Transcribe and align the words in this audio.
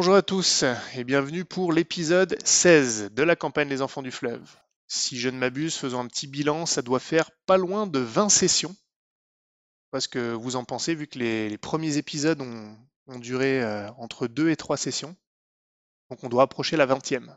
Bonjour 0.00 0.14
à 0.14 0.22
tous 0.22 0.64
et 0.94 1.04
bienvenue 1.04 1.44
pour 1.44 1.74
l'épisode 1.74 2.34
16 2.42 3.10
de 3.12 3.22
la 3.22 3.36
campagne 3.36 3.68
des 3.68 3.82
enfants 3.82 4.00
du 4.00 4.10
fleuve. 4.10 4.56
Si 4.88 5.20
je 5.20 5.28
ne 5.28 5.36
m'abuse, 5.36 5.76
faisons 5.76 6.00
un 6.00 6.06
petit 6.06 6.26
bilan, 6.26 6.64
ça 6.64 6.80
doit 6.80 7.00
faire 7.00 7.30
pas 7.44 7.58
loin 7.58 7.86
de 7.86 7.98
20 7.98 8.30
sessions. 8.30 8.74
Parce 9.90 10.08
que 10.08 10.32
vous 10.32 10.56
en 10.56 10.64
pensez, 10.64 10.94
vu 10.94 11.06
que 11.06 11.18
les, 11.18 11.50
les 11.50 11.58
premiers 11.58 11.98
épisodes 11.98 12.40
ont, 12.40 12.78
ont 13.08 13.18
duré 13.18 13.62
euh, 13.62 13.90
entre 13.98 14.26
2 14.26 14.48
et 14.48 14.56
3 14.56 14.78
sessions. 14.78 15.14
Donc 16.08 16.24
on 16.24 16.30
doit 16.30 16.44
approcher 16.44 16.78
la 16.78 16.86
20e. 16.86 17.36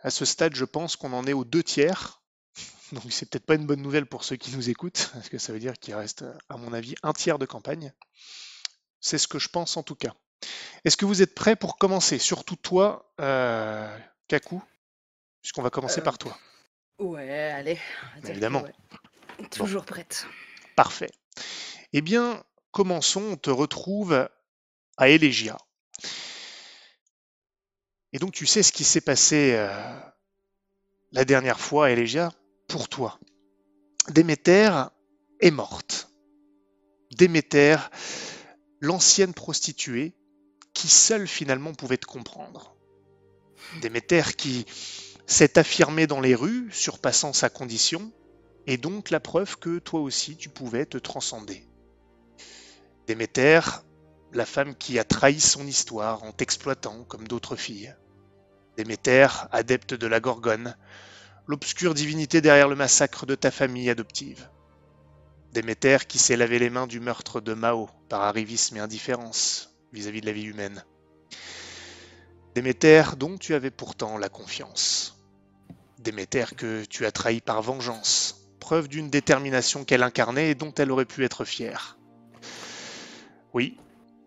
À 0.00 0.08
ce 0.08 0.24
stade, 0.24 0.54
je 0.54 0.64
pense 0.64 0.96
qu'on 0.96 1.12
en 1.12 1.26
est 1.26 1.34
aux 1.34 1.44
deux 1.44 1.62
tiers. 1.62 2.22
Donc 2.92 3.02
c'est 3.10 3.28
peut-être 3.28 3.44
pas 3.44 3.56
une 3.56 3.66
bonne 3.66 3.82
nouvelle 3.82 4.06
pour 4.06 4.24
ceux 4.24 4.36
qui 4.36 4.56
nous 4.56 4.70
écoutent, 4.70 5.10
parce 5.12 5.28
que 5.28 5.36
ça 5.36 5.52
veut 5.52 5.60
dire 5.60 5.78
qu'il 5.78 5.94
reste, 5.94 6.24
à 6.48 6.56
mon 6.56 6.72
avis, 6.72 6.94
un 7.02 7.12
tiers 7.12 7.38
de 7.38 7.44
campagne. 7.44 7.92
C'est 9.00 9.18
ce 9.18 9.28
que 9.28 9.38
je 9.38 9.50
pense 9.50 9.76
en 9.76 9.82
tout 9.82 9.94
cas. 9.94 10.14
Est-ce 10.84 10.96
que 10.96 11.04
vous 11.04 11.22
êtes 11.22 11.34
prêts 11.34 11.56
pour 11.56 11.78
commencer? 11.78 12.18
Surtout 12.18 12.56
toi, 12.56 13.12
euh, 13.20 13.98
Kaku, 14.28 14.60
puisqu'on 15.42 15.62
va 15.62 15.70
commencer 15.70 16.00
Euh, 16.00 16.04
par 16.04 16.18
toi. 16.18 16.36
Ouais, 16.98 17.50
allez. 17.50 17.78
Évidemment. 18.26 18.62
ouais. 18.62 19.48
Toujours 19.50 19.84
prête. 19.84 20.26
Parfait. 20.76 21.10
Eh 21.92 22.00
bien, 22.00 22.42
commençons. 22.72 23.22
On 23.32 23.36
te 23.36 23.50
retrouve 23.50 24.28
à 24.96 25.08
Elegia. 25.08 25.56
Et 28.12 28.18
donc, 28.18 28.32
tu 28.32 28.46
sais 28.46 28.62
ce 28.62 28.72
qui 28.72 28.84
s'est 28.84 29.00
passé 29.00 29.52
euh, 29.54 30.00
la 31.12 31.24
dernière 31.24 31.60
fois 31.60 31.86
à 31.86 31.90
Elegia 31.90 32.32
pour 32.66 32.88
toi. 32.88 33.18
Déméter 34.08 34.70
est 35.40 35.50
morte. 35.50 36.10
Déméter, 37.12 37.76
l'ancienne 38.80 39.34
prostituée, 39.34 40.14
qui 40.78 40.88
seule 40.88 41.26
finalement 41.26 41.74
pouvait 41.74 41.96
te 41.96 42.06
comprendre. 42.06 42.76
Déméter 43.82 44.22
qui 44.36 44.64
s'est 45.26 45.58
affirmée 45.58 46.06
dans 46.06 46.20
les 46.20 46.36
rues, 46.36 46.68
surpassant 46.70 47.32
sa 47.32 47.50
condition, 47.50 48.12
et 48.68 48.76
donc 48.76 49.10
la 49.10 49.18
preuve 49.18 49.58
que 49.58 49.80
toi 49.80 49.98
aussi 49.98 50.36
tu 50.36 50.48
pouvais 50.48 50.86
te 50.86 50.96
transcender. 50.96 51.66
Déméter, 53.08 53.58
la 54.32 54.46
femme 54.46 54.76
qui 54.76 55.00
a 55.00 55.04
trahi 55.04 55.40
son 55.40 55.66
histoire 55.66 56.22
en 56.22 56.30
t'exploitant 56.30 57.02
comme 57.08 57.26
d'autres 57.26 57.56
filles. 57.56 57.96
Déméter, 58.76 59.26
adepte 59.50 59.94
de 59.94 60.06
la 60.06 60.20
Gorgone, 60.20 60.76
l'obscure 61.48 61.94
divinité 61.94 62.40
derrière 62.40 62.68
le 62.68 62.76
massacre 62.76 63.26
de 63.26 63.34
ta 63.34 63.50
famille 63.50 63.90
adoptive. 63.90 64.48
Déméter 65.52 65.98
qui 66.06 66.20
s'est 66.20 66.36
lavé 66.36 66.60
les 66.60 66.70
mains 66.70 66.86
du 66.86 67.00
meurtre 67.00 67.40
de 67.40 67.54
Mao 67.54 67.90
par 68.08 68.22
arrivisme 68.22 68.76
et 68.76 68.80
indifférence 68.80 69.67
vis-à-vis 69.92 70.20
de 70.20 70.26
la 70.26 70.32
vie 70.32 70.44
humaine. 70.44 70.84
Déméter 72.54 73.02
dont 73.16 73.38
tu 73.38 73.54
avais 73.54 73.70
pourtant 73.70 74.18
la 74.18 74.28
confiance. 74.28 75.18
Déméter 75.98 76.44
que 76.56 76.84
tu 76.84 77.06
as 77.06 77.12
trahi 77.12 77.40
par 77.40 77.62
vengeance, 77.62 78.48
preuve 78.60 78.88
d'une 78.88 79.10
détermination 79.10 79.84
qu'elle 79.84 80.02
incarnait 80.02 80.50
et 80.50 80.54
dont 80.54 80.72
elle 80.74 80.90
aurait 80.90 81.04
pu 81.04 81.24
être 81.24 81.44
fière. 81.44 81.98
Oui, 83.54 83.76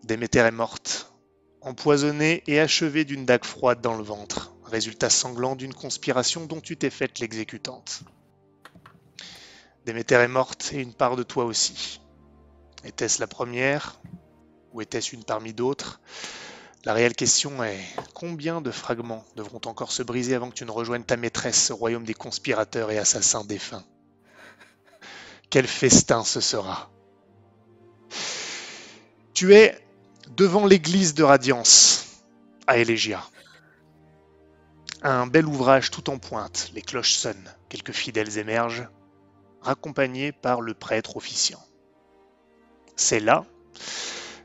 Déméter 0.04 0.40
est 0.40 0.50
morte, 0.50 1.12
empoisonnée 1.60 2.42
et 2.46 2.58
achevée 2.58 3.04
d'une 3.04 3.24
dague 3.24 3.44
froide 3.44 3.80
dans 3.80 3.94
le 3.96 4.02
ventre, 4.02 4.52
résultat 4.64 5.10
sanglant 5.10 5.54
d'une 5.54 5.74
conspiration 5.74 6.46
dont 6.46 6.60
tu 6.60 6.76
t'es 6.76 6.90
faite 6.90 7.20
l'exécutante. 7.20 8.02
Déméter 9.86 10.16
est 10.16 10.28
morte 10.28 10.70
et 10.72 10.80
une 10.80 10.94
part 10.94 11.16
de 11.16 11.22
toi 11.22 11.44
aussi. 11.44 12.00
Était-ce 12.84 13.20
la 13.20 13.26
première? 13.26 14.00
Ou 14.72 14.80
était-ce 14.80 15.14
une 15.14 15.24
parmi 15.24 15.52
d'autres? 15.52 16.00
La 16.84 16.94
réelle 16.94 17.14
question 17.14 17.62
est 17.62 17.80
combien 18.12 18.60
de 18.60 18.70
fragments 18.70 19.24
devront 19.36 19.60
encore 19.66 19.92
se 19.92 20.02
briser 20.02 20.34
avant 20.34 20.50
que 20.50 20.54
tu 20.54 20.64
ne 20.64 20.70
rejoignes 20.70 21.04
ta 21.04 21.16
maîtresse 21.16 21.70
au 21.70 21.76
royaume 21.76 22.04
des 22.04 22.14
conspirateurs 22.14 22.90
et 22.90 22.98
assassins 22.98 23.44
défunts? 23.44 23.84
Quel 25.48 25.66
festin 25.66 26.24
ce 26.24 26.40
sera! 26.40 26.90
Tu 29.34 29.54
es 29.54 29.78
devant 30.36 30.66
l'église 30.66 31.14
de 31.14 31.22
Radiance 31.22 32.06
à 32.66 32.78
Elegia. 32.78 33.22
Un 35.02 35.26
bel 35.26 35.46
ouvrage 35.46 35.90
tout 35.90 36.10
en 36.10 36.18
pointe, 36.18 36.70
les 36.74 36.82
cloches 36.82 37.14
sonnent, 37.14 37.52
quelques 37.68 37.92
fidèles 37.92 38.38
émergent, 38.38 38.88
raccompagnés 39.60 40.32
par 40.32 40.60
le 40.60 40.74
prêtre 40.74 41.16
officiant. 41.16 41.62
C'est 42.96 43.20
là 43.20 43.44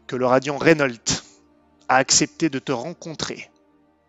que 0.07 0.15
le 0.15 0.25
radiant 0.25 0.57
Reynolds 0.57 1.21
a 1.89 1.97
accepté 1.97 2.49
de 2.49 2.59
te 2.59 2.71
rencontrer, 2.71 3.51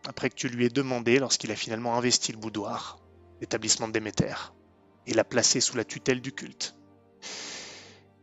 après 0.07 0.31
que 0.31 0.37
tu 0.37 0.49
lui 0.49 0.65
aies 0.65 0.71
demandé, 0.71 1.19
lorsqu'il 1.19 1.51
a 1.51 1.57
finalement 1.57 1.97
investi 1.97 2.33
le 2.33 2.39
boudoir, 2.39 2.99
l'établissement 3.41 3.89
de 3.89 3.93
Déméter, 3.93 4.35
et 5.07 5.15
l'a 5.15 5.25
placé 5.25 5.61
sous 5.61 5.77
la 5.77 5.85
tutelle 5.85 6.21
du 6.21 6.33
culte. 6.33 6.77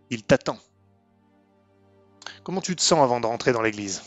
Il 0.09 0.23
t'attend. 0.23 0.57
Comment 2.43 2.61
tu 2.61 2.75
te 2.75 2.81
sens 2.81 2.99
avant 2.99 3.19
de 3.19 3.25
rentrer 3.25 3.51
dans 3.51 3.61
l'église? 3.61 4.03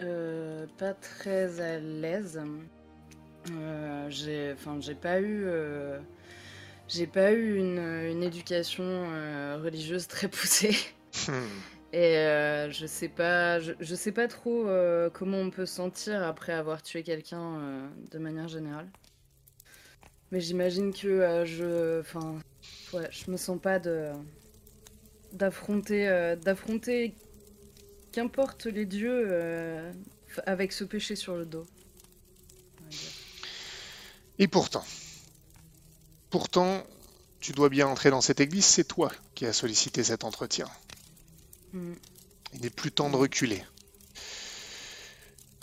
Euh, 0.00 0.66
pas 0.78 0.94
très 0.94 1.60
à 1.60 1.78
l'aise. 1.78 2.40
Euh, 3.50 4.06
j'ai, 4.08 4.54
pas 4.94 5.20
eu, 5.20 5.44
euh, 5.46 5.98
pas 7.12 7.32
eu 7.32 7.56
une, 7.56 7.78
une 7.78 8.22
éducation 8.22 8.84
euh, 8.84 9.60
religieuse 9.62 10.08
très 10.08 10.28
poussée. 10.28 10.76
Et 11.92 12.16
euh, 12.16 12.70
je 12.70 12.86
sais 12.86 13.08
pas, 13.08 13.60
je, 13.60 13.94
sais 13.94 14.12
pas 14.12 14.26
trop 14.26 14.66
euh, 14.66 15.10
comment 15.10 15.36
on 15.36 15.50
peut 15.50 15.66
se 15.66 15.74
sentir 15.74 16.22
après 16.22 16.54
avoir 16.54 16.82
tué 16.82 17.02
quelqu'un 17.02 17.58
euh, 17.58 17.88
de 18.10 18.18
manière 18.18 18.48
générale. 18.48 18.90
Mais 20.30 20.40
j'imagine 20.40 20.94
que 20.94 21.44
je, 21.44 22.00
enfin, 22.00 22.38
ouais, 22.94 23.08
je 23.10 23.30
me 23.30 23.36
sens 23.36 23.60
pas 23.60 23.78
de 23.78 24.10
d'affronter, 25.32 26.34
d'affronter, 26.42 27.14
qu'importe 28.12 28.64
les 28.64 28.86
dieux, 28.86 29.30
avec 30.46 30.72
ce 30.72 30.84
péché 30.84 31.16
sur 31.16 31.36
le 31.36 31.44
dos. 31.44 31.66
Et 34.38 34.48
pourtant, 34.48 34.84
pourtant, 36.30 36.82
tu 37.40 37.52
dois 37.52 37.68
bien 37.68 37.86
entrer 37.86 38.10
dans 38.10 38.22
cette 38.22 38.40
église, 38.40 38.64
c'est 38.64 38.84
toi 38.84 39.12
qui 39.34 39.44
as 39.44 39.52
sollicité 39.52 40.02
cet 40.02 40.24
entretien. 40.24 40.66
Il 41.74 42.60
n'est 42.60 42.70
plus 42.70 42.92
temps 42.92 43.10
de 43.10 43.16
reculer. 43.16 43.64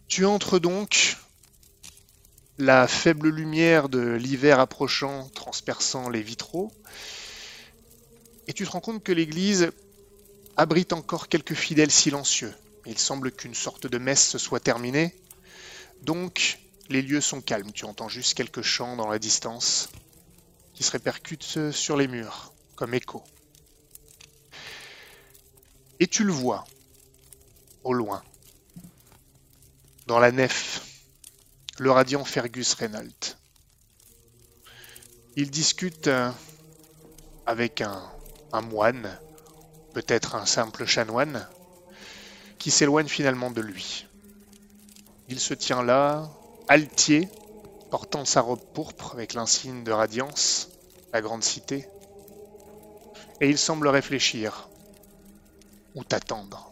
Tu 0.08 0.26
entres 0.26 0.60
donc, 0.60 1.18
la 2.58 2.88
faible 2.88 3.30
lumière 3.30 3.90
de 3.90 4.14
l'hiver 4.14 4.60
approchant 4.60 5.30
transperçant 5.30 6.10
les 6.10 6.22
vitraux, 6.22 6.72
et 8.48 8.54
tu 8.54 8.66
te 8.66 8.72
rends 8.72 8.82
compte 8.82 9.04
que 9.04 9.12
l'église 9.12 9.72
abrite 10.58 10.94
encore 10.94 11.28
quelques 11.28 11.54
fidèles 11.54 11.92
silencieux. 11.92 12.54
Il 12.88 12.98
semble 12.98 13.32
qu'une 13.32 13.54
sorte 13.54 13.86
de 13.86 13.98
messe 14.00 14.28
se 14.28 14.40
soit 14.40 14.60
terminée, 14.60 15.16
donc 16.02 16.60
les 16.90 17.04
lieux 17.04 17.22
sont 17.22 17.42
calmes. 17.42 17.72
Tu 17.72 17.86
entends 17.86 18.10
juste 18.10 18.34
quelques 18.34 18.64
chants 18.64 18.96
dans 18.96 19.08
la 19.08 19.20
distance 19.20 19.90
qui 20.74 20.84
se 20.84 20.92
répercutent 20.92 21.72
sur 21.72 21.98
les 21.98 22.08
murs, 22.08 22.52
comme 22.76 22.96
écho. 22.96 23.24
Et 26.00 26.08
tu 26.08 26.24
le 26.24 26.32
vois, 26.32 26.64
au 27.84 27.94
loin, 27.94 28.24
dans 30.08 30.20
la 30.20 30.32
nef, 30.32 30.82
le 31.78 31.92
radiant 31.92 32.24
Fergus 32.24 32.74
Reynolds. 32.74 33.36
Il 35.36 35.52
discute 35.52 36.08
euh, 36.08 36.32
avec 37.46 37.82
un, 37.82 38.02
un 38.54 38.62
moine, 38.62 39.20
peut-être 39.94 40.36
un 40.36 40.46
simple 40.46 40.86
chanoine, 40.86 41.46
qui 42.60 42.72
s'éloigne 42.72 43.08
finalement 43.08 43.52
de 43.52 43.62
lui. 43.62 44.08
Il 45.28 45.40
se 45.40 45.54
tient 45.54 45.84
là, 45.84 46.30
altier, 46.70 47.28
portant 47.92 48.24
sa 48.24 48.40
robe 48.40 48.64
pourpre 48.74 49.12
avec 49.14 49.34
l'insigne 49.34 49.84
de 49.84 49.92
Radiance, 49.92 50.70
la 51.12 51.22
grande 51.22 51.44
cité, 51.44 51.90
et 53.42 53.50
il 53.50 53.58
semble 53.58 53.90
réfléchir 53.90 54.69
ou 55.96 56.04
t'attendre. 56.04 56.72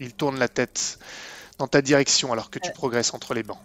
Il 0.00 0.14
tourne 0.14 0.38
la 0.38 0.48
tête 0.48 0.98
dans 1.58 1.68
ta 1.68 1.82
direction 1.82 2.32
alors 2.32 2.50
que 2.50 2.58
tu 2.58 2.70
Euh. 2.70 2.72
progresses 2.72 3.14
entre 3.14 3.34
les 3.34 3.42
bancs. 3.42 3.62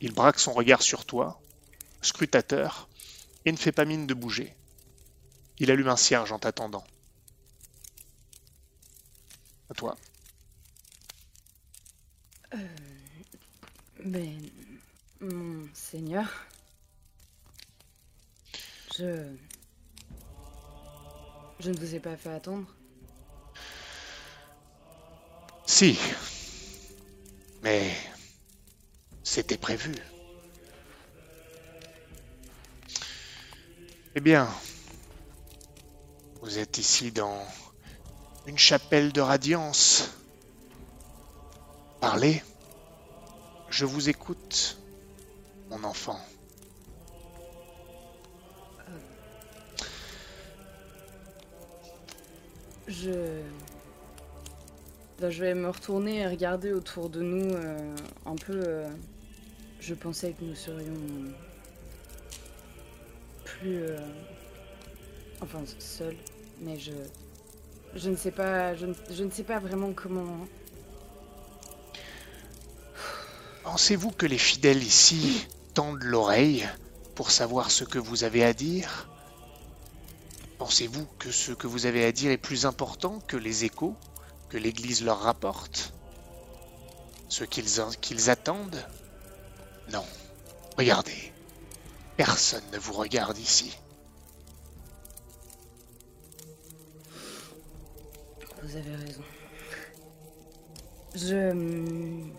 Il 0.00 0.12
braque 0.12 0.38
son 0.38 0.52
regard 0.52 0.82
sur 0.82 1.04
toi, 1.06 1.40
scrutateur, 2.02 2.88
et 3.44 3.52
ne 3.52 3.56
fait 3.56 3.72
pas 3.72 3.84
mine 3.84 4.06
de 4.06 4.14
bouger. 4.14 4.54
Il 5.58 5.70
allume 5.70 5.88
un 5.88 5.96
cierge 5.96 6.32
en 6.32 6.38
t'attendant. 6.38 6.84
À 9.70 9.74
toi. 9.74 9.96
Mais, 14.04 14.36
mon 15.20 15.68
seigneur, 15.74 16.28
je, 18.96 19.34
je 21.60 21.70
ne 21.70 21.76
vous 21.78 21.94
ai 21.94 22.00
pas 22.00 22.16
fait 22.16 22.30
attendre. 22.30 22.75
Si. 25.66 25.98
Mais 27.62 27.92
c'était 29.24 29.58
prévu. 29.58 29.94
Eh 34.14 34.20
bien, 34.20 34.48
vous 36.40 36.58
êtes 36.58 36.78
ici 36.78 37.10
dans 37.10 37.44
une 38.46 38.56
chapelle 38.56 39.12
de 39.12 39.20
radiance. 39.20 40.10
Parlez. 42.00 42.42
Je 43.68 43.84
vous 43.84 44.08
écoute, 44.08 44.78
mon 45.68 45.82
enfant. 45.82 46.20
Je... 52.86 53.42
Ben, 55.20 55.30
je 55.30 55.40
vais 55.40 55.54
me 55.54 55.68
retourner 55.70 56.18
et 56.18 56.26
regarder 56.26 56.72
autour 56.72 57.08
de 57.08 57.22
nous 57.22 57.54
euh, 57.54 57.96
un 58.26 58.36
peu. 58.36 58.60
euh, 58.66 58.88
Je 59.80 59.94
pensais 59.94 60.32
que 60.32 60.44
nous 60.44 60.54
serions 60.54 60.94
plus, 63.44 63.82
euh, 63.84 63.98
enfin 65.40 65.62
seuls, 65.78 66.16
mais 66.60 66.78
je, 66.78 66.92
je 67.94 68.10
ne 68.10 68.16
sais 68.16 68.30
pas, 68.30 68.74
je 68.74 68.86
ne, 68.86 68.94
je 69.10 69.24
ne 69.24 69.30
sais 69.30 69.44
pas 69.44 69.58
vraiment 69.58 69.92
comment. 69.92 70.46
Pensez-vous 73.64 74.10
que 74.12 74.26
les 74.26 74.38
fidèles 74.38 74.82
ici 74.82 75.46
tendent 75.74 76.02
l'oreille 76.02 76.66
pour 77.14 77.30
savoir 77.30 77.70
ce 77.70 77.84
que 77.84 77.98
vous 77.98 78.24
avez 78.24 78.44
à 78.44 78.54
dire? 78.54 79.08
Pensez-vous 80.58 81.06
que 81.18 81.30
ce 81.30 81.52
que 81.52 81.66
vous 81.66 81.86
avez 81.86 82.04
à 82.04 82.12
dire 82.12 82.30
est 82.30 82.36
plus 82.38 82.66
important 82.66 83.20
que 83.20 83.36
les 83.36 83.64
échos? 83.64 83.96
Que 84.48 84.56
l'Église 84.58 85.04
leur 85.04 85.20
rapporte 85.20 85.92
Ce 87.28 87.44
qu'ils 87.44 87.80
en- 87.80 87.90
qu'ils 87.90 88.30
attendent 88.30 88.84
Non. 89.92 90.04
Regardez. 90.78 91.32
Personne 92.16 92.62
ne 92.72 92.78
vous 92.78 92.92
regarde 92.92 93.36
ici. 93.38 93.76
Vous 98.62 98.76
avez 98.76 98.94
raison. 98.96 99.22
Je. 101.14 101.50
hum, 101.50 102.32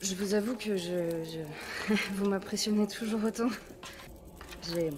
Je 0.00 0.14
vous 0.14 0.32
avoue 0.34 0.54
que 0.56 0.76
je- 0.76 1.44
vous 2.14 2.26
m'impressionnez 2.28 2.86
toujours 2.86 3.22
autant. 3.24 3.48
J'ai. 4.72 4.90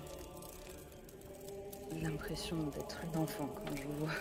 L'impression 2.02 2.56
d'être 2.68 2.98
une 3.04 3.20
enfant 3.20 3.48
quand 3.48 3.76
je 3.76 3.82
vous 3.82 4.06
vois. 4.06 4.14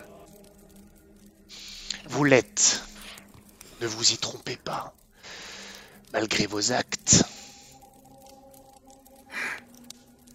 Vous 2.08 2.24
l'êtes. 2.24 2.84
Ne 3.82 3.88
vous 3.88 4.12
y 4.12 4.18
trompez 4.18 4.58
pas. 4.58 4.94
Malgré 6.14 6.48
vos 6.48 6.72
actes. 6.72 7.24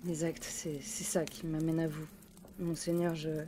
Les 0.05 0.25
actes, 0.25 0.45
c'est 0.45 0.81
c'est 0.83 1.05
ça 1.05 1.25
qui 1.25 1.47
m'amène 1.47 1.81
à 1.81 1.89
vous. 1.89 2.07
Monseigneur, 2.59 3.15
je. 3.15 3.45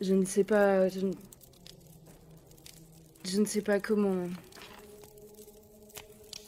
Je 0.00 0.14
ne 0.14 0.24
sais 0.24 0.44
pas. 0.44 0.88
Je 0.88 1.00
ne, 1.00 1.12
je 3.24 3.40
ne 3.40 3.46
sais 3.46 3.62
pas 3.62 3.80
comment. 3.80 4.28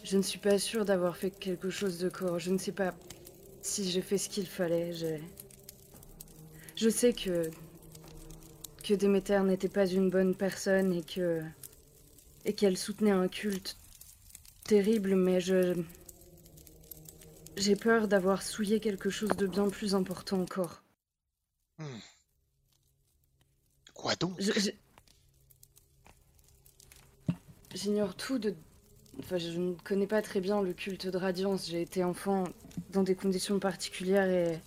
Je 0.04 0.16
ne 0.16 0.22
suis 0.22 0.38
pas 0.38 0.58
sûre 0.58 0.84
d'avoir 0.84 1.16
fait 1.16 1.30
quelque 1.30 1.70
chose 1.70 1.98
de 1.98 2.08
corps. 2.08 2.38
Je 2.38 2.50
ne 2.50 2.58
sais 2.58 2.72
pas 2.72 2.94
si 3.62 3.90
j'ai 3.90 4.02
fait 4.02 4.18
ce 4.18 4.28
qu'il 4.28 4.46
fallait. 4.46 4.92
Je. 4.92 5.18
Je 6.76 6.88
sais 6.88 7.12
que. 7.12 7.50
que 8.82 8.94
Déméter 8.94 9.40
n'était 9.44 9.68
pas 9.68 9.86
une 9.86 10.10
bonne 10.10 10.34
personne 10.34 10.92
et 10.92 11.02
que. 11.02 11.42
et 12.44 12.52
qu'elle 12.54 12.76
soutenait 12.76 13.10
un 13.10 13.28
culte 13.28 13.76
terrible, 14.64 15.14
mais 15.16 15.40
je. 15.40 15.82
J'ai 17.56 17.76
peur 17.76 18.08
d'avoir 18.08 18.42
souillé 18.42 18.80
quelque 18.80 19.10
chose 19.10 19.30
de 19.30 19.46
bien 19.46 19.68
plus 19.68 19.94
important 19.94 20.40
encore. 20.40 20.82
Quoi 23.94 24.16
donc? 24.16 24.40
J'ignore 27.74 28.16
tout 28.16 28.38
de... 28.38 28.54
Je 29.28 29.58
ne 29.58 29.75
connais 29.75 30.06
pas 30.06 30.22
très 30.22 30.40
bien 30.40 30.62
le 30.62 30.72
culte 30.72 31.06
de 31.06 31.17
Radiance. 31.17 31.69
J'ai 31.69 31.82
été 31.82 32.02
enfant 32.05 32.44
dans 32.90 33.02
des 33.02 33.14
conditions 33.14 33.58
particulières 33.58 34.28
et... 34.28 34.61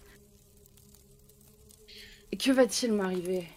Et 2.31 2.37
que 2.37 2.51
va-t-il 2.51 2.93
m'arriver? 2.93 3.47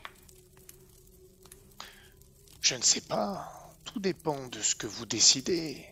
Je 2.60 2.74
ne 2.74 2.82
sais 2.82 3.00
pas. 3.00 3.72
Tout 3.84 4.00
dépend 4.00 4.48
de 4.48 4.60
ce 4.60 4.74
que 4.74 4.86
vous 4.86 5.06
décidez. 5.06 5.86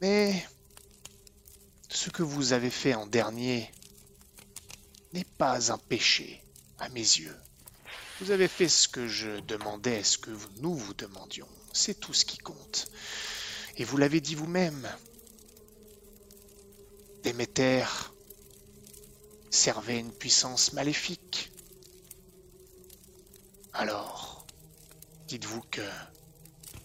Mais 0.00 0.46
ce 1.88 2.10
que 2.10 2.22
vous 2.22 2.52
avez 2.52 2.70
fait 2.70 2.94
en 2.94 3.06
dernier 3.06 3.70
n'est 5.12 5.24
pas 5.24 5.72
un 5.72 5.78
péché 5.78 6.44
à 6.78 6.88
mes 6.90 7.00
yeux. 7.00 7.36
Vous 8.20 8.30
avez 8.30 8.46
fait 8.46 8.68
ce 8.68 8.86
que 8.86 9.08
je 9.08 9.40
demandais, 9.40 10.04
ce 10.04 10.18
que 10.18 10.30
nous 10.58 10.74
vous 10.74 10.94
demandions. 10.94 11.48
C'est 11.72 11.98
tout 11.98 12.14
ce 12.14 12.24
qui 12.24 12.38
compte. 12.38 12.88
Et 13.76 13.84
vous 13.84 13.96
l'avez 13.96 14.20
dit 14.20 14.34
vous-même. 14.34 14.88
Déméter 17.22 17.84
servait 19.50 19.98
une 19.98 20.12
puissance 20.12 20.72
maléfique. 20.72 21.50
Alors, 23.72 24.46
dites-vous 25.26 25.62
que 25.70 25.82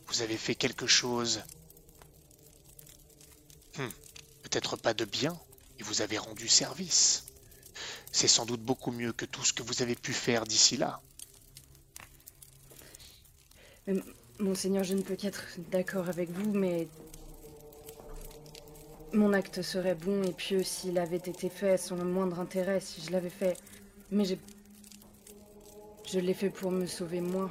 vous 0.07 0.21
avez 0.21 0.37
fait 0.37 0.55
quelque 0.55 0.87
chose, 0.87 1.41
Hmm, 3.79 3.87
peut-être 4.43 4.75
pas 4.75 4.93
de 4.93 5.05
bien, 5.05 5.39
et 5.79 5.83
vous 5.83 6.01
avez 6.01 6.17
rendu 6.17 6.49
service. 6.49 7.23
C'est 8.11 8.27
sans 8.27 8.45
doute 8.45 8.61
beaucoup 8.61 8.91
mieux 8.91 9.13
que 9.13 9.23
tout 9.23 9.45
ce 9.45 9.53
que 9.53 9.63
vous 9.63 9.81
avez 9.81 9.95
pu 9.95 10.11
faire 10.11 10.45
d'ici 10.45 10.75
là. 10.75 11.01
Monseigneur, 14.39 14.85
je 14.85 14.93
ne 14.93 15.01
peux 15.01 15.15
qu'être 15.15 15.43
d'accord 15.69 16.07
avec 16.07 16.29
vous, 16.31 16.51
mais... 16.53 16.87
Mon 19.11 19.33
acte 19.33 19.61
serait 19.61 19.95
bon 19.95 20.23
et 20.23 20.31
pieux 20.31 20.63
s'il 20.63 20.97
avait 20.97 21.17
été 21.17 21.49
fait 21.49 21.77
sans 21.77 21.97
le 21.97 22.05
moindre 22.05 22.39
intérêt, 22.39 22.79
si 22.79 23.01
je 23.01 23.11
l'avais 23.11 23.29
fait. 23.29 23.57
Mais 24.11 24.23
j'ai... 24.23 24.39
Je 26.05 26.19
l'ai 26.19 26.33
fait 26.33 26.49
pour 26.49 26.71
me 26.71 26.85
sauver 26.85 27.19
moi. 27.19 27.49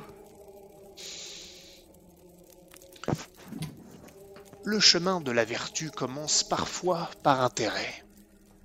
Le 4.65 4.81
chemin 4.81 5.21
de 5.21 5.31
la 5.31 5.45
vertu 5.45 5.91
commence 5.91 6.43
parfois 6.43 7.11
par 7.23 7.43
intérêt. 7.43 8.05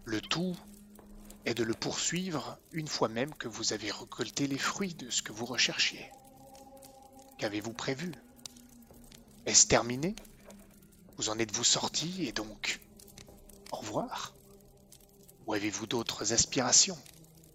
Le 0.06 0.22
tout 0.22 0.56
est 1.46 1.54
de 1.54 1.64
le 1.64 1.74
poursuivre 1.74 2.58
une 2.72 2.88
fois 2.88 3.10
même 3.10 3.34
que 3.34 3.50
vous 3.50 3.74
avez 3.74 3.92
récolté 3.92 4.48
les 4.48 4.58
fruits 4.58 4.94
de 4.94 5.10
ce 5.10 5.22
que 5.22 5.34
vous 5.34 5.46
recherchiez. 5.46 6.10
Qu'avez-vous 7.44 7.74
prévu? 7.74 8.14
Est-ce 9.46 9.68
terminé? 9.68 10.16
Vous 11.18 11.28
en 11.28 11.38
êtes-vous 11.38 11.66
sorti 11.66 12.26
et 12.26 12.32
donc 12.32 12.80
au 13.74 13.76
revoir? 13.76 14.34
Ou 15.46 15.54
avez-vous 15.54 15.86
d'autres 15.86 16.32
aspirations? 16.32 16.98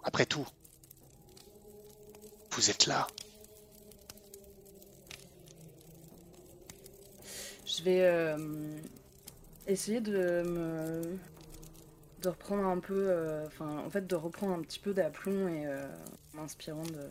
Après 0.03 0.27
tout, 0.27 0.47
vous 2.51 2.69
êtes 2.69 2.85
là. 2.85 3.07
Je 7.65 7.83
vais 7.83 8.03
euh, 8.03 8.77
essayer 9.67 10.03
de 10.03 10.43
me 10.43 11.19
de 12.21 12.29
reprendre 12.29 12.67
un 12.67 12.79
peu, 12.79 13.09
euh, 13.09 13.47
enfin 13.47 13.79
en 13.79 13.89
fait 13.89 14.07
de 14.07 14.17
reprendre 14.17 14.53
un 14.53 14.61
petit 14.61 14.81
peu 14.81 14.93
d'aplomb 14.93 15.49
et 15.49 15.67
euh, 15.67 15.89
m'inspirant 16.35 16.83
de 16.83 17.09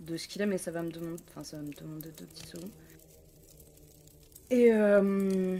de 0.00 0.16
ce 0.16 0.28
qu'il 0.28 0.42
a, 0.42 0.46
mais 0.46 0.58
ça 0.58 0.70
va 0.70 0.82
me 0.82 0.90
demander, 0.90 1.22
enfin 1.28 1.44
ça 1.44 1.56
va 1.56 1.62
me 1.62 1.72
demander 1.72 2.10
deux 2.10 2.26
petits 2.26 2.46
secondes. 2.46 2.70
Et 4.50 4.72
euh, 4.72 5.58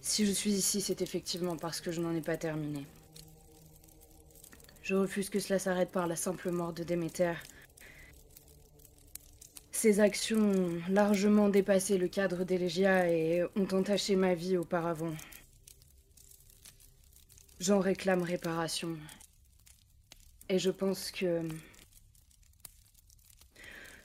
si 0.00 0.26
je 0.26 0.32
suis 0.32 0.50
ici, 0.52 0.80
c'est 0.80 1.00
effectivement 1.00 1.56
parce 1.56 1.80
que 1.80 1.92
je 1.92 2.00
n'en 2.00 2.14
ai 2.14 2.20
pas 2.20 2.36
terminé. 2.36 2.86
Je 4.82 4.94
refuse 4.96 5.30
que 5.30 5.38
cela 5.38 5.58
s'arrête 5.58 5.90
par 5.90 6.06
la 6.06 6.16
simple 6.16 6.50
mort 6.50 6.72
de 6.72 6.82
Déméter. 6.82 7.34
Ces 9.70 10.00
actions 10.00 10.38
ont 10.38 10.82
largement 10.88 11.48
dépassé 11.48 11.98
le 11.98 12.08
cadre 12.08 12.44
des 12.44 12.58
Légia 12.58 13.10
et 13.10 13.42
ont 13.56 13.68
entaché 13.72 14.16
ma 14.16 14.34
vie 14.34 14.56
auparavant. 14.56 15.14
J'en 17.58 17.78
réclame 17.78 18.22
réparation. 18.22 18.98
Et 20.48 20.58
je 20.58 20.70
pense 20.70 21.10
que... 21.10 21.48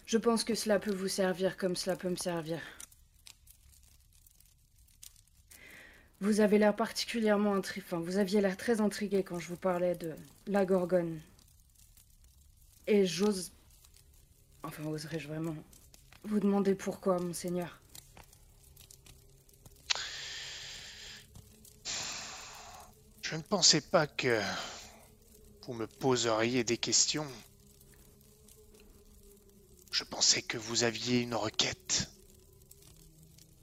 Je 0.07 0.17
pense 0.17 0.45
que 0.45 0.55
cela 0.55 0.79
peut 0.79 0.93
vous 0.93 1.09
servir 1.09 1.57
comme 1.57 1.75
cela 1.75 1.97
peut 1.97 2.09
me 2.09 2.15
servir. 2.15 2.61
Vous 6.21 6.39
avez 6.39 6.57
l'air 6.57 6.73
particulièrement 6.73 7.53
intrigué. 7.53 7.85
Vous 7.91 8.17
aviez 8.17 8.39
l'air 8.39 8.55
très 8.55 8.79
intrigué 8.79 9.21
quand 9.23 9.37
je 9.37 9.49
vous 9.49 9.57
parlais 9.57 9.95
de 9.95 10.15
la 10.47 10.65
Gorgone. 10.65 11.19
Et 12.87 13.05
j'ose... 13.05 13.51
Enfin, 14.63 14.85
oserais-je 14.85 15.27
vraiment 15.27 15.55
vous 16.23 16.39
demander 16.39 16.73
pourquoi, 16.73 17.19
monseigneur? 17.19 17.77
Je 23.21 23.35
ne 23.35 23.41
pensais 23.41 23.81
pas 23.81 24.07
que 24.07 24.39
vous 25.63 25.73
me 25.73 25.85
poseriez 25.85 26.63
des 26.63 26.77
questions. 26.77 27.27
Je 29.97 30.03
pensais 30.03 30.43
que 30.43 30.59
vous 30.59 30.83
aviez 30.83 31.21
une 31.21 31.33
requête. 31.33 32.11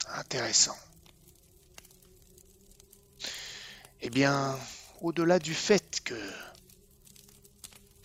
Intéressant. 0.08 0.76
Eh 4.00 4.10
bien, 4.10 4.58
au-delà 5.00 5.38
du 5.38 5.54
fait 5.54 6.00
que 6.02 6.20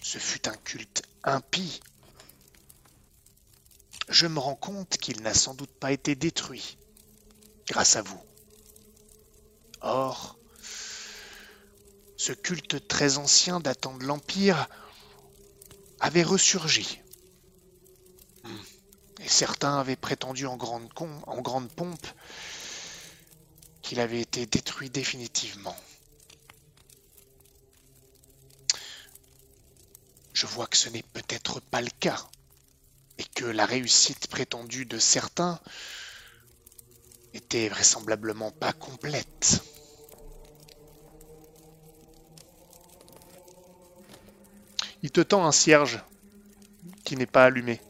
ce 0.03 0.19
fut 0.19 0.48
un 0.48 0.55
culte 0.57 1.01
impie, 1.24 1.79
je 4.09 4.27
me 4.27 4.38
rends 4.38 4.53
compte 4.53 4.98
qu'il 4.98 5.24
n'a 5.24 5.33
sans 5.33 5.55
doute 5.55 5.74
pas 5.79 5.91
été 5.91 6.13
détruit 6.13 6.77
grâce 7.65 7.95
à 7.95 8.03
vous. 8.03 8.21
Or, 9.81 10.38
ce 12.15 12.33
culte 12.33 12.88
très 12.88 13.17
ancien 13.17 13.59
datant 13.59 13.98
de 13.98 14.03
l'Empire 14.03 14.69
avait 16.00 16.21
ressurgi. 16.21 17.01
Et 19.19 19.27
certains 19.27 19.79
avaient 19.79 19.95
prétendu 19.95 20.45
en 20.45 20.57
grande, 20.57 20.89
en 20.97 21.41
grande 21.41 21.69
pompe 21.69 22.07
qu'il 23.81 23.99
avait 23.99 24.21
été 24.21 24.45
détruit 24.45 24.89
définitivement. 24.89 25.75
Je 30.33 30.45
vois 30.45 30.67
que 30.67 30.77
ce 30.77 30.89
n'est 30.89 31.03
peut-être 31.03 31.59
pas 31.59 31.81
le 31.81 31.89
cas, 31.99 32.25
et 33.17 33.25
que 33.35 33.45
la 33.45 33.65
réussite 33.65 34.27
prétendue 34.27 34.85
de 34.85 34.97
certains 34.97 35.59
était 37.33 37.67
vraisemblablement 37.67 38.51
pas 38.51 38.71
complète. 38.71 39.61
Il 45.03 45.11
te 45.11 45.21
tend 45.21 45.45
un 45.45 45.51
cierge 45.51 45.99
qui 47.03 47.15
n'est 47.15 47.25
pas 47.25 47.45
allumé, 47.45 47.81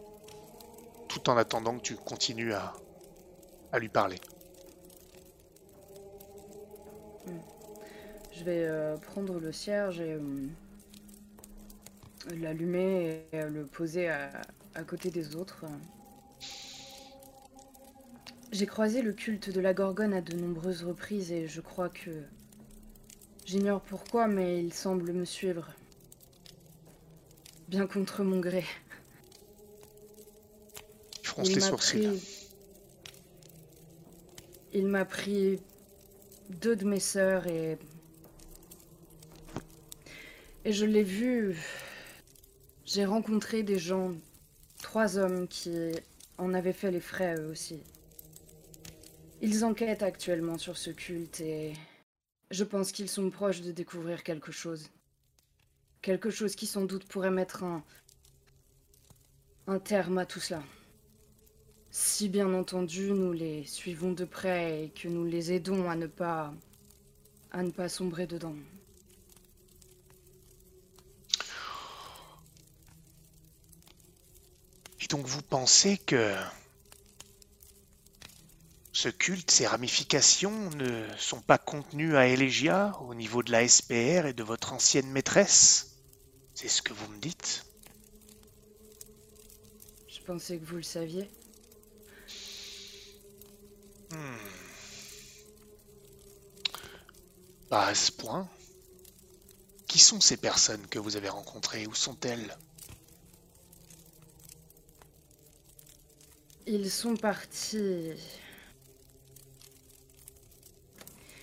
en 1.28 1.38
attendant 1.38 1.78
que 1.78 1.84
tu 1.84 1.96
continues 1.96 2.54
à, 2.54 2.74
lui 3.80 3.90
parler. 3.90 4.20
Je 8.32 8.44
vais 8.44 8.66
euh, 8.66 8.96
prendre 8.98 9.40
le 9.40 9.52
cierge 9.52 10.00
et 10.00 10.14
euh, 10.14 10.48
l'allumer 12.38 13.26
et 13.34 13.40
euh, 13.40 13.50
le 13.50 13.66
poser 13.66 14.10
à, 14.10 14.32
à, 14.76 14.84
côté 14.84 15.12
des 15.12 15.36
autres. 15.36 15.66
J'ai 18.52 18.66
croisé 18.66 19.02
le 19.02 19.12
culte 19.12 19.50
de 19.50 19.60
la 19.60 19.74
Gorgone 19.74 20.14
à 20.14 20.22
de 20.22 20.36
nombreuses 20.36 20.84
reprises 20.84 21.32
et 21.32 21.48
je 21.48 21.62
crois 21.62 21.90
que... 21.90 22.24
J'ignore 23.46 23.82
pourquoi, 23.82 24.28
mais 24.28 24.64
il 24.64 24.74
semble 24.74 25.12
me 25.12 25.26
suivre 25.26 25.74
bien 27.70 27.86
contre 27.86 28.24
mon 28.24 28.40
gré. 28.40 28.64
Il 31.38 31.62
sourcils. 31.62 32.22
Il 34.74 34.88
m'a 34.88 35.06
pris 35.06 35.60
deux 36.50 36.76
de 36.76 36.86
mes 36.86 37.00
sœurs 37.00 37.48
et... 37.48 37.78
Et 40.66 40.74
je 40.74 40.86
l'ai 40.86 41.04
vu... 41.04 41.58
J'ai 42.86 43.06
rencontré 43.06 43.64
des 43.64 43.78
gens, 43.78 44.14
trois 44.82 45.18
hommes 45.18 45.48
qui 45.48 45.92
en 46.38 46.54
avaient 46.54 46.74
fait 46.74 46.92
les 46.92 47.00
frais 47.00 47.36
eux 47.40 47.48
aussi. 47.48 47.82
Ils 49.42 49.64
enquêtent 49.64 50.04
actuellement 50.04 50.58
sur 50.58 50.78
ce 50.78 50.90
culte 50.90 51.40
et 51.40 51.74
je 52.52 52.64
pense 52.64 52.92
qu'ils 52.92 53.10
sont 53.10 53.30
proches 53.30 53.62
de 53.62 53.72
découvrir 53.72 54.24
quelque 54.24 54.52
chose. 54.52 54.90
Quelque 56.02 56.30
chose 56.30 56.56
qui 56.56 56.66
sans 56.66 56.86
doute 56.86 57.06
pourrait 57.06 57.32
mettre 57.32 57.64
un, 57.64 57.84
un 59.68 59.80
terme 59.80 60.18
à 60.18 60.26
tout 60.26 60.40
cela. 60.40 60.64
Si 61.92 62.30
bien 62.30 62.54
entendu 62.54 63.12
nous 63.12 63.34
les 63.34 63.66
suivons 63.66 64.12
de 64.12 64.26
près 64.26 64.84
et 64.84 64.90
que 64.90 65.08
nous 65.08 65.26
les 65.26 65.52
aidons 65.52 65.90
à 65.90 65.96
ne 65.96 66.06
pas 66.06 66.54
à 67.52 67.64
ne 67.64 67.72
pas 67.72 67.90
sombrer 67.90 68.28
dedans. 68.28 68.56
Et 75.02 75.08
donc 75.08 75.26
vous 75.26 75.42
pensez 75.42 75.98
que 75.98 76.36
ce 78.92 79.10
culte, 79.10 79.50
ces 79.50 79.66
ramifications 79.66 80.70
ne 80.72 81.08
sont 81.18 81.42
pas 81.42 81.58
contenues 81.58 82.18
à 82.18 82.28
Elegia 82.28 82.96
au 83.02 83.16
niveau 83.16 83.42
de 83.42 83.52
la 83.52 83.68
SPR 83.68 84.28
et 84.28 84.34
de 84.34 84.44
votre 84.44 84.74
ancienne 84.74 85.10
maîtresse? 85.10 85.96
C'est 86.54 86.68
ce 86.68 86.84
que 86.84 86.94
vous 86.94 87.08
me 87.12 87.20
dites 87.20 87.66
Je 90.08 90.22
pensais 90.22 90.60
que 90.60 90.66
vous 90.66 90.76
le 90.76 90.84
saviez. 90.84 91.28
Hmm. 94.12 94.38
Pas 97.70 97.88
à 97.88 97.96
ce 97.96 98.12
point. 98.12 98.48
Qui 99.88 100.00
sont 100.00 100.22
ces 100.22 100.38
personnes 100.38 100.86
que 100.88 101.00
vous 101.00 101.16
avez 101.16 101.30
rencontrées? 101.30 101.88
Où 101.88 101.96
sont-elles? 101.96 102.58
Ils 106.68 106.92
sont 106.92 107.16
partis. 107.16 108.12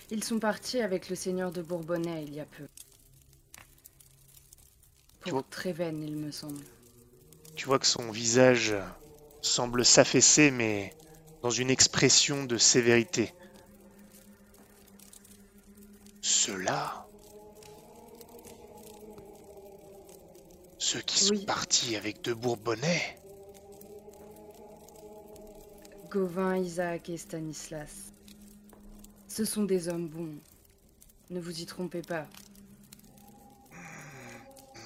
Ils 0.09 0.23
sont 0.23 0.39
partis 0.39 0.79
avec 0.79 1.09
le 1.09 1.15
seigneur 1.15 1.51
de 1.51 1.61
Bourbonnais 1.61 2.23
il 2.23 2.33
y 2.33 2.39
a 2.39 2.45
peu. 2.45 2.67
Très 5.49 5.73
vaine, 5.73 6.01
il 6.03 6.15
me 6.15 6.31
semble. 6.31 6.63
Tu 7.55 7.65
vois 7.65 7.79
que 7.79 7.85
son 7.85 8.11
visage 8.11 8.73
semble 9.41 9.83
s'affaisser, 9.83 10.51
mais 10.51 10.95
dans 11.41 11.49
une 11.49 11.69
expression 11.69 12.45
de 12.45 12.57
sévérité. 12.57 13.33
Ceux-là, 16.21 17.07
ceux 20.77 21.01
qui 21.01 21.19
sont 21.19 21.45
partis 21.45 21.95
avec 21.95 22.21
deux 22.21 22.35
Bourbonnais. 22.35 23.19
Gauvin, 26.09 26.57
Isaac 26.57 27.09
et 27.09 27.17
Stanislas. 27.17 28.13
Ce 29.27 29.43
sont 29.45 29.63
des 29.63 29.89
hommes 29.89 30.07
bons. 30.07 30.35
Ne 31.29 31.39
vous 31.39 31.61
y 31.61 31.65
trompez 31.65 32.01
pas. 32.01 32.25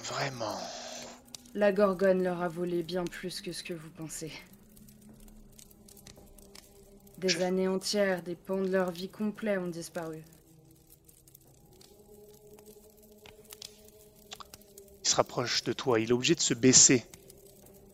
Vraiment. 0.04 0.58
La 1.54 1.72
Gorgone 1.72 2.22
leur 2.22 2.42
a 2.42 2.48
volé 2.48 2.82
bien 2.82 3.04
plus 3.04 3.40
que 3.40 3.52
ce 3.52 3.62
que 3.62 3.74
vous 3.74 3.90
pensez. 3.90 4.32
Des 7.22 7.40
années 7.40 7.68
entières, 7.68 8.20
des 8.24 8.34
pans 8.34 8.60
de 8.60 8.66
leur 8.66 8.90
vie 8.90 9.08
complets 9.08 9.56
ont 9.56 9.68
disparu. 9.68 10.24
Il 15.04 15.08
se 15.08 15.14
rapproche 15.14 15.62
de 15.62 15.72
toi. 15.72 16.00
Il 16.00 16.10
est 16.10 16.12
obligé 16.12 16.34
de 16.34 16.40
se 16.40 16.52
baisser, 16.52 17.06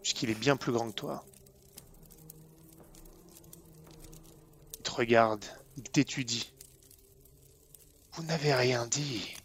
puisqu'il 0.01 0.31
est 0.31 0.35
bien 0.35 0.57
plus 0.57 0.73
grand 0.73 0.89
que 0.89 0.95
toi. 0.95 1.27
Il 4.77 4.83
te 4.83 4.91
regarde, 4.93 5.45
il 5.77 5.83
t'étudie. 5.83 6.51
Vous 8.15 8.23
n'avez 8.23 8.55
rien 8.55 8.87
dit. 8.87 9.37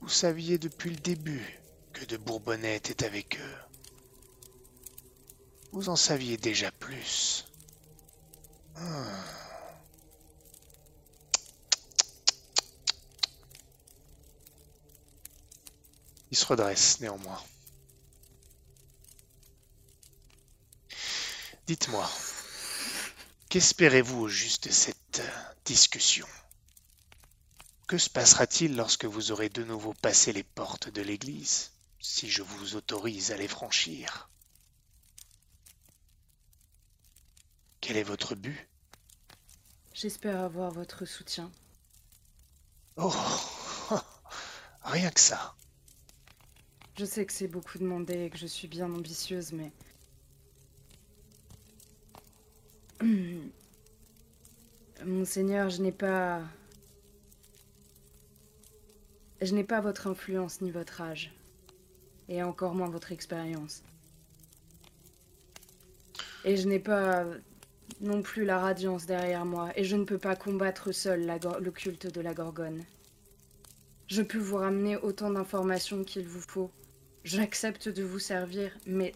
Vous 0.00 0.08
saviez 0.08 0.58
depuis 0.58 0.90
le 0.90 0.96
début 0.96 1.60
que 1.92 2.04
de 2.06 2.16
Bourbonnais 2.16 2.76
était 2.76 3.04
avec 3.04 3.38
eux. 3.38 3.71
Vous 5.72 5.88
en 5.88 5.96
saviez 5.96 6.36
déjà 6.36 6.70
plus. 6.70 7.46
Ah. 8.76 9.24
Il 16.30 16.36
se 16.36 16.44
redresse 16.44 17.00
néanmoins. 17.00 17.42
Dites-moi, 21.66 22.10
qu'espérez-vous 23.48 24.20
au 24.20 24.28
juste 24.28 24.68
de 24.68 24.72
cette 24.72 25.22
discussion? 25.64 26.26
Que 27.86 27.96
se 27.96 28.10
passera-t-il 28.10 28.76
lorsque 28.76 29.06
vous 29.06 29.32
aurez 29.32 29.48
de 29.48 29.64
nouveau 29.64 29.94
passé 29.94 30.34
les 30.34 30.42
portes 30.42 30.90
de 30.90 31.00
l'église, 31.00 31.70
si 31.98 32.28
je 32.28 32.42
vous 32.42 32.76
autorise 32.76 33.32
à 33.32 33.36
les 33.38 33.48
franchir? 33.48 34.28
Quel 37.82 37.96
est 37.96 38.04
votre 38.04 38.34
but? 38.36 38.68
J'espère 39.92 40.40
avoir 40.40 40.70
votre 40.70 41.04
soutien. 41.04 41.50
Oh 42.96 43.12
Rien 44.84 45.10
que 45.10 45.18
ça. 45.18 45.56
Je 46.96 47.04
sais 47.04 47.26
que 47.26 47.32
c'est 47.32 47.48
beaucoup 47.48 47.78
demandé 47.78 48.26
et 48.26 48.30
que 48.30 48.38
je 48.38 48.46
suis 48.46 48.68
bien 48.68 48.86
ambitieuse, 48.86 49.52
mais... 49.52 49.72
Monseigneur, 55.04 55.68
je 55.68 55.82
n'ai 55.82 55.90
pas... 55.90 56.40
Je 59.40 59.52
n'ai 59.52 59.64
pas 59.64 59.80
votre 59.80 60.06
influence 60.06 60.60
ni 60.60 60.70
votre 60.70 61.00
âge. 61.00 61.34
Et 62.28 62.44
encore 62.44 62.76
moins 62.76 62.88
votre 62.88 63.10
expérience. 63.10 63.82
Et 66.44 66.56
je 66.56 66.68
n'ai 66.68 66.78
pas 66.78 67.24
non 68.02 68.20
plus 68.20 68.44
la 68.44 68.58
radiance 68.58 69.06
derrière 69.06 69.44
moi, 69.44 69.70
et 69.76 69.84
je 69.84 69.96
ne 69.96 70.04
peux 70.04 70.18
pas 70.18 70.36
combattre 70.36 70.92
seul 70.92 71.24
le 71.60 71.70
culte 71.70 72.12
de 72.12 72.20
la 72.20 72.34
Gorgone. 72.34 72.84
Je 74.08 74.22
peux 74.22 74.38
vous 74.38 74.56
ramener 74.56 74.96
autant 74.96 75.30
d'informations 75.30 76.04
qu'il 76.04 76.26
vous 76.26 76.40
faut. 76.40 76.70
J'accepte 77.24 77.88
de 77.88 78.02
vous 78.02 78.18
servir, 78.18 78.76
mais 78.84 79.14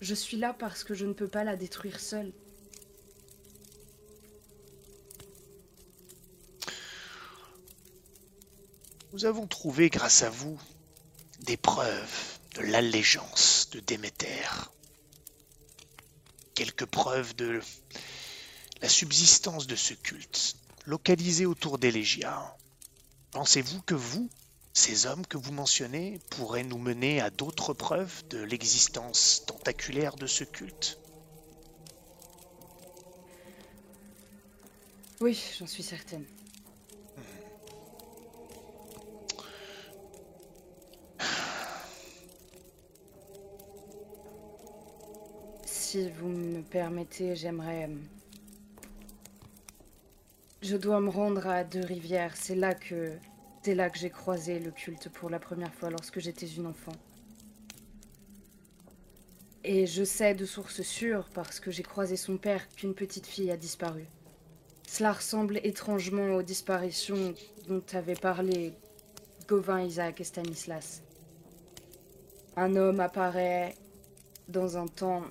je 0.00 0.14
suis 0.14 0.38
là 0.38 0.54
parce 0.58 0.82
que 0.82 0.94
je 0.94 1.04
ne 1.04 1.12
peux 1.12 1.28
pas 1.28 1.44
la 1.44 1.56
détruire 1.56 2.00
seule. 2.00 2.32
Nous 9.12 9.24
avons 9.26 9.46
trouvé, 9.46 9.90
grâce 9.90 10.22
à 10.22 10.30
vous, 10.30 10.58
des 11.40 11.56
preuves 11.56 12.38
de 12.56 12.62
l'allégeance 12.62 13.68
de 13.72 13.80
Déméter. 13.80 14.44
Quelques 16.58 16.86
preuves 16.86 17.36
de 17.36 17.60
la 18.82 18.88
subsistance 18.88 19.68
de 19.68 19.76
ce 19.76 19.94
culte, 19.94 20.56
localisé 20.86 21.46
autour 21.46 21.78
d'Elégia. 21.78 22.56
Pensez-vous 23.30 23.80
que 23.82 23.94
vous, 23.94 24.28
ces 24.72 25.06
hommes 25.06 25.24
que 25.24 25.38
vous 25.38 25.52
mentionnez, 25.52 26.18
pourraient 26.30 26.64
nous 26.64 26.78
mener 26.78 27.20
à 27.20 27.30
d'autres 27.30 27.74
preuves 27.74 28.26
de 28.30 28.38
l'existence 28.38 29.44
tentaculaire 29.46 30.16
de 30.16 30.26
ce 30.26 30.42
culte? 30.42 30.98
Oui, 35.20 35.40
j'en 35.60 35.68
suis 35.68 35.84
certaine. 35.84 36.26
Si 45.90 46.10
vous 46.10 46.28
me 46.28 46.60
permettez, 46.60 47.34
j'aimerais... 47.34 47.88
Je 50.60 50.76
dois 50.76 51.00
me 51.00 51.08
rendre 51.08 51.46
à 51.46 51.64
Deux-Rivières. 51.64 52.36
C'est 52.36 52.56
là 52.56 52.74
que... 52.74 53.12
C'est 53.62 53.74
là 53.74 53.88
que 53.88 53.98
j'ai 53.98 54.10
croisé 54.10 54.58
le 54.58 54.70
culte 54.70 55.08
pour 55.08 55.30
la 55.30 55.38
première 55.38 55.72
fois 55.72 55.88
lorsque 55.88 56.20
j'étais 56.20 56.46
une 56.46 56.66
enfant. 56.66 56.92
Et 59.64 59.86
je 59.86 60.04
sais 60.04 60.34
de 60.34 60.44
sources 60.44 60.82
sûres, 60.82 61.30
parce 61.32 61.58
que 61.58 61.70
j'ai 61.70 61.84
croisé 61.84 62.16
son 62.16 62.36
père, 62.36 62.68
qu'une 62.76 62.92
petite 62.92 63.26
fille 63.26 63.50
a 63.50 63.56
disparu. 63.56 64.04
Cela 64.86 65.14
ressemble 65.14 65.58
étrangement 65.64 66.34
aux 66.34 66.42
disparitions 66.42 67.32
dont 67.66 67.82
avaient 67.94 68.12
parlé 68.12 68.74
Gauvin, 69.48 69.80
Isaac 69.80 70.20
et 70.20 70.24
Stanislas. 70.24 71.02
Un 72.56 72.76
homme 72.76 73.00
apparaît 73.00 73.74
dans 74.48 74.76
un 74.76 74.86
temps 74.86 75.24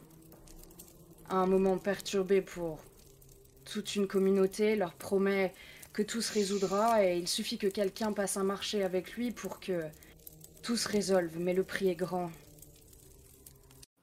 un 1.29 1.45
moment 1.45 1.77
perturbé 1.77 2.41
pour 2.41 2.79
toute 3.65 3.95
une 3.95 4.07
communauté, 4.07 4.75
leur 4.75 4.93
promet 4.93 5.53
que 5.93 6.01
tout 6.01 6.21
se 6.21 6.33
résoudra 6.33 7.03
et 7.03 7.17
il 7.17 7.27
suffit 7.27 7.57
que 7.57 7.67
quelqu'un 7.67 8.13
passe 8.13 8.37
un 8.37 8.43
marché 8.43 8.83
avec 8.83 9.13
lui 9.13 9.31
pour 9.31 9.59
que 9.59 9.83
tout 10.61 10.77
se 10.77 10.87
résolve, 10.87 11.37
mais 11.39 11.53
le 11.53 11.63
prix 11.63 11.89
est 11.89 11.95
grand. 11.95 12.31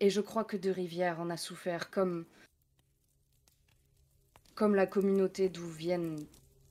Et 0.01 0.11
je 0.11 0.21
crois 0.21 0.45
que 0.45 0.57
De 0.57 0.71
Rivière 0.71 1.21
en 1.21 1.31
a 1.31 1.37
souffert 1.37 1.91
comme 1.91 2.27
comme 4.55 4.75
la 4.75 4.87
communauté 4.87 5.49
d'où 5.49 5.67
viennent 5.69 6.25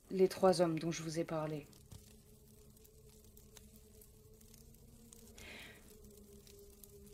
les 0.10 0.30
trois 0.30 0.62
hommes 0.62 0.80
dont 0.80 0.92
je 0.92 1.04
vous 1.04 1.20
ai 1.20 1.24
parlé. 1.24 1.68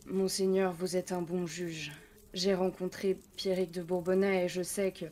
Monseigneur, 0.05 0.73
vous 0.73 0.95
êtes 0.95 1.11
un 1.11 1.21
bon 1.21 1.45
juge. 1.45 1.91
J'ai 2.33 2.53
rencontré 2.53 3.17
Pierrick 3.35 3.71
de 3.71 3.81
Bourbonnais 3.81 4.45
et 4.45 4.47
je 4.47 4.61
sais 4.61 4.91
que... 4.91 5.05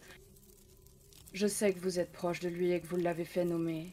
Je 1.34 1.48
sais 1.48 1.74
que 1.74 1.80
vous 1.80 2.00
êtes 2.00 2.12
proche 2.12 2.40
de 2.40 2.48
lui 2.48 2.72
et 2.72 2.80
que 2.80 2.88
vous 2.88 2.98
l'avez 2.98 3.26
fait 3.26 3.46
nommer. 3.46 3.92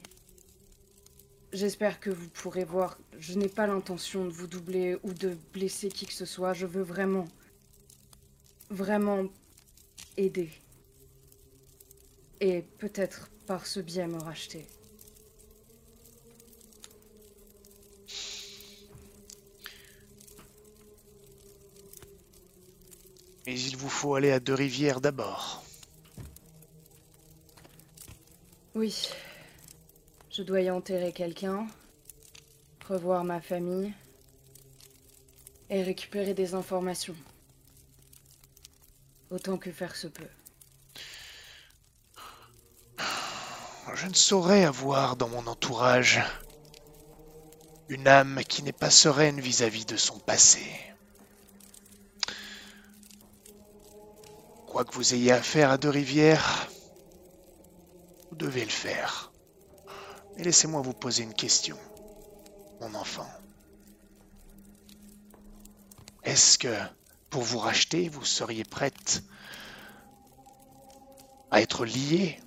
J'espère 1.52 2.00
que 2.00 2.10
vous 2.10 2.28
pourrez 2.28 2.64
voir. 2.64 2.98
Je 3.18 3.38
n'ai 3.38 3.48
pas 3.48 3.66
l'intention 3.66 4.24
de 4.24 4.30
vous 4.30 4.46
doubler 4.46 4.96
ou 5.02 5.12
de 5.12 5.36
blesser 5.52 5.88
qui 5.88 6.06
que 6.06 6.12
ce 6.12 6.26
soit. 6.26 6.52
Je 6.52 6.66
veux 6.66 6.82
vraiment... 6.82 7.26
Vraiment 8.70 9.26
aider. 10.16 10.50
Et 12.40 12.62
peut-être 12.78 13.30
par 13.46 13.66
ce 13.66 13.80
biais 13.80 14.06
me 14.06 14.18
racheter. 14.18 14.66
Mais 23.46 23.60
il 23.60 23.76
vous 23.76 23.88
faut 23.88 24.14
aller 24.14 24.32
à 24.32 24.40
Deux-Rivières 24.40 25.00
d'abord. 25.00 25.62
Oui. 28.74 29.08
Je 30.30 30.42
dois 30.42 30.62
y 30.62 30.70
enterrer 30.70 31.12
quelqu'un, 31.12 31.66
revoir 32.88 33.22
ma 33.22 33.40
famille 33.40 33.92
et 35.70 35.82
récupérer 35.82 36.34
des 36.34 36.54
informations. 36.54 37.14
Autant 39.30 39.58
que 39.58 39.70
faire 39.70 39.94
se 39.94 40.08
peut. 40.08 40.28
Je 43.94 44.06
ne 44.06 44.14
saurais 44.14 44.64
avoir 44.64 45.16
dans 45.16 45.28
mon 45.28 45.46
entourage 45.46 46.20
une 47.88 48.08
âme 48.08 48.42
qui 48.48 48.62
n'est 48.62 48.72
pas 48.72 48.90
sereine 48.90 49.40
vis-à-vis 49.40 49.86
de 49.86 49.96
son 49.96 50.18
passé. 50.18 50.93
Quoi 54.74 54.84
que 54.84 54.94
vous 54.96 55.14
ayez 55.14 55.30
affaire 55.30 55.70
à 55.70 55.78
Deux-Rivières, 55.78 56.68
vous 58.28 58.36
devez 58.36 58.64
le 58.64 58.70
faire. 58.70 59.30
Mais 60.36 60.42
laissez-moi 60.42 60.82
vous 60.82 60.92
poser 60.92 61.22
une 61.22 61.32
question, 61.32 61.78
mon 62.80 62.92
enfant. 62.96 63.28
Est-ce 66.24 66.58
que, 66.58 66.74
pour 67.30 67.42
vous 67.42 67.60
racheter, 67.60 68.08
vous 68.08 68.24
seriez 68.24 68.64
prête 68.64 69.22
à 71.52 71.62
être 71.62 71.84
liée 71.84 72.40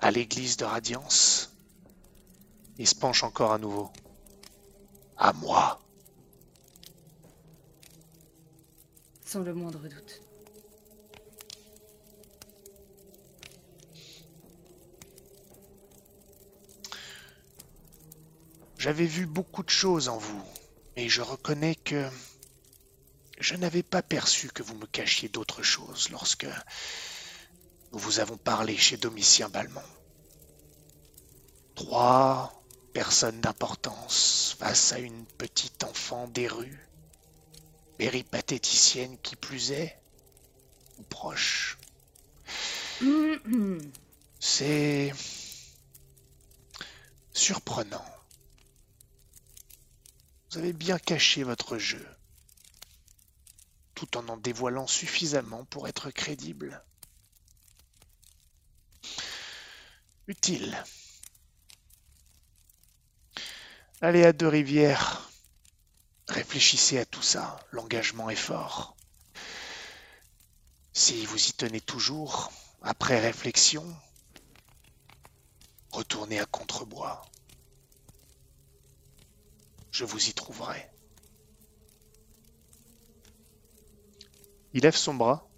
à 0.00 0.10
l'église 0.10 0.58
de 0.58 0.66
Radiance? 0.66 1.56
Il 2.76 2.86
se 2.86 2.94
penche 2.94 3.22
encore 3.22 3.54
à 3.54 3.58
nouveau. 3.58 3.90
À 5.16 5.32
moi. 5.32 5.80
Sans 9.24 9.40
le 9.40 9.54
moindre 9.54 9.80
doute. 9.80 10.25
J'avais 18.78 19.06
vu 19.06 19.26
beaucoup 19.26 19.62
de 19.62 19.70
choses 19.70 20.08
en 20.08 20.18
vous, 20.18 20.44
et 20.96 21.08
je 21.08 21.22
reconnais 21.22 21.74
que 21.74 22.08
je 23.38 23.54
n'avais 23.54 23.82
pas 23.82 24.02
perçu 24.02 24.48
que 24.48 24.62
vous 24.62 24.74
me 24.74 24.86
cachiez 24.86 25.28
d'autres 25.28 25.62
choses 25.62 26.10
lorsque 26.10 26.46
nous 27.92 27.98
vous 27.98 28.20
avons 28.20 28.36
parlé 28.36 28.76
chez 28.76 28.96
Domitien 28.96 29.48
Balmont. 29.48 29.80
Trois 31.74 32.62
personnes 32.92 33.40
d'importance 33.40 34.56
face 34.58 34.92
à 34.92 34.98
une 34.98 35.26
petite 35.38 35.84
enfant 35.84 36.28
des 36.28 36.48
rues, 36.48 36.88
péripatéticienne 37.98 39.18
qui 39.22 39.36
plus 39.36 39.72
est, 39.72 39.98
ou 40.98 41.02
proche. 41.02 41.78
C'est 44.40 45.12
surprenant. 47.32 48.04
Vous 50.50 50.58
avez 50.58 50.72
bien 50.72 50.98
caché 50.98 51.42
votre 51.42 51.78
jeu, 51.78 52.06
tout 53.94 54.16
en 54.16 54.28
en 54.28 54.36
dévoilant 54.36 54.86
suffisamment 54.86 55.64
pour 55.66 55.88
être 55.88 56.10
crédible. 56.10 56.82
Utile. 60.28 60.82
Allez 64.00 64.24
à 64.24 64.32
Deux-Rivières. 64.32 65.30
Réfléchissez 66.28 66.98
à 66.98 67.04
tout 67.04 67.22
ça, 67.22 67.58
l'engagement 67.70 68.28
est 68.30 68.36
fort. 68.36 68.96
Si 70.92 71.24
vous 71.26 71.48
y 71.48 71.52
tenez 71.52 71.80
toujours, 71.80 72.50
après 72.82 73.20
réflexion, 73.20 73.84
retournez 75.92 76.40
à 76.40 76.46
Contrebois. 76.46 77.24
Je 79.96 80.04
vous 80.04 80.28
y 80.28 80.34
trouverai. 80.34 80.90
Il 84.74 84.82
lève 84.82 84.94
son 84.94 85.14
bras 85.14 85.48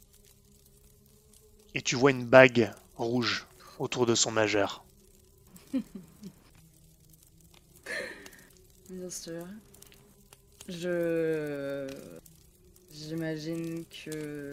et 1.74 1.83
tu 1.83 1.96
vois 1.96 2.12
une 2.12 2.24
bague 2.24 2.72
rouge 2.94 3.48
autour 3.81 4.07
de 4.07 4.14
son 4.14 4.31
majeur. 4.31 4.85
Bien 8.88 9.11
sûr. 9.11 9.44
Je. 10.68 11.88
J'imagine 12.92 13.85
que. 13.87 14.53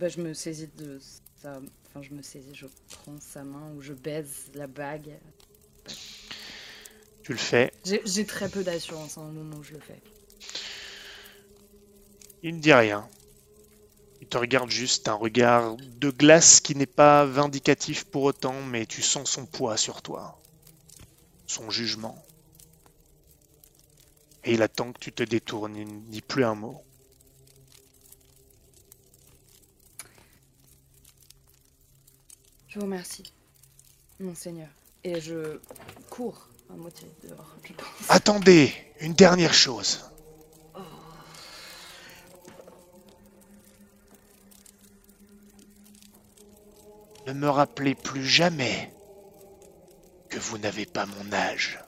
Bah, 0.00 0.08
je 0.08 0.20
me 0.20 0.34
saisis 0.34 0.66
de 0.76 0.98
sa. 1.40 1.60
Enfin, 1.86 2.02
je 2.02 2.12
me 2.14 2.22
saisis, 2.22 2.52
je 2.52 2.66
prends 2.90 3.20
sa 3.20 3.44
main 3.44 3.70
ou 3.76 3.80
je 3.80 3.92
baise 3.92 4.50
la 4.54 4.66
bague. 4.66 5.20
Tu 7.22 7.32
le 7.32 7.38
fais. 7.38 7.72
J'ai 7.84 8.26
très 8.26 8.48
peu 8.48 8.64
d'assurance 8.64 9.16
en 9.16 9.24
moment 9.24 9.56
où 9.56 9.62
je 9.62 9.74
le 9.74 9.80
fais. 9.80 10.00
Il 12.42 12.56
ne 12.56 12.60
dit 12.60 12.72
rien. 12.72 13.08
Il 14.20 14.26
te 14.26 14.36
regarde 14.36 14.70
juste, 14.70 15.08
un 15.08 15.14
regard 15.14 15.76
de 15.76 16.10
glace 16.10 16.60
qui 16.60 16.74
n'est 16.74 16.86
pas 16.86 17.24
vindicatif 17.24 18.04
pour 18.04 18.22
autant, 18.24 18.60
mais 18.62 18.86
tu 18.86 19.02
sens 19.02 19.30
son 19.30 19.46
poids 19.46 19.76
sur 19.76 20.02
toi, 20.02 20.40
son 21.46 21.70
jugement. 21.70 22.24
Et 24.44 24.54
il 24.54 24.62
attend 24.62 24.92
que 24.92 24.98
tu 24.98 25.12
te 25.12 25.22
détournes, 25.22 25.76
il 25.76 25.86
ne 25.86 26.00
dit 26.00 26.22
plus 26.22 26.44
un 26.44 26.54
mot. 26.54 26.82
Je 32.66 32.78
vous 32.78 32.86
remercie, 32.86 33.32
monseigneur. 34.18 34.70
Et 35.04 35.20
je 35.20 35.60
cours 36.10 36.48
Attendez, 38.08 38.72
une 39.00 39.14
dernière 39.14 39.54
chose. 39.54 40.00
Ne 47.26 47.32
me 47.32 47.48
rappelez 47.48 47.94
plus 47.94 48.26
jamais 48.26 48.92
que 50.28 50.38
vous 50.38 50.58
n'avez 50.58 50.86
pas 50.86 51.06
mon 51.06 51.32
âge. 51.32 51.78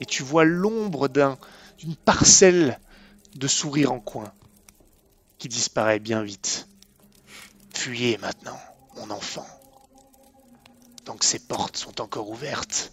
Et 0.00 0.06
tu 0.06 0.22
vois 0.22 0.44
l'ombre 0.44 1.08
d'un, 1.08 1.38
d'une 1.78 1.94
parcelle 1.94 2.80
de 3.36 3.46
sourire 3.46 3.92
en 3.92 4.00
coin 4.00 4.32
qui 5.38 5.48
disparaît 5.48 6.00
bien 6.00 6.22
vite. 6.22 6.68
Fuyez 7.74 8.18
maintenant, 8.18 8.58
mon 8.96 9.10
enfant. 9.10 9.46
Tant 11.04 11.16
que 11.16 11.24
ces 11.24 11.38
portes 11.38 11.76
sont 11.76 12.00
encore 12.00 12.30
ouvertes. 12.30 12.92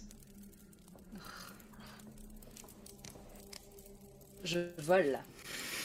Je 4.44 4.60
vole. 4.78 5.18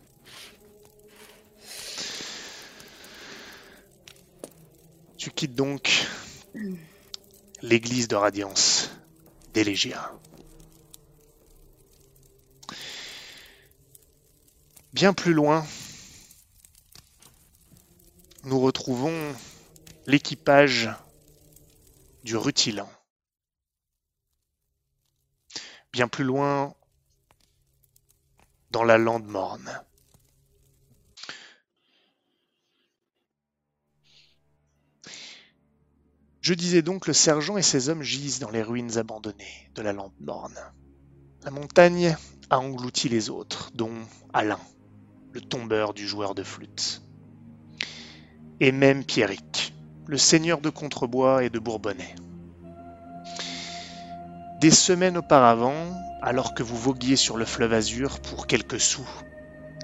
Tu 5.17 5.31
quittes 5.31 5.55
donc 5.55 6.07
l'église 7.61 8.07
de 8.07 8.15
Radiance 8.15 8.91
d'Elégia. 9.53 10.13
Bien 14.93 15.13
plus 15.13 15.33
loin, 15.33 15.65
nous 18.45 18.61
retrouvons 18.61 19.35
l'équipage 20.07 20.89
du 22.23 22.37
Rutilan. 22.37 22.89
Bien 25.91 26.07
plus 26.07 26.23
loin, 26.23 26.73
dans 28.71 28.85
la 28.85 28.97
lande 28.97 29.27
morne. 29.27 29.69
Je 36.39 36.53
disais 36.53 36.81
donc, 36.81 37.07
le 37.07 37.13
sergent 37.13 37.57
et 37.57 37.61
ses 37.61 37.89
hommes 37.89 38.01
gisent 38.01 38.39
dans 38.39 38.49
les 38.49 38.63
ruines 38.63 38.97
abandonnées 38.97 39.69
de 39.75 39.81
la 39.81 39.91
lande 39.91 40.13
morne. 40.21 40.57
La 41.43 41.51
montagne 41.51 42.15
a 42.49 42.59
englouti 42.59 43.09
les 43.09 43.29
autres, 43.29 43.71
dont 43.73 44.07
Alain, 44.31 44.59
le 45.33 45.41
tombeur 45.41 45.93
du 45.93 46.07
joueur 46.07 46.33
de 46.33 46.43
flûte. 46.43 47.01
Et 48.61 48.71
même 48.71 49.03
Pierrick, 49.03 49.73
le 50.07 50.17
seigneur 50.17 50.61
de 50.61 50.69
Contrebois 50.69 51.43
et 51.43 51.49
de 51.49 51.59
Bourbonnais. 51.59 52.15
Des 54.61 54.71
semaines 54.71 55.17
auparavant, 55.17 55.75
alors 56.21 56.53
que 56.53 56.63
vous 56.63 56.77
voguiez 56.77 57.17
sur 57.17 57.35
le 57.35 57.43
fleuve 57.43 57.73
Azur 57.73 58.21
pour 58.21 58.47
quelques 58.47 58.79
sous, 58.79 59.07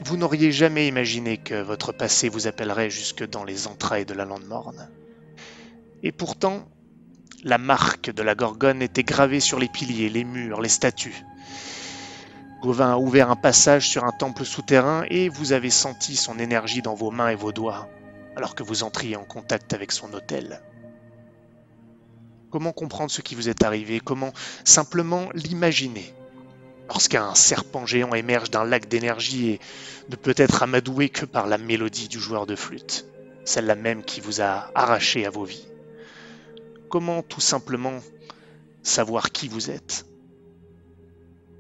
vous 0.06 0.16
n'auriez 0.16 0.54
jamais 0.54 0.88
imaginé 0.88 1.38
que 1.38 1.62
votre 1.62 1.92
passé 1.92 2.30
vous 2.30 2.48
appellerait 2.48 2.90
jusque 2.90 3.28
dans 3.30 3.44
les 3.44 3.68
entrailles 3.68 4.06
de 4.06 4.14
la 4.14 4.24
lande 4.24 4.46
morne. 4.46 4.90
Et 6.04 6.14
pourtant, 6.14 6.70
la 7.44 7.58
marque 7.58 8.10
de 8.10 8.24
la 8.24 8.34
Gorgone 8.34 8.82
était 8.82 9.04
gravée 9.04 9.42
sur 9.42 9.60
les 9.60 9.68
piliers, 9.68 10.10
les 10.10 10.24
murs, 10.24 10.62
les 10.62 10.70
statues. 10.70 11.26
Gauvin 12.62 12.94
a 12.94 12.98
ouvert 12.98 13.30
un 13.30 13.36
passage 13.36 13.90
sur 13.90 14.06
un 14.06 14.14
temple 14.14 14.46
souterrain 14.46 15.04
et 15.10 15.28
vous 15.28 15.52
avez 15.52 15.70
senti 15.70 16.16
son 16.16 16.40
énergie 16.40 16.82
dans 16.82 16.96
vos 16.96 17.12
mains 17.12 17.28
et 17.28 17.36
vos 17.36 17.52
doigts, 17.52 17.90
alors 18.36 18.56
que 18.56 18.64
vous 18.64 18.84
entriez 18.84 19.16
en 19.16 19.26
contact 19.26 19.74
avec 19.74 19.92
son 19.92 20.14
hôtel. 20.14 20.62
Comment 22.52 22.72
comprendre 22.72 23.12
ce 23.12 23.22
qui 23.22 23.36
vous 23.36 23.50
est 23.50 23.64
arrivé? 23.64 24.00
Comment 24.00 24.32
simplement 24.64 25.30
l'imaginer? 25.34 26.14
Lorsqu'un 26.88 27.34
serpent 27.34 27.86
géant 27.86 28.14
émerge 28.14 28.52
d'un 28.52 28.66
lac 28.66 28.88
d'énergie 28.88 29.50
et 29.50 29.60
ne 30.10 30.16
peut 30.16 30.36
être 30.38 30.62
amadoué 30.62 31.10
que 31.10 31.26
par 31.26 31.48
la 31.48 31.58
mélodie 31.58 32.10
du 32.10 32.20
joueur 32.20 32.46
de 32.46 32.56
flûte, 32.56 33.08
celle-là 33.46 33.76
même 33.76 34.04
qui 34.04 34.22
vous 34.22 34.42
a 34.42 34.70
arraché 34.76 35.26
à 35.26 35.30
vos 35.30 35.46
vies. 35.46 35.68
Comment 36.90 37.24
tout 37.24 37.42
simplement 37.42 38.00
savoir 38.84 39.32
qui 39.32 39.48
vous 39.48 39.72
êtes? 39.72 40.06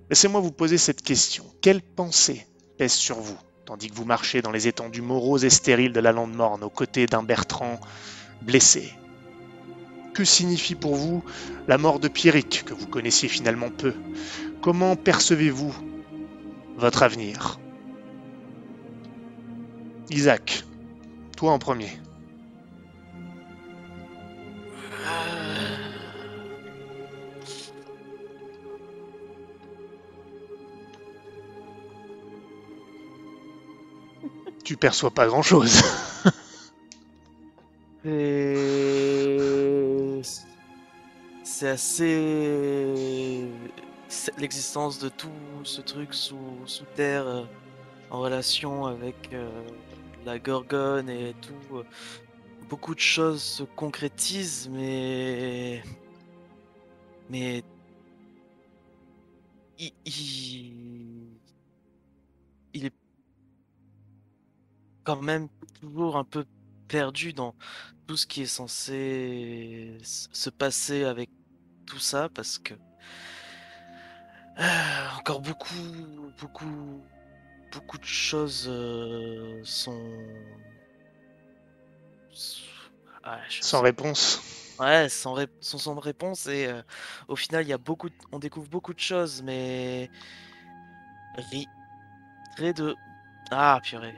Laissez-moi 0.09 0.41
vous 0.41 0.51
poser 0.51 0.77
cette 0.77 1.01
question. 1.01 1.43
Quelle 1.61 1.81
pensée 1.81 2.45
pèse 2.77 2.93
sur 2.93 3.19
vous? 3.19 3.39
Tandis 3.65 3.89
que 3.89 3.95
vous 3.95 4.05
marchez 4.05 4.41
dans 4.41 4.51
les 4.51 4.67
étendues 4.67 5.01
moroses 5.01 5.45
et 5.45 5.49
stériles 5.49 5.93
de 5.93 5.99
la 5.99 6.11
lande 6.11 6.33
morne 6.33 6.63
aux 6.63 6.69
côtés 6.69 7.05
d'un 7.05 7.23
Bertrand 7.23 7.79
blessé. 8.41 8.93
Que 10.13 10.23
signifie 10.23 10.75
pour 10.75 10.95
vous 10.95 11.23
la 11.67 11.77
mort 11.77 11.99
de 11.99 12.07
Pierrick 12.07 12.63
que 12.65 12.73
vous 12.73 12.87
connaissiez 12.87 13.29
finalement 13.29 13.69
peu? 13.69 13.93
Comment 14.61 14.95
percevez-vous 14.95 15.73
votre 16.77 17.03
avenir? 17.03 17.59
Isaac, 20.09 20.65
toi 21.35 21.51
en 21.51 21.59
premier. 21.59 21.89
Tu 34.63 34.77
perçois 34.77 35.11
pas 35.11 35.27
grand 35.27 35.41
chose. 35.41 35.81
C'est 41.43 41.69
assez. 41.69 43.47
L'existence 44.37 44.99
de 44.99 45.09
tout 45.09 45.29
ce 45.63 45.81
truc 45.81 46.13
sous, 46.13 46.37
sous 46.65 46.85
terre 46.95 47.25
euh, 47.25 47.43
en 48.11 48.19
relation 48.19 48.85
avec 48.85 49.29
euh, 49.33 49.49
la 50.25 50.39
Gorgone 50.39 51.09
et 51.09 51.33
tout. 51.41 51.77
Euh, 51.77 51.83
beaucoup 52.69 52.93
de 52.93 52.99
choses 52.99 53.41
se 53.41 53.63
concrétisent, 53.63 54.69
mais. 54.71 55.81
Mais. 57.29 57.63
il, 59.79 59.93
quand 65.03 65.21
même 65.21 65.47
toujours 65.79 66.17
un 66.17 66.23
peu 66.23 66.45
perdu 66.87 67.33
dans 67.33 67.55
tout 68.07 68.17
ce 68.17 68.27
qui 68.27 68.43
est 68.43 68.45
censé 68.45 69.97
se 70.03 70.49
passer 70.49 71.03
avec 71.03 71.29
tout 71.85 71.99
ça 71.99 72.29
parce 72.29 72.57
que 72.59 72.73
ah, 74.57 75.15
encore 75.17 75.41
beaucoup, 75.41 75.73
beaucoup, 76.39 77.03
beaucoup 77.71 77.97
de 77.97 78.05
choses 78.05 78.67
euh, 78.69 79.61
sont 79.63 79.99
sans 83.61 83.81
réponse. 83.81 84.41
Ouais, 84.79 85.07
sans, 85.07 85.37
sans, 85.61 85.99
réponse 85.99 86.47
et 86.47 86.65
euh, 86.65 86.81
au 87.27 87.35
final 87.35 87.63
il 87.63 87.69
y 87.69 87.73
a 87.73 87.77
beaucoup, 87.77 88.09
on 88.31 88.39
découvre 88.39 88.67
beaucoup 88.67 88.93
de 88.93 88.99
choses 88.99 89.43
mais 89.43 90.09
rien 92.57 92.73
de 92.73 92.95
ah 93.51 93.79
purée. 93.83 94.15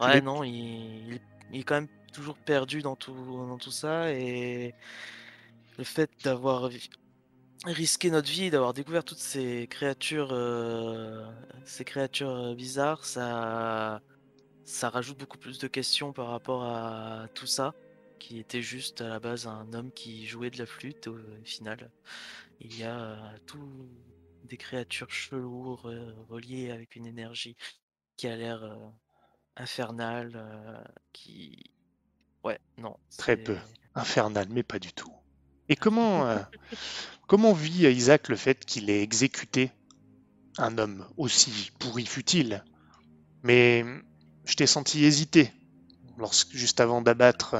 Ouais, 0.00 0.20
non, 0.20 0.44
il... 0.44 1.20
il, 1.52 1.60
est 1.60 1.64
quand 1.64 1.74
même 1.74 1.88
toujours 2.12 2.36
perdu 2.36 2.82
dans 2.82 2.96
tout, 2.96 3.14
dans 3.14 3.58
tout 3.58 3.70
ça 3.70 4.12
et 4.12 4.74
le 5.76 5.84
fait 5.84 6.10
d'avoir 6.24 6.70
risqué 7.64 8.10
notre 8.10 8.30
vie, 8.30 8.50
d'avoir 8.50 8.74
découvert 8.74 9.04
toutes 9.04 9.18
ces 9.18 9.66
créatures, 9.68 10.30
euh, 10.32 11.26
ces 11.64 11.84
créatures 11.84 12.30
euh, 12.30 12.54
bizarres, 12.54 13.04
ça, 13.04 14.00
ça 14.64 14.90
rajoute 14.90 15.18
beaucoup 15.18 15.38
plus 15.38 15.58
de 15.58 15.68
questions 15.68 16.12
par 16.12 16.28
rapport 16.28 16.64
à 16.64 17.28
tout 17.34 17.46
ça, 17.46 17.74
qui 18.18 18.38
était 18.38 18.62
juste 18.62 19.00
à 19.00 19.08
la 19.08 19.20
base 19.20 19.46
un 19.46 19.72
homme 19.72 19.92
qui 19.92 20.26
jouait 20.26 20.50
de 20.50 20.58
la 20.58 20.66
flûte. 20.66 21.08
Au 21.08 21.16
final, 21.44 21.90
il 22.60 22.76
y 22.78 22.84
a 22.84 23.16
tout 23.46 23.88
des 24.44 24.56
créatures 24.56 25.10
cheloues 25.10 25.76
reliées 26.28 26.70
avec 26.70 26.96
une 26.96 27.06
énergie 27.06 27.56
qui 28.16 28.28
a 28.28 28.36
l'air 28.36 28.64
infernale, 29.58 30.84
qui, 31.12 31.64
ouais, 32.44 32.58
non, 32.78 32.96
Très 33.16 33.36
peu. 33.36 33.56
Infernal, 33.94 34.46
mais 34.50 34.62
pas 34.62 34.78
du 34.78 34.92
tout. 34.92 35.12
Et 35.68 35.76
comment, 35.76 36.24
comment 37.26 37.52
vit 37.52 37.86
Isaac 37.86 38.28
le 38.28 38.36
fait 38.36 38.64
qu'il 38.64 38.90
ait 38.90 39.02
exécuté 39.02 39.70
un 40.58 40.78
homme 40.78 41.06
aussi 41.16 41.70
pourri 41.78 42.06
fut-il? 42.06 42.62
Mais 43.42 43.84
je 44.44 44.54
t'ai 44.54 44.66
senti 44.66 45.04
hésiter 45.04 45.52
lorsque, 46.16 46.52
juste 46.52 46.80
avant 46.80 47.02
d'abattre 47.02 47.56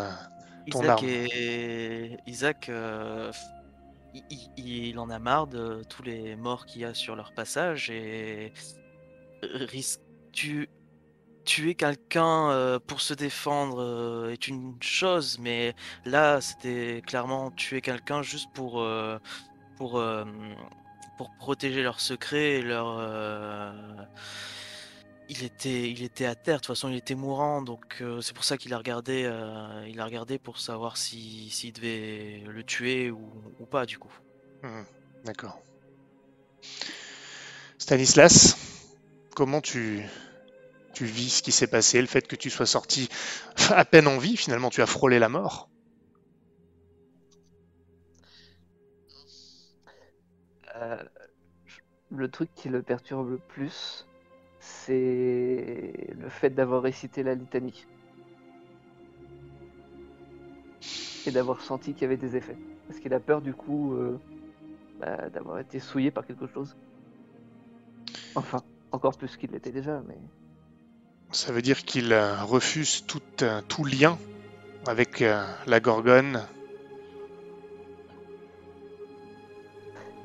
ton 0.71 0.81
Isaac 0.81 0.89
arme. 0.89 1.07
et 1.07 2.17
Isaac, 2.27 2.71
il, 4.15 4.51
il- 4.57 4.99
en 4.99 5.11
a 5.11 5.19
marre 5.19 5.47
de 5.47 5.83
tous 5.89 6.03
les 6.03 6.37
morts 6.37 6.67
qu'il 6.67 6.83
y 6.83 6.85
a 6.85 6.95
sur 6.95 7.17
leur 7.17 7.33
passage 7.33 7.91
et 7.91 8.53
risque 9.43 10.01
tu 10.33 10.69
tuer 11.49 11.75
quelqu'un 11.75 12.51
euh, 12.51 12.79
pour 12.79 13.01
se 13.01 13.15
défendre 13.15 13.83
euh, 13.83 14.33
est 14.33 14.49
une 14.49 14.75
chose, 14.83 15.39
mais 15.41 15.75
là 16.05 16.43
c'était 16.43 17.03
clairement 17.07 17.51
tuer 17.51 17.81
quelqu'un 17.81 18.21
juste 18.21 18.51
pour 18.53 18.83
euh, 18.83 19.19
pour 19.79 20.03
pour 21.17 21.31
protéger 21.39 21.83
leur 21.83 22.01
secret 22.01 22.57
et 22.57 22.63
leur 22.63 22.87
il 25.31 25.43
était 25.43 25.91
il 25.91 26.03
était 26.03 26.27
à 26.27 26.35
terre 26.35 26.57
de 26.57 26.61
toute 26.61 26.75
façon 26.77 26.91
il 26.91 26.97
était 26.97 27.15
mourant 27.15 27.63
donc 27.63 28.03
c'est 28.21 28.35
pour 28.35 28.45
ça 28.45 28.59
qu'il 28.59 28.75
a 28.75 28.79
regardé 28.79 29.23
il 29.89 30.01
a 30.01 30.05
regardé 30.05 30.39
pour 30.39 30.59
savoir 30.59 30.99
si 30.99 31.49
s'il 31.51 31.73
devait 31.73 32.43
le 32.47 32.63
tuer 32.63 33.11
ou, 33.11 33.67
pas 33.71 33.87
du 33.87 33.99
coup. 33.99 34.13
Mhm, 34.63 34.85
D'accord. 35.25 35.63
Stanislas, 37.79 38.57
comment 39.35 39.61
tu, 39.61 40.05
tu 40.99 41.05
vis 41.05 41.31
ce 41.31 41.43
qui 41.45 41.53
s'est 41.53 41.69
passé, 41.69 42.01
le 42.01 42.09
fait 42.09 42.27
que 42.27 42.35
tu 42.35 42.51
sois 42.51 42.67
sorti 42.67 43.09
à 43.71 43.85
peine 43.85 44.09
en 44.09 44.19
vie, 44.19 44.37
finalement 44.37 44.69
tu 44.69 44.83
as 44.83 44.87
frôlé 44.87 45.21
la 45.21 45.29
mort 45.29 45.69
Euh, 50.75 51.03
le 52.11 52.29
truc 52.29 52.51
qui 52.55 52.69
le 52.69 52.83
perturbe 52.83 53.31
le 53.31 53.39
plus, 53.39 54.07
c'est 54.59 55.93
le 56.19 56.29
fait 56.29 56.51
d'avoir 56.51 56.83
récité 56.83 57.23
la 57.23 57.35
litanie. 57.35 57.87
Et 61.27 61.31
d'avoir 61.31 61.61
senti 61.61 61.93
qu'il 61.93 62.03
y 62.03 62.05
avait 62.07 62.17
des 62.17 62.35
effets. 62.37 62.57
Parce 62.89 62.99
qu'il 62.99 63.15
a 63.15 63.21
peur 63.21 63.41
du 63.41 63.55
coup 63.55 63.95
euh, 63.95 64.19
bah, 64.99 65.29
d'avoir 65.31 65.61
été 65.61 65.79
souillé 65.79 66.11
par 66.11 66.27
quelque 66.27 66.49
chose. 66.49 66.77
Enfin, 68.35 68.63
encore 68.91 69.17
plus 69.17 69.37
qu'il 69.37 69.51
l'était 69.51 69.73
déjà, 69.73 70.03
mais... 70.09 70.19
Ça 71.31 71.53
veut 71.53 71.63
dire 71.63 71.85
qu'il 71.85 72.13
euh, 72.13 72.43
refuse 72.43 73.05
tout, 73.07 73.21
euh, 73.43 73.61
tout 73.69 73.85
lien 73.85 74.19
avec 74.87 75.23
euh, 75.23 75.45
la 75.67 75.81
Gorgone. 75.81 76.43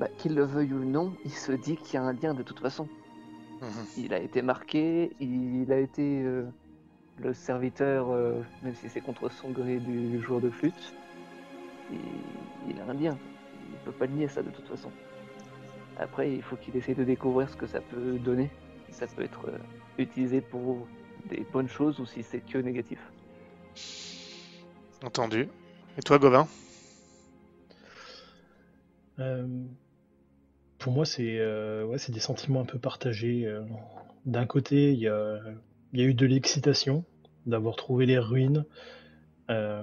Bah, 0.00 0.08
qu'il 0.18 0.34
le 0.34 0.44
veuille 0.44 0.72
ou 0.72 0.84
non, 0.84 1.14
il 1.24 1.30
se 1.30 1.52
dit 1.52 1.76
qu'il 1.76 1.94
y 1.94 1.96
a 1.98 2.02
un 2.02 2.12
lien 2.12 2.34
de 2.34 2.42
toute 2.42 2.60
façon. 2.60 2.88
Mhm. 3.60 3.68
Il 3.98 4.14
a 4.14 4.18
été 4.18 4.42
marqué, 4.42 5.12
il 5.20 5.70
a 5.70 5.78
été 5.78 6.22
euh, 6.22 6.44
le 7.18 7.32
serviteur, 7.32 8.10
euh, 8.10 8.42
même 8.62 8.74
si 8.74 8.88
c'est 8.88 9.00
contre 9.00 9.30
son 9.30 9.50
gré 9.50 9.76
du 9.78 10.20
joueur 10.20 10.40
de 10.40 10.50
flûte. 10.50 10.94
Et 11.92 11.98
il 12.68 12.80
a 12.80 12.90
un 12.90 12.94
lien. 12.94 13.16
Il 13.70 13.78
peut 13.84 13.92
pas 13.92 14.06
nier 14.06 14.28
ça 14.28 14.42
de 14.42 14.50
toute 14.50 14.66
façon. 14.66 14.90
Après, 15.98 16.32
il 16.32 16.42
faut 16.42 16.56
qu'il 16.56 16.76
essaye 16.76 16.94
de 16.94 17.04
découvrir 17.04 17.48
ce 17.48 17.56
que 17.56 17.66
ça 17.66 17.80
peut 17.80 18.18
donner. 18.18 18.50
Ça 18.90 19.06
peut 19.06 19.22
être 19.22 19.48
euh, 19.48 19.58
utilisé 19.98 20.40
pour 20.40 20.86
des 21.26 21.44
bonnes 21.52 21.68
choses 21.68 22.00
ou 22.00 22.06
si 22.06 22.22
c'est 22.22 22.40
que 22.40 22.58
négatif. 22.58 22.98
Entendu. 25.02 25.48
Et 25.98 26.02
toi, 26.02 26.18
Gauvin? 26.18 26.48
Euh, 29.18 29.46
pour 30.78 30.92
moi, 30.92 31.04
c'est 31.04 31.38
euh, 31.38 31.84
ouais, 31.84 31.98
c'est 31.98 32.12
des 32.12 32.20
sentiments 32.20 32.60
un 32.60 32.64
peu 32.66 32.78
partagés. 32.78 33.46
euh. 33.46 33.62
D'un 34.26 34.46
côté, 34.46 34.92
il 34.92 34.98
y 34.98 35.08
a, 35.08 35.38
il 35.92 36.00
y 36.00 36.02
a 36.02 36.06
eu 36.06 36.14
de 36.14 36.26
l'excitation 36.26 37.04
d'avoir 37.46 37.76
trouvé 37.76 38.06
les 38.06 38.18
ruines, 38.18 38.64
euh, 39.50 39.82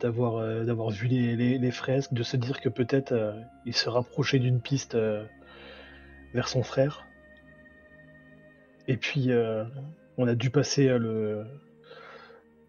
d'avoir 0.00 0.36
euh, 0.36 0.64
d'avoir 0.64 0.90
vu 0.90 1.06
les, 1.06 1.36
les- 1.36 1.58
les 1.58 1.70
fresques, 1.70 2.12
de 2.12 2.22
se 2.22 2.36
dire 2.36 2.60
que 2.60 2.68
peut-être 2.68 3.12
euh, 3.12 3.40
il 3.64 3.74
se 3.74 3.88
rapprochait 3.88 4.38
d'une 4.40 4.60
piste 4.60 4.94
euh, 4.96 5.24
vers 6.34 6.48
son 6.48 6.62
frère. 6.62 7.07
Et 8.88 8.96
puis, 8.96 9.30
euh, 9.30 9.64
on 10.16 10.26
a 10.26 10.34
dû 10.34 10.50
passer 10.50 10.88
euh, 10.88 11.44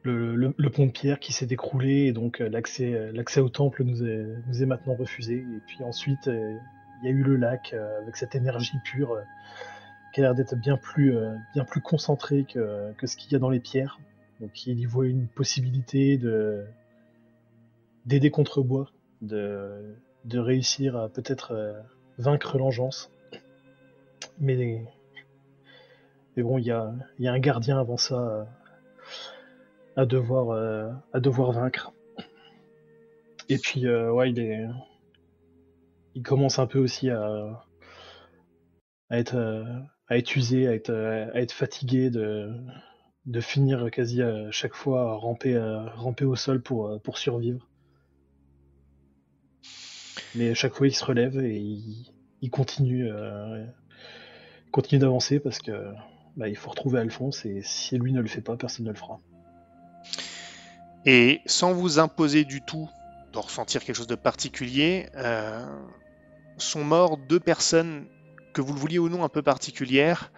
le, 0.04 0.36
le, 0.36 0.70
pont 0.70 0.86
de 0.86 0.92
pierre 0.92 1.20
qui 1.20 1.32
s'est 1.32 1.48
écroulé 1.50 2.08
et 2.08 2.12
donc 2.12 2.42
euh, 2.42 2.50
l'accès 2.50 3.12
l'accès 3.14 3.40
au 3.40 3.50
temple 3.50 3.84
nous 3.84 4.04
est, 4.04 4.28
nous 4.48 4.62
est 4.62 4.66
maintenant 4.66 4.96
refusé. 4.96 5.36
Et 5.36 5.62
puis 5.66 5.82
ensuite, 5.84 6.28
il 6.28 7.06
y 7.06 7.08
a 7.08 7.12
eu 7.12 7.24
le 7.24 7.38
lac 7.38 7.74
avec 8.02 8.18
cette 8.18 8.36
énergie 8.36 8.78
pure 8.84 9.18
qui 10.14 10.20
a 10.20 10.24
l'air 10.24 10.36
d'être 10.36 10.56
bien 10.56 10.76
plus, 10.76 11.16
bien 11.54 11.64
plus 11.64 11.82
concentrée 11.82 12.44
que, 12.44 12.92
que 12.98 13.08
ce 13.08 13.16
qu'il 13.16 13.32
y 13.32 13.36
a 13.36 13.40
dans 13.40 13.50
les 13.50 13.62
pierres. 13.62 14.00
Donc 14.42 14.68
il 14.68 14.80
y 14.80 14.86
voit 14.86 15.08
une 15.08 15.28
possibilité 15.28 16.18
de 16.18 16.66
d'aider 18.06 18.32
Contrebois, 18.32 18.92
de, 19.22 19.96
de 20.26 20.40
réussir 20.40 20.98
à 20.98 21.10
peut-être 21.10 21.76
vaincre 22.18 22.58
l'engeance. 22.58 23.12
Mais, 24.40 24.84
mais 26.36 26.44
bon, 26.44 26.58
il 26.58 26.66
y 26.66 26.72
a, 26.72 26.94
un 27.20 27.40
gardien 27.40 27.80
avant 27.80 27.98
ça 27.98 28.16
euh, 28.16 28.44
à 29.96 30.06
devoir, 30.06 30.52
euh, 30.52 30.92
à 31.14 31.20
devoir 31.20 31.52
vaincre. 31.52 31.92
Et 33.50 33.58
puis, 33.58 33.88
euh, 33.88 34.12
ouais, 34.12 34.32
il 34.32 36.24
commence 36.24 36.60
un 36.60 36.68
peu 36.68 36.80
aussi 36.80 37.10
à, 37.10 37.66
être, 39.12 39.66
à 40.08 40.18
être 40.18 40.36
usé, 40.36 40.68
à 40.68 40.74
être, 40.74 40.94
à 40.94 41.42
être 41.42 41.52
fatigué 41.52 42.10
de, 42.10 42.54
de 43.26 43.42
finir 43.42 43.90
quasi 43.92 44.22
à 44.22 44.52
chaque 44.52 44.76
fois 44.76 45.12
à 45.12 45.14
ramper, 45.16 45.58
à 45.58 45.94
au 46.22 46.36
sol 46.36 46.62
pour, 46.62 47.02
pour 47.02 47.18
survivre. 47.18 47.68
Mais 50.36 50.52
à 50.52 50.54
chaque 50.54 50.76
fois, 50.76 50.88
il 50.88 50.94
se 50.94 51.04
relève 51.04 51.40
et 51.40 51.58
il, 52.42 52.50
continue, 52.52 53.10
continue 54.72 55.00
d'avancer 55.00 55.40
parce 55.40 55.58
que 55.58 55.72
bah, 56.40 56.48
il 56.48 56.56
faut 56.56 56.70
retrouver 56.70 57.00
Alphonse 57.00 57.46
et 57.46 57.62
si 57.64 57.98
lui 57.98 58.14
ne 58.14 58.22
le 58.22 58.28
fait 58.28 58.40
pas, 58.42 58.56
personne 58.56 58.86
ne 58.86 58.92
le 58.92 58.96
fera. 58.96 59.20
Et 61.06 61.42
sans 61.46 61.74
vous 61.74 62.00
imposer 62.00 62.46
du 62.46 62.62
tout 62.62 62.90
de 63.34 63.38
ressentir 63.38 63.84
quelque 63.84 63.98
chose 63.98 64.08
de 64.08 64.16
particulier, 64.16 65.10
euh, 65.16 65.66
sont 66.58 66.84
morts 66.84 67.18
deux 67.18 67.42
personnes 67.42 68.06
que 68.54 68.62
vous 68.62 68.74
le 68.74 68.80
vouliez 68.80 69.00
ou 69.00 69.10
non 69.10 69.24
un 69.26 69.30
peu 69.30 69.42
particulières. 69.42 70.32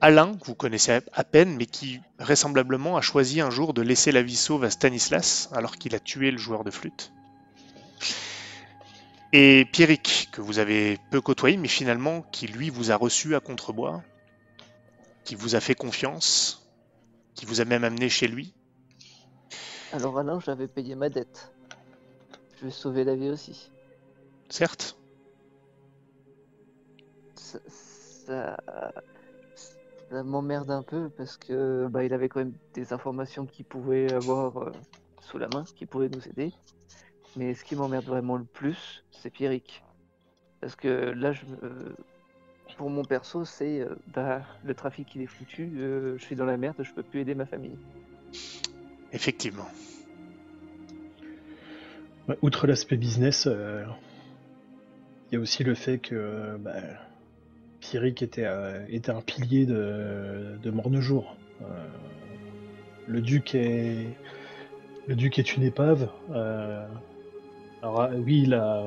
Alain, 0.00 0.34
que 0.34 0.46
vous 0.46 0.54
connaissez 0.54 1.00
à- 1.12 1.24
peine, 1.24 1.56
mais 1.56 1.66
qui 1.66 2.00
vraisemblablement 2.20 2.96
a 2.96 3.00
choisi 3.00 3.40
un 3.40 3.50
jour 3.50 3.74
de 3.74 3.82
laisser 3.82 4.12
la 4.12 4.22
vie 4.22 4.36
sauve 4.36 4.64
à 4.64 4.70
Stanislas 4.70 5.50
alors 5.52 5.76
qu'il 5.76 5.94
a 5.94 5.98
tué 5.98 6.30
le 6.30 6.38
joueur 6.38 6.62
de 6.62 6.70
flûte. 6.70 7.12
Et 9.32 9.66
Pierrick, 9.72 10.28
que 10.32 10.40
vous 10.40 10.58
avez 10.58 10.98
peu 11.10 11.20
côtoyé, 11.20 11.56
mais 11.56 11.68
finalement 11.68 12.22
qui 12.32 12.46
lui 12.46 12.70
vous 12.70 12.92
a 12.92 12.96
reçu 12.96 13.34
à 13.34 13.40
Contrebois, 13.40 14.02
qui 15.24 15.34
vous 15.34 15.54
a 15.54 15.60
fait 15.60 15.74
confiance, 15.74 16.66
qui 17.34 17.46
vous 17.46 17.60
a 17.60 17.64
même 17.64 17.84
amené 17.84 18.08
chez 18.08 18.28
lui. 18.28 18.54
Alors 19.92 20.18
Alain, 20.18 20.40
j'avais 20.40 20.68
payé 20.68 20.94
ma 20.94 21.08
dette. 21.08 21.52
Je 22.58 22.66
vais 22.66 22.70
sauver 22.70 23.04
la 23.04 23.16
vie 23.16 23.30
aussi. 23.30 23.70
Certes, 24.50 24.96
ça, 27.36 27.58
ça, 27.66 28.56
ça 30.10 30.22
m'emmerde 30.22 30.70
un 30.70 30.82
peu 30.82 31.08
parce 31.16 31.36
que 31.36 31.86
bah, 31.88 32.04
il 32.04 32.12
avait 32.12 32.28
quand 32.28 32.40
même 32.40 32.54
des 32.74 32.92
informations 32.92 33.46
qu'il 33.46 33.64
pouvait 33.64 34.12
avoir 34.12 34.58
euh, 34.58 34.72
sous 35.22 35.38
la 35.38 35.48
main, 35.48 35.64
qui 35.76 35.86
pouvaient 35.86 36.08
nous 36.08 36.26
aider. 36.28 36.52
Mais 37.36 37.54
ce 37.54 37.64
qui 37.64 37.76
m'emmerde 37.76 38.06
vraiment 38.06 38.36
le 38.36 38.44
plus, 38.44 39.04
c'est 39.10 39.30
Pierrick. 39.30 39.82
Parce 40.60 40.76
que 40.76 40.88
là, 40.88 41.32
je, 41.32 41.44
me- 41.46 41.96
pour 42.80 42.88
mon 42.88 43.04
perso, 43.04 43.44
c'est 43.44 43.80
euh, 43.80 43.90
bah, 44.14 44.40
le 44.64 44.72
trafic 44.72 45.14
il 45.14 45.20
est 45.20 45.26
foutu, 45.26 45.70
euh, 45.76 46.16
je 46.16 46.24
suis 46.24 46.34
dans 46.34 46.46
la 46.46 46.56
merde, 46.56 46.76
je 46.78 46.90
peux 46.94 47.02
plus 47.02 47.20
aider 47.20 47.34
ma 47.34 47.44
famille. 47.44 47.76
effectivement. 49.12 49.68
Ouais, 52.26 52.38
outre 52.40 52.66
l'aspect 52.66 52.96
business, 52.96 53.46
euh, 53.46 53.84
il 55.30 55.34
y 55.34 55.36
a 55.36 55.40
aussi 55.40 55.62
le 55.62 55.74
fait 55.74 55.98
que 55.98 56.14
euh, 56.14 56.56
bah, 56.58 56.72
Pierrick 57.80 58.22
était, 58.22 58.46
euh, 58.46 58.82
était 58.88 59.12
un 59.12 59.20
pilier 59.20 59.66
de, 59.66 60.56
de 60.62 60.70
Mornejour. 60.70 61.36
Euh, 61.60 61.64
le 63.08 63.20
duc 63.20 63.54
est 63.54 64.06
le 65.06 65.16
duc 65.16 65.38
est 65.38 65.54
une 65.54 65.64
épave. 65.64 66.08
euh, 66.30 66.86
alors 67.82 68.00
ah, 68.00 68.10
oui, 68.14 68.44
il 68.44 68.54
a, 68.54 68.86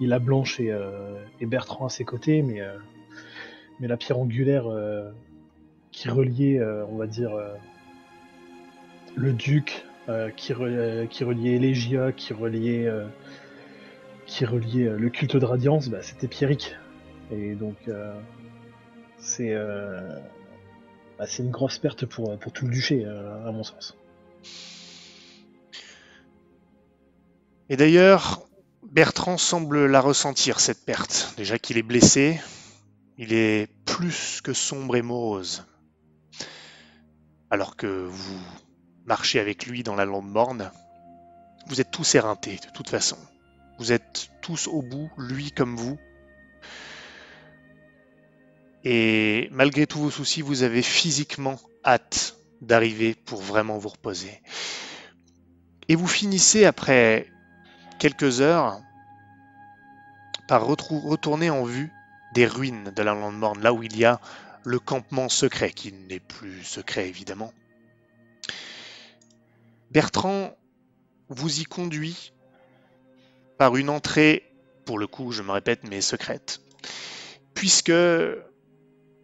il 0.00 0.12
a 0.12 0.18
Blanche 0.18 0.58
et, 0.58 0.72
euh, 0.72 1.14
et 1.40 1.46
Bertrand 1.46 1.86
à 1.86 1.90
ses 1.90 2.04
côtés, 2.04 2.42
mais, 2.42 2.60
euh, 2.60 2.76
mais 3.80 3.88
la 3.88 3.96
pierre 3.96 4.18
angulaire 4.18 4.66
euh, 4.66 5.10
qui 5.90 6.08
reliait, 6.08 6.58
euh, 6.58 6.84
on 6.86 6.96
va 6.96 7.06
dire, 7.06 7.34
euh, 7.34 7.54
le 9.16 9.32
duc, 9.32 9.84
qui, 10.36 10.52
re- 10.52 11.08
qui 11.08 11.24
reliait 11.24 11.54
Elegia, 11.54 12.12
qui 12.12 12.34
reliait, 12.34 12.92
qui 14.26 14.44
reliait 14.44 14.90
le 14.90 15.08
culte 15.08 15.34
de 15.38 15.44
Radiance, 15.46 15.88
bah, 15.88 16.02
c'était 16.02 16.28
Pierrick. 16.28 16.76
Et 17.30 17.54
donc, 17.54 17.76
c'est 19.16 19.54
bah, 21.18 21.26
c'est 21.26 21.42
une 21.42 21.50
grosse 21.50 21.78
perte 21.78 22.04
pour, 22.04 22.38
tout 22.52 22.66
le 22.66 22.70
duché, 22.70 23.06
à 23.06 23.50
mon 23.50 23.62
sens. 23.62 23.96
Et 27.70 27.78
d'ailleurs, 27.78 28.46
Bertrand 28.82 29.38
semble 29.38 29.86
la 29.86 30.02
ressentir, 30.02 30.60
cette 30.60 30.84
perte. 30.84 31.32
Déjà 31.38 31.58
qu'il 31.58 31.78
est 31.78 31.82
blessé, 31.82 32.38
il 33.16 33.32
est 33.32 33.68
plus 33.84 34.40
que 34.40 34.52
sombre 34.52 34.96
et 34.96 35.02
morose. 35.02 35.64
Alors 37.50 37.76
que 37.76 37.86
vous 37.86 38.40
marchez 39.04 39.38
avec 39.38 39.66
lui 39.66 39.82
dans 39.82 39.94
la 39.94 40.04
lampe 40.04 40.24
morne, 40.24 40.72
vous 41.66 41.80
êtes 41.80 41.90
tous 41.90 42.14
éreintés, 42.14 42.56
de 42.56 42.72
toute 42.72 42.88
façon. 42.88 43.16
Vous 43.78 43.92
êtes 43.92 44.30
tous 44.42 44.66
au 44.66 44.82
bout, 44.82 45.10
lui 45.16 45.50
comme 45.50 45.76
vous. 45.76 45.98
Et 48.84 49.48
malgré 49.50 49.86
tous 49.86 49.98
vos 49.98 50.10
soucis, 50.10 50.42
vous 50.42 50.62
avez 50.62 50.82
physiquement 50.82 51.58
hâte 51.84 52.36
d'arriver 52.60 53.14
pour 53.14 53.40
vraiment 53.40 53.78
vous 53.78 53.88
reposer. 53.88 54.42
Et 55.88 55.96
vous 55.96 56.06
finissez 56.06 56.64
après 56.64 57.28
quelques 57.98 58.40
heures 58.40 58.80
par 60.48 60.66
retourner 60.66 61.50
en 61.50 61.64
vue 61.64 61.90
des 62.34 62.46
ruines 62.46 62.92
de 62.94 63.02
la 63.02 63.14
lande 63.14 63.38
morne, 63.38 63.62
là 63.62 63.72
où 63.72 63.82
il 63.82 63.96
y 63.96 64.04
a 64.04 64.20
le 64.64 64.78
campement 64.78 65.28
secret, 65.28 65.70
qui 65.70 65.92
n'est 65.92 66.20
plus 66.20 66.64
secret 66.64 67.08
évidemment. 67.08 67.52
Bertrand 69.90 70.56
vous 71.28 71.60
y 71.60 71.64
conduit 71.64 72.32
par 73.56 73.76
une 73.76 73.88
entrée, 73.88 74.52
pour 74.84 74.98
le 74.98 75.06
coup 75.06 75.30
je 75.30 75.42
me 75.42 75.52
répète, 75.52 75.84
mais 75.88 76.00
secrète, 76.00 76.60
puisque 77.54 77.92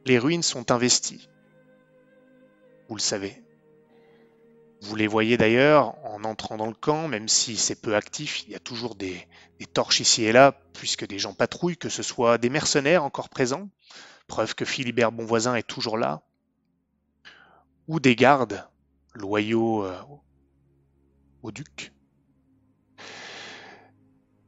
les 0.07 0.19
ruines 0.19 0.45
sont 0.45 0.71
investies. 0.71 1.29
Vous 2.89 2.95
le 2.95 3.01
savez. 3.01 3.43
Vous 4.83 4.97
les 4.97 5.07
voyez 5.07 5.37
d'ailleurs 5.37 5.95
en 6.07 6.25
entrant 6.25 6.57
dans 6.57 6.67
le 6.67 6.75
camp, 6.75 7.07
même 7.07 7.29
si 7.29 7.57
c'est 7.57 7.81
peu 7.81 7.95
actif, 7.95 8.45
il 8.45 8.53
y 8.53 8.55
a 8.55 8.59
toujours 8.59 8.95
des, 8.95 9.27
torches 9.75 10.01
ici 10.01 10.25
et 10.25 10.33
là, 10.33 10.53
puisque 10.73 11.07
des 11.07 11.19
gens 11.19 11.35
patrouillent, 11.35 11.77
que 11.77 11.91
ce 11.91 12.03
soit 12.03 12.39
des 12.39 12.49
mercenaires 12.49 13.05
encore 13.05 13.29
présents, 13.29 13.69
preuve 14.27 14.55
que 14.55 14.65
Philibert 14.65 15.13
Bonvoisin 15.13 15.55
est 15.55 15.67
toujours 15.67 15.99
là, 15.99 16.23
ou 17.89 18.01
des 18.01 18.17
gardes 18.17 18.67
loyaux 19.15 19.85
euh, 19.85 20.01
au 21.43 21.53
duc, 21.53 21.93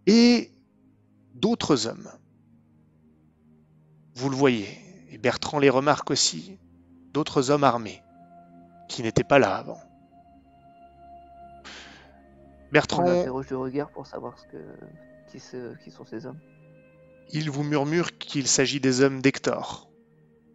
et 0.06 0.50
d'autres 1.34 1.86
hommes. 1.86 2.10
Vous 4.14 4.30
le 4.30 4.36
voyez, 4.36 4.78
et 5.10 5.18
Bertrand 5.18 5.58
les 5.58 5.70
remarque 5.70 6.10
aussi, 6.10 6.58
d'autres 7.12 7.50
hommes 7.50 7.64
armés, 7.64 8.02
qui 8.88 9.02
n'étaient 9.02 9.24
pas 9.24 9.38
là 9.38 9.56
avant. 9.56 9.91
On 12.72 12.74
Bertrand, 12.74 13.42
du 13.42 13.54
regard 13.54 13.90
pour 13.90 14.06
savoir 14.06 14.38
ce 14.38 14.46
que... 14.46 14.64
qui, 15.30 15.38
se- 15.40 15.76
qui 15.84 15.90
sont 15.90 16.04
ces 16.04 16.24
hommes. 16.26 16.40
il 17.30 17.50
vous 17.50 17.64
murmure 17.64 18.16
qu'il 18.16 18.46
s'agit 18.48 18.80
des 18.80 19.02
hommes 19.02 19.20
d'Hector, 19.20 19.88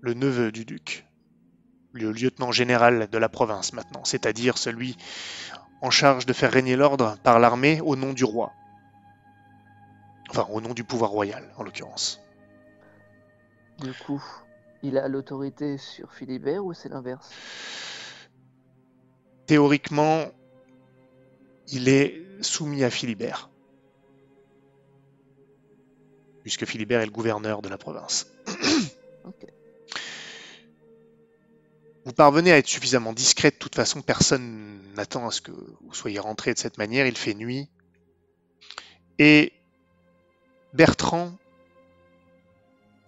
le 0.02 0.14
neveu 0.14 0.52
du 0.52 0.66
duc, 0.66 1.06
le 1.94 2.12
lieutenant 2.12 2.52
général 2.52 3.08
de 3.08 3.18
la 3.18 3.30
province 3.30 3.74
maintenant, 3.74 4.04
c'est-à-dire 4.04 4.58
celui 4.58 4.98
en 5.82 5.92
charge 5.92 6.26
de 6.26 6.34
faire 6.34 6.52
régner 6.52 6.76
l'ordre 6.76 7.18
par 7.24 7.40
l'armée 7.40 7.82
au 7.82 7.96
nom 7.96 8.14
du 8.14 8.24
roi. 8.24 8.52
Enfin, 10.30 10.48
au 10.50 10.60
nom 10.60 10.74
du 10.74 10.84
pouvoir 10.84 11.12
royal, 11.12 11.44
en 11.58 11.64
l'occurrence. 11.64 12.20
Du 13.80 13.94
coup, 13.94 14.24
il 14.82 14.98
a 14.98 15.08
l'autorité 15.08 15.78
sur 15.78 16.12
Philibert 16.14 16.66
ou 16.66 16.74
c'est 16.74 16.90
l'inverse? 16.90 17.32
Théoriquement, 19.46 20.26
il 21.70 21.90
est 21.90 22.24
soumis 22.42 22.84
à 22.84 22.90
Philibert, 22.90 23.50
puisque 26.42 26.66
Philibert 26.66 27.02
est 27.02 27.06
le 27.06 27.12
gouverneur 27.12 27.62
de 27.62 27.70
la 27.70 27.78
province. 27.78 28.28
Vous 32.06 32.14
parvenez 32.14 32.54
à 32.54 32.58
être 32.58 32.70
suffisamment 32.70 33.12
discret, 33.12 33.52
de 33.52 33.58
toute 33.58 33.76
façon, 33.76 34.02
personne 34.02 34.80
n'attend 34.96 35.28
à 35.28 35.32
ce 35.32 35.42
que 35.42 35.52
vous 35.52 35.94
soyez 35.94 36.20
rentré 36.20 36.54
de 36.54 36.58
cette 36.58 36.78
manière, 36.78 37.06
il 37.06 37.18
fait 37.18 37.34
nuit. 37.34 37.68
Et 39.20 39.52
Bertrand 40.72 41.38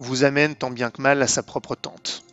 vous 0.00 0.24
amène 0.24 0.54
tant 0.54 0.70
bien 0.70 0.90
que 0.90 1.00
mal 1.00 1.22
à 1.22 1.26
sa 1.26 1.42
propre 1.42 1.76
tente, 1.76 2.24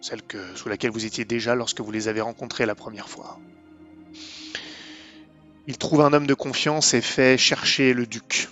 celle 0.00 0.22
que, 0.22 0.54
sous 0.54 0.68
laquelle 0.68 0.92
vous 0.92 1.04
étiez 1.04 1.24
déjà 1.24 1.56
lorsque 1.56 1.80
vous 1.80 1.90
les 1.90 2.06
avez 2.06 2.20
rencontrés 2.20 2.64
la 2.64 2.76
première 2.76 3.08
fois. 3.08 3.40
Il 5.66 5.78
trouve 5.78 6.02
un 6.02 6.12
homme 6.12 6.26
de 6.26 6.34
confiance 6.34 6.94
et 6.94 7.00
fait 7.00 7.38
chercher 7.38 7.94
le 7.94 8.06
duc. 8.06 8.48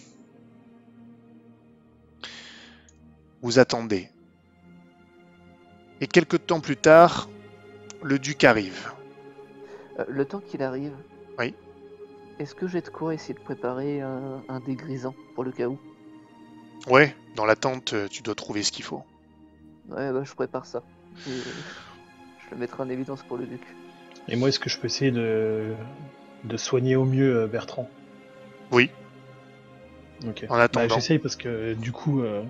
Vous 3.42 3.58
attendez. 3.58 4.08
Et 6.00 6.06
quelque 6.06 6.36
temps 6.36 6.60
plus 6.60 6.76
tard, 6.76 7.28
le 8.02 8.18
duc 8.18 8.44
arrive. 8.44 8.92
Euh, 9.98 10.04
le 10.08 10.24
temps 10.24 10.40
qu'il 10.40 10.62
arrive. 10.62 10.94
Oui. 11.38 11.54
Est-ce 12.38 12.54
que 12.54 12.66
j'ai 12.66 12.80
de 12.80 12.88
quoi 12.88 13.14
essayer 13.14 13.34
de 13.34 13.40
préparer 13.40 14.00
un, 14.00 14.42
un 14.48 14.60
dégrisant 14.60 15.14
pour 15.34 15.44
le 15.44 15.52
cas 15.52 15.68
où? 15.68 15.78
Ouais, 16.88 17.14
dans 17.36 17.44
la 17.44 17.56
tente, 17.56 17.92
euh, 17.92 18.08
tu 18.08 18.22
dois 18.22 18.34
trouver 18.34 18.62
ce 18.62 18.72
qu'il 18.72 18.84
faut. 18.84 19.02
Ouais, 19.88 20.10
bah 20.12 20.22
je 20.24 20.32
prépare 20.34 20.66
ça. 20.66 20.82
Et, 21.26 21.30
euh, 21.30 21.42
je 22.44 22.54
le 22.54 22.56
mettrai 22.56 22.82
en 22.82 22.88
évidence 22.88 23.22
pour 23.22 23.36
le 23.36 23.46
duc. 23.46 23.62
Et 24.28 24.36
moi, 24.36 24.48
est-ce 24.48 24.58
que 24.58 24.70
je 24.70 24.78
peux 24.78 24.86
essayer 24.86 25.10
de, 25.10 25.74
de 26.44 26.56
soigner 26.56 26.96
au 26.96 27.04
mieux 27.04 27.42
euh, 27.42 27.46
Bertrand 27.46 27.88
Oui, 28.70 28.90
Ok. 30.26 30.44
en 30.48 30.56
Bah, 30.56 30.62
attendant. 30.62 30.94
J'essaye 30.94 31.18
parce 31.18 31.36
que 31.36 31.74
du 31.74 31.92
coup, 31.92 32.20
euh, 32.22 32.42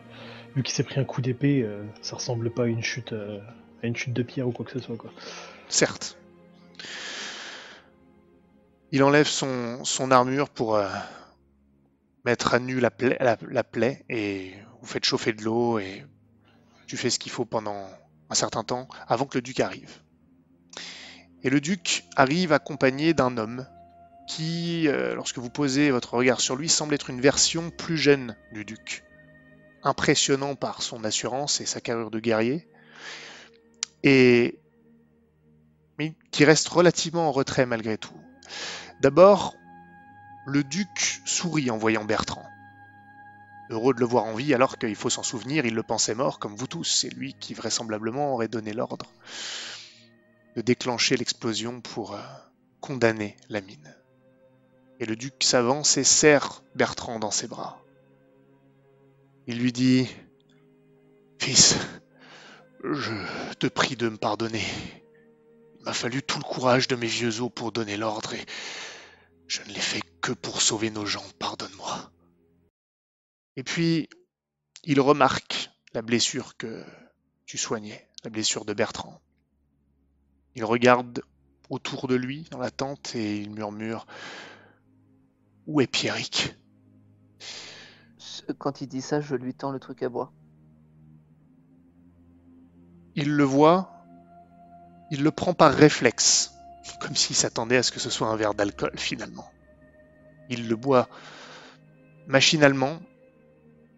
vu 0.56 0.62
qu'il 0.62 0.74
s'est 0.74 0.82
pris 0.82 1.00
un 1.00 1.04
coup 1.04 1.20
d'épée, 1.20 1.62
euh, 1.62 1.82
ça 2.02 2.16
ressemble 2.16 2.50
pas 2.50 2.64
à 2.64 2.66
une 2.66 2.82
chute, 2.82 3.12
euh, 3.12 3.38
à 3.82 3.86
une 3.86 3.96
chute 3.96 4.12
de 4.12 4.22
pierre 4.22 4.48
ou 4.48 4.52
quoi 4.52 4.64
que 4.64 4.72
ce 4.72 4.78
soit. 4.80 4.96
Quoi. 4.96 5.10
certes. 5.68 6.16
Il 8.94 9.02
enlève 9.02 9.26
son, 9.26 9.84
son 9.84 10.10
armure 10.10 10.50
pour 10.50 10.78
mettre 12.26 12.52
à 12.54 12.58
nu 12.58 12.78
la 12.78 12.90
plaie, 12.90 13.16
la, 13.20 13.38
la 13.48 13.64
plaie 13.64 14.04
et 14.10 14.52
vous 14.80 14.86
faites 14.86 15.04
chauffer 15.06 15.32
de 15.32 15.42
l'eau 15.42 15.78
et 15.78 16.04
tu 16.86 16.98
fais 16.98 17.08
ce 17.08 17.18
qu'il 17.18 17.32
faut 17.32 17.46
pendant 17.46 17.86
un 18.28 18.34
certain 18.34 18.64
temps 18.64 18.88
avant 19.08 19.24
que 19.24 19.38
le 19.38 19.42
duc 19.42 19.60
arrive. 19.60 20.02
Et 21.42 21.48
le 21.48 21.60
duc 21.62 22.04
arrive 22.16 22.52
accompagné 22.52 23.14
d'un 23.14 23.38
homme 23.38 23.66
qui, 24.36 24.88
euh, 24.88 25.14
lorsque 25.14 25.38
vous 25.38 25.50
posez 25.50 25.90
votre 25.90 26.14
regard 26.14 26.40
sur 26.40 26.56
lui, 26.56 26.68
semble 26.68 26.94
être 26.94 27.10
une 27.10 27.20
version 27.20 27.70
plus 27.70 27.98
jeune 27.98 28.34
du 28.52 28.64
duc. 28.64 29.04
Impressionnant 29.82 30.54
par 30.54 30.82
son 30.82 31.04
assurance 31.04 31.60
et 31.60 31.66
sa 31.66 31.80
carrure 31.80 32.10
de 32.10 32.18
guerrier. 32.18 32.66
Et 34.02 34.58
mais 35.98 36.14
qui 36.30 36.46
reste 36.46 36.68
relativement 36.68 37.28
en 37.28 37.32
retrait 37.32 37.66
malgré 37.66 37.98
tout. 37.98 38.16
D'abord, 39.02 39.54
le 40.46 40.64
duc 40.64 41.20
sourit 41.26 41.70
en 41.70 41.76
voyant 41.76 42.04
Bertrand. 42.04 42.46
Heureux 43.68 43.92
de 43.92 44.00
le 44.00 44.06
voir 44.06 44.24
en 44.24 44.34
vie, 44.34 44.54
alors 44.54 44.78
qu'il 44.78 44.96
faut 44.96 45.10
s'en 45.10 45.22
souvenir, 45.22 45.66
il 45.66 45.74
le 45.74 45.82
pensait 45.82 46.14
mort, 46.14 46.38
comme 46.38 46.56
vous 46.56 46.66
tous. 46.66 46.84
C'est 46.84 47.10
lui 47.10 47.34
qui 47.34 47.52
vraisemblablement 47.52 48.32
aurait 48.32 48.48
donné 48.48 48.72
l'ordre 48.72 49.06
de 50.56 50.62
déclencher 50.62 51.16
l'explosion 51.16 51.80
pour 51.80 52.14
euh, 52.14 52.22
condamner 52.80 53.36
la 53.50 53.60
mine. 53.60 53.94
Et 55.02 55.04
le 55.04 55.16
duc 55.16 55.42
s'avance 55.42 55.96
et 55.96 56.04
serre 56.04 56.62
Bertrand 56.76 57.18
dans 57.18 57.32
ses 57.32 57.48
bras. 57.48 57.82
Il 59.48 59.58
lui 59.58 59.72
dit 59.72 60.08
Fils, 61.40 61.76
je 62.84 63.12
te 63.58 63.66
prie 63.66 63.96
de 63.96 64.08
me 64.08 64.16
pardonner. 64.16 64.64
m'a 65.80 65.92
fallu 65.92 66.22
tout 66.22 66.38
le 66.38 66.44
courage 66.44 66.86
de 66.86 66.94
mes 66.94 67.08
vieux 67.08 67.40
os 67.40 67.50
pour 67.52 67.72
donner 67.72 67.96
l'ordre 67.96 68.32
et 68.34 68.46
je 69.48 69.60
ne 69.62 69.74
l'ai 69.74 69.80
fait 69.80 70.02
que 70.20 70.30
pour 70.30 70.62
sauver 70.62 70.90
nos 70.90 71.04
gens, 71.04 71.26
pardonne-moi. 71.40 72.12
Et 73.56 73.64
puis, 73.64 74.08
il 74.84 75.00
remarque 75.00 75.70
la 75.94 76.02
blessure 76.02 76.56
que 76.56 76.84
tu 77.44 77.58
soignais, 77.58 78.08
la 78.22 78.30
blessure 78.30 78.64
de 78.64 78.72
Bertrand. 78.72 79.20
Il 80.54 80.64
regarde 80.64 81.24
autour 81.70 82.06
de 82.06 82.14
lui 82.14 82.46
dans 82.52 82.60
la 82.60 82.70
tente 82.70 83.16
et 83.16 83.38
il 83.38 83.50
murmure 83.50 84.06
Où 85.66 85.80
est 85.80 85.86
Pierrick? 85.86 86.56
Quand 88.58 88.80
il 88.80 88.88
dit 88.88 89.02
ça, 89.02 89.20
je 89.20 89.36
lui 89.36 89.54
tends 89.54 89.70
le 89.70 89.78
truc 89.78 90.02
à 90.02 90.08
boire. 90.08 90.32
Il 93.14 93.30
le 93.36 93.44
voit, 93.44 94.04
il 95.10 95.22
le 95.22 95.30
prend 95.30 95.54
par 95.54 95.72
réflexe, 95.72 96.54
comme 97.00 97.14
s'il 97.14 97.36
s'attendait 97.36 97.76
à 97.76 97.82
ce 97.82 97.92
que 97.92 98.00
ce 98.00 98.10
soit 98.10 98.28
un 98.28 98.36
verre 98.36 98.54
d'alcool 98.54 98.98
finalement. 98.98 99.48
Il 100.48 100.68
le 100.68 100.76
boit 100.76 101.08
machinalement, 102.26 103.00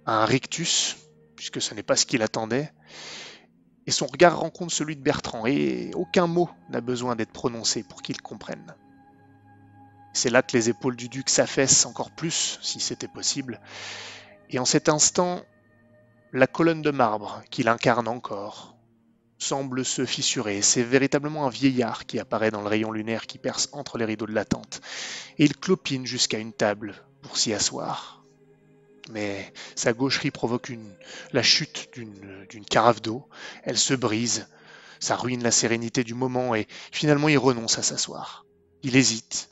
à 0.05 0.23
un 0.23 0.25
rictus, 0.25 0.97
puisque 1.37 1.63
ce 1.63 1.75
n'est 1.75 1.83
pas 1.83 1.97
ce 1.97 2.07
qu'il 2.07 2.23
attendait, 2.23 2.73
et 3.87 3.91
son 3.91 4.07
regard 4.07 4.39
rencontre 4.39 4.73
celui 4.73 4.97
de 4.97 5.03
Bertrand, 5.03 5.47
et 5.47 5.91
aucun 5.95 6.27
mot 6.27 6.51
n'a 6.71 6.81
besoin 6.81 7.17
d'être 7.17 7.33
prononcé 7.33 7.83
pour 7.83 8.03
qu'il 8.03 8.21
comprenne. 8.21 8.75
C'est 10.15 10.31
là 10.31 10.43
que 10.43 10.57
les 10.57 10.71
épaules 10.71 10.97
du 10.97 11.11
duc 11.11 11.29
s'affaissent 11.29 11.85
encore 11.85 12.11
plus, 12.11 12.59
si 12.63 12.81
c'était 12.81 13.09
possible, 13.09 13.61
et 14.49 14.59
en 14.59 14.65
cet 14.65 14.89
instant, 14.89 15.43
la 16.33 16.47
colonne 16.47 16.81
de 16.81 16.91
marbre 16.91 17.43
qu'il 17.51 17.69
incarne 17.69 18.09
encore 18.09 18.75
semble 19.39 19.85
se 19.85 20.07
fissurer. 20.07 20.63
C'est 20.63 20.83
véritablement 20.83 21.47
un 21.47 21.51
vieillard 21.51 22.07
qui 22.07 22.19
apparaît 22.19 22.51
dans 22.51 22.63
le 22.63 22.69
rayon 22.69 22.93
lunaire 22.93 23.27
qui 23.27 23.37
perce 23.37 23.69
entre 23.73 23.99
les 23.99 24.07
rideaux 24.07 24.27
de 24.27 24.33
la 24.33 24.47
tente, 24.47 24.81
et 25.39 25.45
il 25.45 25.57
clopine 25.57 26.07
jusqu'à 26.07 26.39
une 26.39 26.55
table 26.55 26.95
pour 27.21 27.37
s'y 27.37 27.53
asseoir 27.53 28.25
mais 29.11 29.53
sa 29.75 29.93
gaucherie 29.93 30.31
provoque 30.31 30.73
la 31.33 31.43
chute 31.43 31.91
d'une 31.95 32.65
carafe 32.65 33.03
d'eau, 33.03 33.29
elle 33.63 33.79
se 33.79 33.95
brise, 33.95 34.49
ça 35.01 35.17
ruine 35.17 35.43
la 35.43 35.51
sérénité 35.51 36.05
du 36.05 36.15
moment 36.15 36.55
et 36.55 36.67
finalement 36.93 37.29
il 37.29 37.39
renonce 37.39 37.79
à 37.79 37.83
s'asseoir. 37.83 38.47
Il 38.83 38.97
hésite, 38.97 39.51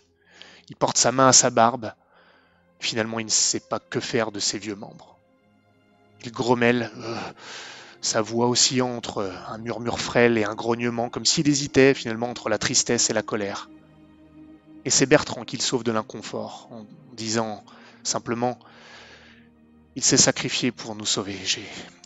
il 0.72 0.76
porte 0.76 0.96
sa 0.96 1.12
main 1.12 1.28
à 1.28 1.34
sa 1.34 1.50
barbe, 1.50 1.92
finalement 2.80 3.18
il 3.18 3.26
ne 3.26 3.30
sait 3.30 3.60
pas 3.60 3.78
que 3.78 4.00
faire 4.00 4.32
de 4.32 4.40
ses 4.40 4.58
vieux 4.58 4.74
membres. 4.74 5.18
Il 6.24 6.32
grommelle, 6.32 6.90
euh, 6.96 7.14
sa 8.00 8.22
voix 8.22 8.48
oscillant 8.48 8.88
entre 8.96 9.30
un 9.48 9.58
murmure 9.58 10.00
frêle 10.00 10.38
et 10.38 10.44
un 10.44 10.54
grognement, 10.54 11.10
comme 11.10 11.26
s'il 11.26 11.46
hésitait 11.46 11.92
finalement 11.92 12.30
entre 12.30 12.48
la 12.48 12.56
tristesse 12.56 13.10
et 13.10 13.12
la 13.12 13.22
colère. 13.22 13.68
Et 14.86 14.90
c'est 14.90 15.04
Bertrand 15.04 15.44
qui 15.44 15.58
le 15.58 15.62
sauve 15.62 15.84
de 15.84 15.92
l'inconfort, 15.92 16.68
en 16.70 16.86
disant 17.12 17.64
simplement 18.02 18.58
il 19.94 20.02
s'est 20.02 20.16
sacrifié 20.16 20.72
pour 20.72 20.94
nous 20.94 21.04
sauver. 21.04 21.36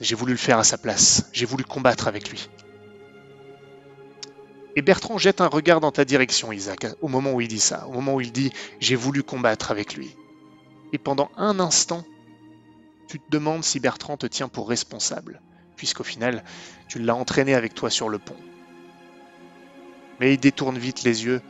J'ai 0.00 0.16
voulu 0.16 0.32
le 0.32 0.38
faire 0.38 0.58
à 0.58 0.64
sa 0.64 0.76
place. 0.76 1.30
J'ai 1.32 1.46
voulu 1.46 1.62
combattre 1.62 2.08
avec 2.08 2.30
lui. 2.30 2.50
Et 4.76 4.82
Bertrand 4.82 5.16
jette 5.16 5.40
un 5.40 5.46
regard 5.46 5.80
dans 5.80 5.90
ta 5.90 6.04
direction, 6.04 6.52
Isaac, 6.52 6.86
au 7.00 7.08
moment 7.08 7.32
où 7.32 7.40
il 7.40 7.48
dit 7.48 7.60
ça, 7.60 7.86
au 7.88 7.92
moment 7.92 8.14
où 8.14 8.20
il 8.20 8.30
dit⁇ 8.30 8.48
J'ai 8.78 8.94
voulu 8.94 9.22
combattre 9.22 9.70
avec 9.70 9.94
lui⁇ 9.94 10.06
Et 10.92 10.98
pendant 10.98 11.30
un 11.38 11.58
instant, 11.60 12.04
tu 13.08 13.18
te 13.18 13.30
demandes 13.30 13.64
si 13.64 13.80
Bertrand 13.80 14.18
te 14.18 14.26
tient 14.26 14.48
pour 14.48 14.68
responsable, 14.68 15.40
puisqu'au 15.76 16.04
final, 16.04 16.44
tu 16.88 16.98
l'as 16.98 17.14
entraîné 17.14 17.54
avec 17.54 17.74
toi 17.74 17.88
sur 17.88 18.10
le 18.10 18.18
pont. 18.18 18.36
Mais 20.20 20.34
il 20.34 20.38
détourne 20.38 20.76
vite 20.76 21.04
les 21.04 21.24
yeux, 21.24 21.40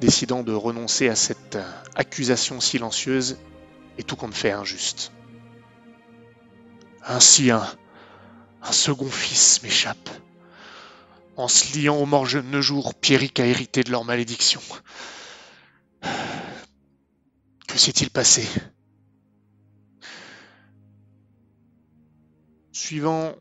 décidant 0.00 0.42
de 0.42 0.52
renoncer 0.52 1.08
à 1.08 1.14
cette 1.14 1.56
accusation 1.94 2.60
silencieuse 2.60 3.38
et 3.96 4.02
tout 4.02 4.16
compte 4.16 4.34
fait 4.34 4.50
injuste. 4.50 5.12
Ainsi 7.06 7.52
un, 7.52 7.64
un 8.60 8.72
second 8.72 9.08
fils 9.08 9.62
m'échappe. 9.62 10.10
En 11.36 11.48
se 11.48 11.76
liant 11.76 11.96
aux 11.96 12.06
morts 12.06 12.26
jeunes 12.26 12.60
jours, 12.60 12.94
Pierrick 12.94 13.40
a 13.40 13.46
hérité 13.46 13.82
de 13.82 13.90
leur 13.90 14.04
malédiction. 14.04 14.60
Que 17.66 17.76
s'est-il 17.76 18.10
passé? 18.10 18.48
Suivant 22.70 23.34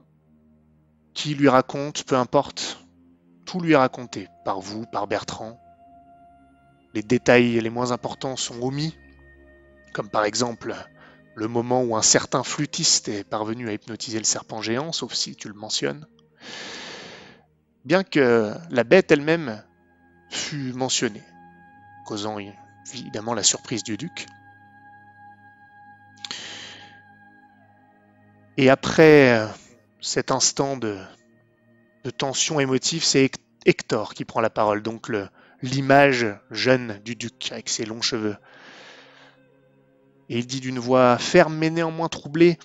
qui 1.14 1.36
lui 1.36 1.50
raconte, 1.50 2.04
peu 2.06 2.16
importe, 2.16 2.80
tout 3.46 3.60
lui 3.60 3.74
est 3.74 3.78
raconté, 3.78 4.28
par 4.44 4.60
vous, 4.60 4.88
par 4.88 5.06
Bertrand. 5.06 5.60
Les 6.96 7.04
détails 7.04 7.60
les 7.60 7.70
moins 7.70 7.92
importants 7.92 8.36
sont 8.36 8.60
omis, 8.62 8.98
comme 9.94 10.10
par 10.10 10.26
exemple 10.26 10.74
le 11.36 11.48
moment 11.48 11.84
où 11.84 11.96
un 11.96 12.02
certain 12.02 12.44
flûtiste 12.44 13.10
est 13.10 13.24
parvenu 13.24 13.70
à 13.70 13.74
hypnotiser 13.74 14.18
le 14.18 14.24
serpent 14.24 14.62
géant, 14.62 14.92
sauf 14.92 15.14
si 15.14 15.36
tu 15.36 15.48
le 15.48 15.54
mentionnes. 15.54 16.08
Bien 17.86 18.04
que 18.04 18.54
la 18.70 18.84
bête 18.86 19.12
elle-même 19.12 19.62
fût 20.30 20.72
mentionnée, 20.74 21.24
causant 22.06 22.38
évidemment 22.94 23.34
la 23.34 23.44
surprise 23.44 23.84
du 23.84 23.98
duc. 23.98 24.26
Et 28.56 28.70
après 28.70 29.38
euh, 29.38 29.48
cet 30.00 30.32
instant 30.32 30.78
de, 30.78 30.98
de 32.04 32.10
tension 32.10 32.60
émotive, 32.60 33.04
c'est 33.04 33.30
Hector 33.66 34.14
qui 34.14 34.26
prend 34.26 34.42
la 34.42 34.50
parole, 34.50 34.82
donc 34.82 35.12
l'image 35.62 36.26
jeune 36.52 37.00
du 37.04 37.16
duc 37.16 37.50
avec 37.52 37.68
ses 37.68 37.86
longs 37.86 38.02
cheveux. 38.02 38.38
Et 40.30 40.40
il 40.40 40.48
dit 40.48 40.62
d'une 40.62 40.80
voix 40.80 41.18
ferme 41.18 41.56
mais 41.56 41.70
néanmoins 41.70 42.10
troublée 42.10 42.58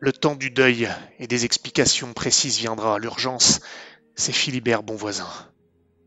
Le 0.00 0.12
temps 0.12 0.34
du 0.34 0.50
deuil 0.50 0.88
et 1.18 1.26
des 1.26 1.44
explications 1.44 2.12
précises 2.12 2.58
viendra. 2.58 2.98
L'urgence, 2.98 3.60
c'est 4.14 4.32
Philibert 4.32 4.82
Bonvoisin. 4.82 5.28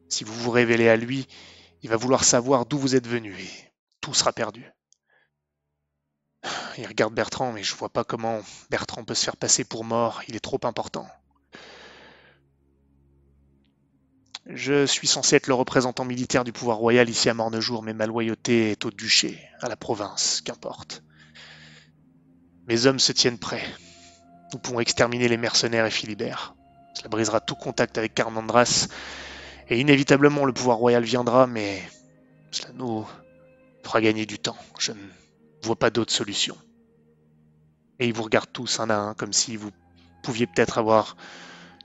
Si 0.10 0.24
vous 0.24 0.34
vous 0.34 0.52
révélez 0.52 0.90
à 0.90 0.96
lui, 0.96 1.28
il 1.82 1.90
va 1.90 1.98
vouloir 1.98 2.24
savoir 2.24 2.66
d'où 2.66 2.78
vous 2.78 2.96
êtes 2.96 3.08
venu 3.08 3.36
et 3.40 3.74
tout 4.02 4.14
sera 4.14 4.34
perdu. 4.34 4.72
Il 6.78 6.88
regarde 6.88 7.14
Bertrand, 7.14 7.52
mais 7.52 7.64
je 7.64 7.76
vois 7.76 7.90
pas 7.90 8.04
comment 8.04 8.42
Bertrand 8.70 9.04
peut 9.04 9.16
se 9.16 9.26
faire 9.26 9.38
passer 9.38 9.64
pour 9.64 9.84
mort, 9.84 10.22
il 10.28 10.36
est 10.36 10.42
trop 10.42 10.60
important. 10.64 11.08
Je 14.46 14.86
suis 14.86 15.08
censé 15.08 15.36
être 15.36 15.48
le 15.48 15.56
représentant 15.56 16.06
militaire 16.06 16.46
du 16.46 16.54
pouvoir 16.54 16.78
royal 16.78 17.10
ici 17.10 17.30
à 17.30 17.34
Mornejour, 17.34 17.84
mais 17.84 17.94
ma 17.94 18.06
loyauté 18.06 18.72
est 18.72 18.86
au 18.86 18.92
duché, 18.92 19.42
à 19.62 19.68
la 19.68 19.76
province, 19.76 20.42
qu'importe. 20.42 21.04
Mes 22.68 22.86
hommes 22.86 23.00
se 23.00 23.14
tiennent 23.14 23.38
prêts. 23.38 23.64
Nous 24.52 24.60
pouvons 24.60 24.82
exterminer 24.82 25.30
les 25.30 25.38
mercenaires 25.38 25.86
et 25.86 25.92
Philibert. 25.92 26.54
Cela 26.94 27.10
brisera 27.10 27.40
tout 27.40 27.56
contact 27.56 27.98
avec 27.98 28.14
Carmandras, 28.14 28.88
et 29.70 29.80
inévitablement 29.80 30.46
le 30.46 30.54
pouvoir 30.54 30.78
royal 30.78 31.04
viendra, 31.04 31.48
mais 31.48 31.82
cela 32.52 32.74
nous 32.74 33.08
fera 33.84 34.02
gagner 34.02 34.26
du 34.26 34.40
temps. 34.40 34.58
Je 34.80 34.92
ne 34.92 34.98
vois 35.64 35.78
pas 35.78 35.90
d'autre 35.90 36.12
solution. 36.12 36.58
Et 38.00 38.08
ils 38.08 38.14
vous 38.14 38.24
regardent 38.24 38.52
tous 38.52 38.80
un 38.80 38.90
à 38.90 38.96
un, 38.96 39.14
comme 39.14 39.34
si 39.34 39.56
vous 39.56 39.72
pouviez 40.22 40.48
peut-être 40.48 40.78
avoir 40.78 41.16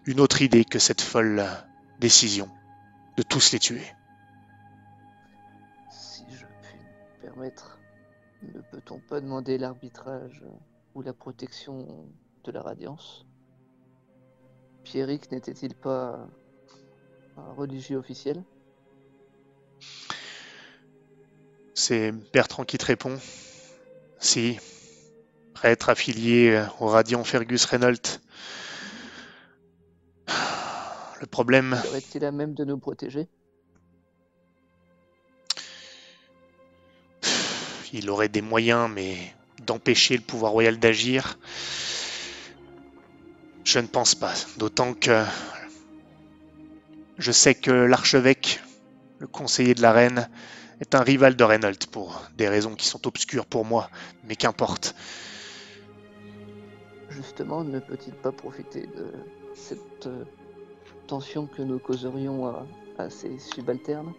une 0.07 0.19
autre 0.19 0.43
idée 0.43 0.65
que 0.65 0.79
cette 0.79 1.01
folle 1.01 1.45
décision 2.01 2.49
de 3.17 3.23
tous 3.23 3.53
les 3.53 3.59
tuer. 3.59 3.85
Si 5.91 6.25
je 6.31 6.47
puis 6.63 6.79
me 6.79 7.29
permettre, 7.29 7.79
ne 8.43 8.61
peut-on 8.61 8.99
pas 8.99 9.21
demander 9.21 9.59
l'arbitrage 9.59 10.43
ou 10.95 11.03
la 11.03 11.13
protection 11.13 12.07
de 12.45 12.53
la 12.53 12.63
radiance 12.63 13.25
Pierrick 14.85 15.31
n'était-il 15.31 15.75
pas 15.75 16.29
un 17.37 17.53
religieux 17.53 17.97
officiel? 17.97 18.43
C'est 21.75 22.13
Bertrand 22.33 22.65
qui 22.65 22.79
te 22.79 22.85
répond. 22.85 23.19
Si, 24.19 24.59
prêtre 25.55 25.89
affilié 25.89 26.65
au 26.81 26.87
Radiant 26.87 27.25
Fergus 27.25 27.65
Reynolds, 27.65 28.21
le 31.21 31.27
problème. 31.27 31.77
Serait-il 31.85 32.25
à 32.25 32.33
même 32.33 32.55
de 32.55 32.65
nous 32.65 32.79
protéger? 32.79 33.29
Il 37.93 38.11
aurait 38.11 38.29
des 38.29 38.43
moyens, 38.43 38.91
mais 38.93 39.35
d'empêcher 39.67 40.17
le 40.17 40.23
pouvoir 40.23 40.53
royal 40.53 40.79
d'agir, 40.79 41.39
je 43.65 43.79
ne 43.79 43.87
pense 43.87 44.15
pas. 44.15 44.33
D'autant 44.59 44.95
que 44.95 45.25
je 47.19 47.33
sais 47.33 47.55
que 47.55 47.71
l'archevêque, 47.71 48.61
le 49.19 49.27
conseiller 49.27 49.75
de 49.75 49.83
la 49.83 49.93
reine, 49.93 50.29
est 50.81 50.95
un 50.95 51.03
rival 51.03 51.37
de 51.37 51.45
Reynolds 51.45 51.87
pour 51.91 52.23
des 52.37 52.49
raisons 52.49 52.75
qui 52.75 52.87
sont 52.87 53.07
obscures 53.07 53.47
pour 53.47 53.65
moi, 53.65 53.89
mais 54.25 54.35
qu'importe. 54.35 54.95
Justement, 57.09 57.63
ne 57.63 57.79
peut-il 57.79 58.15
pas 58.15 58.33
profiter 58.33 58.87
de 58.87 59.13
cette 59.55 60.09
tensions 61.07 61.47
que 61.47 61.63
nous 61.63 61.79
causerions 61.79 62.47
à, 62.47 62.67
à 62.99 63.11
ces 63.11 63.39
subalternes? 63.39 64.15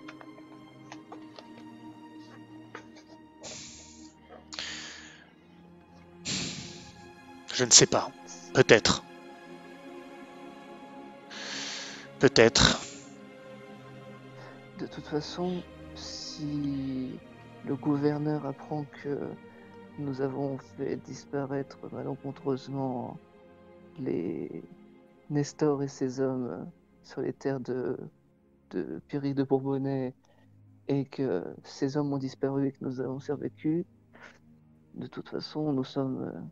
Je 7.54 7.66
ne 7.66 7.70
sais 7.70 7.86
pas. 7.86 8.10
Peut-être. 8.56 9.04
Peut-être. 12.20 12.82
De 14.80 14.88
toute 14.88 15.06
façon, 15.06 15.62
si 15.94 17.20
le 17.68 17.76
gouverneur 17.76 18.48
apprend 18.48 18.86
que 19.04 19.20
nous 20.00 20.22
avons 20.22 20.58
fait 20.58 20.96
disparaître 20.96 21.78
malencontreusement 21.92 23.20
les 24.00 24.64
Nestor 25.30 25.84
et 25.84 25.88
ses 25.88 26.20
hommes 26.20 26.68
sur 27.04 27.22
les 27.22 27.34
terres 27.34 27.60
de, 27.60 27.98
de 28.72 29.00
Piri 29.08 29.36
de 29.36 29.44
Bourbonnais 29.44 30.16
et 30.88 31.06
que 31.06 31.44
ces 31.64 31.98
hommes 31.98 32.12
ont 32.14 32.18
disparu 32.18 32.68
et 32.68 32.72
que 32.72 32.84
nous 32.84 33.00
avons 33.00 33.20
survécu, 33.20 33.86
de 34.96 35.06
toute 35.06 35.30
façon, 35.30 35.72
nous 35.72 35.84
sommes 35.84 36.50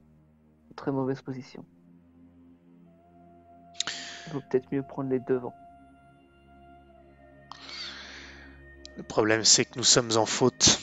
très 0.81 0.91
mauvaise 0.91 1.21
position. 1.21 1.63
Il 4.25 4.33
vaut 4.33 4.41
peut-être 4.49 4.71
mieux 4.71 4.81
prendre 4.81 5.11
les 5.11 5.19
devants. 5.19 5.53
Le 8.97 9.03
problème, 9.03 9.43
c'est 9.43 9.65
que 9.65 9.77
nous 9.77 9.83
sommes 9.83 10.09
en 10.17 10.25
faute. 10.25 10.79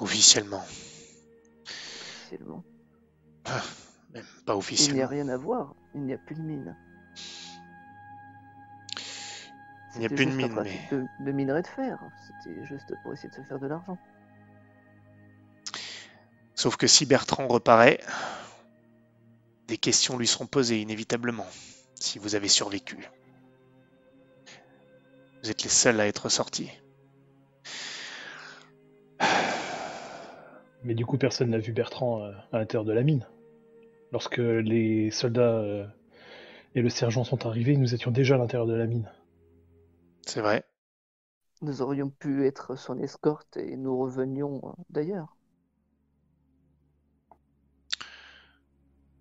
Officiellement. 0.00 0.64
Officiellement. 1.66 2.64
Même 4.12 4.24
pas 4.24 4.24
Il 4.24 4.46
n'y 4.46 4.52
a 4.52 4.56
officiellement. 4.56 5.06
rien 5.08 5.28
à 5.28 5.36
voir, 5.36 5.76
il 5.94 6.00
n'y 6.02 6.12
a 6.12 6.18
plus 6.18 6.34
de 6.34 6.42
mine. 6.42 6.76
Il 9.94 10.00
n'y 10.00 10.06
a 10.06 10.08
plus 10.08 10.26
de 10.26 10.32
mine, 10.32 10.60
mais- 10.60 10.88
de, 10.90 11.06
de 11.20 11.30
minerai 11.30 11.62
de 11.62 11.68
fer. 11.68 12.00
C'était 12.26 12.66
juste 12.66 12.92
pour 13.04 13.12
essayer 13.12 13.28
de 13.28 13.34
se 13.36 13.42
faire 13.42 13.60
de 13.60 13.68
l'argent. 13.68 13.96
Sauf 16.64 16.78
que 16.78 16.86
si 16.86 17.04
Bertrand 17.04 17.46
reparaît, 17.46 18.00
des 19.68 19.76
questions 19.76 20.16
lui 20.16 20.26
seront 20.26 20.46
posées 20.46 20.80
inévitablement, 20.80 21.44
si 21.94 22.18
vous 22.18 22.36
avez 22.36 22.48
survécu. 22.48 23.06
Vous 25.42 25.50
êtes 25.50 25.62
les 25.62 25.68
seuls 25.68 26.00
à 26.00 26.06
être 26.06 26.30
sortis. 26.30 26.70
Mais 30.84 30.94
du 30.94 31.04
coup, 31.04 31.18
personne 31.18 31.50
n'a 31.50 31.58
vu 31.58 31.72
Bertrand 31.72 32.22
euh, 32.22 32.32
à 32.50 32.60
l'intérieur 32.60 32.86
de 32.86 32.94
la 32.94 33.02
mine. 33.02 33.26
Lorsque 34.10 34.38
les 34.38 35.10
soldats 35.10 35.58
euh, 35.58 35.86
et 36.74 36.80
le 36.80 36.88
sergent 36.88 37.24
sont 37.24 37.44
arrivés, 37.44 37.76
nous 37.76 37.92
étions 37.92 38.10
déjà 38.10 38.36
à 38.36 38.38
l'intérieur 38.38 38.66
de 38.66 38.72
la 38.72 38.86
mine. 38.86 39.12
C'est 40.22 40.40
vrai. 40.40 40.64
Nous 41.60 41.82
aurions 41.82 42.08
pu 42.08 42.46
être 42.46 42.74
son 42.74 42.98
escorte 43.00 43.58
et 43.58 43.76
nous 43.76 43.98
revenions 43.98 44.62
euh, 44.64 44.82
d'ailleurs. 44.88 45.33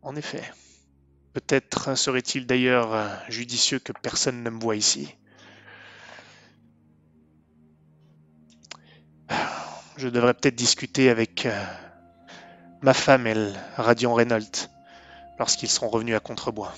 En 0.04 0.16
effet. 0.16 0.43
Peut-être 1.34 1.95
serait-il 1.95 2.45
d'ailleurs 2.45 2.93
euh, 2.93 3.08
judicieux 3.30 3.80
que 3.80 3.91
personne 3.91 4.43
ne 4.43 4.49
me 4.49 4.60
voie 4.60 4.76
ici. 4.76 5.16
Je 9.97 10.10
devrais 10.10 10.34
peut-être 10.34 10.56
discuter 10.56 11.10
avec 11.10 11.45
euh, 11.45 11.66
ma 12.82 12.93
femme 12.93 13.26
et 13.26 13.34
le 13.34 13.54
Radiant 13.78 14.14
Reynolds 14.14 14.70
lorsqu'ils 15.39 15.70
seront 15.70 15.89
revenus 15.89 16.16
à 16.16 16.20
Contrebois. 16.20 16.74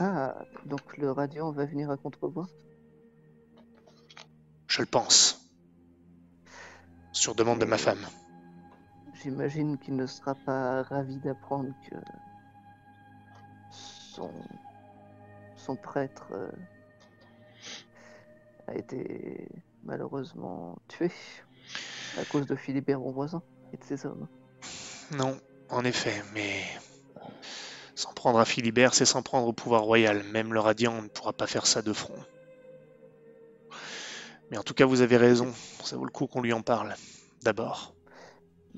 Ah, 0.00 0.34
donc 0.66 0.96
le 0.96 1.10
radiant 1.10 1.50
va 1.50 1.64
venir 1.64 1.90
à 1.90 1.96
Contrebois 1.96 2.46
Je 4.68 4.80
le 4.80 4.86
pense. 4.86 5.44
Sur 7.12 7.34
demande 7.34 7.58
de 7.60 7.64
ma 7.64 7.78
femme. 7.78 8.06
J'imagine 9.22 9.78
qu'il 9.78 9.96
ne 9.96 10.06
sera 10.06 10.34
pas 10.34 10.82
ravi 10.84 11.16
d'apprendre 11.16 11.72
que 11.90 11.96
son, 13.70 14.30
son 15.56 15.76
prêtre 15.76 16.28
euh, 16.32 16.50
a 18.68 18.74
été 18.74 19.48
malheureusement 19.82 20.78
tué 20.86 21.10
à 22.18 22.24
cause 22.24 22.46
de 22.46 22.54
Philibert 22.54 23.00
Bonvoisin 23.00 23.42
et 23.72 23.76
de 23.76 23.84
ses 23.84 24.06
hommes. 24.06 24.28
Non, 25.12 25.38
en 25.70 25.84
effet, 25.84 26.22
mais 26.32 26.62
s'en 27.94 28.12
prendre 28.12 28.38
à 28.38 28.44
Philibert, 28.44 28.94
c'est 28.94 29.04
s'en 29.04 29.22
prendre 29.22 29.48
au 29.48 29.52
pouvoir 29.52 29.82
royal. 29.82 30.22
Même 30.32 30.52
le 30.52 30.60
Radiant 30.60 31.02
ne 31.02 31.08
pourra 31.08 31.32
pas 31.32 31.46
faire 31.46 31.66
ça 31.66 31.82
de 31.82 31.92
front. 31.92 32.18
Mais 34.50 34.58
en 34.58 34.62
tout 34.62 34.74
cas, 34.74 34.86
vous 34.86 35.00
avez 35.00 35.16
raison. 35.16 35.52
Ça 35.82 35.96
vaut 35.96 36.04
le 36.04 36.10
coup 36.10 36.26
qu'on 36.26 36.40
lui 36.40 36.52
en 36.52 36.62
parle. 36.62 36.94
D'abord. 37.42 37.94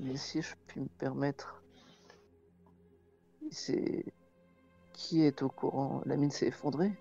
Mais 0.01 0.17
si 0.17 0.41
je 0.41 0.55
puis 0.65 0.81
me 0.81 0.87
permettre, 0.97 1.61
c'est 3.51 4.03
qui 4.93 5.23
est 5.23 5.43
au 5.43 5.49
courant? 5.49 6.01
La 6.05 6.17
mine 6.17 6.31
s'est 6.31 6.47
effondrée. 6.47 6.91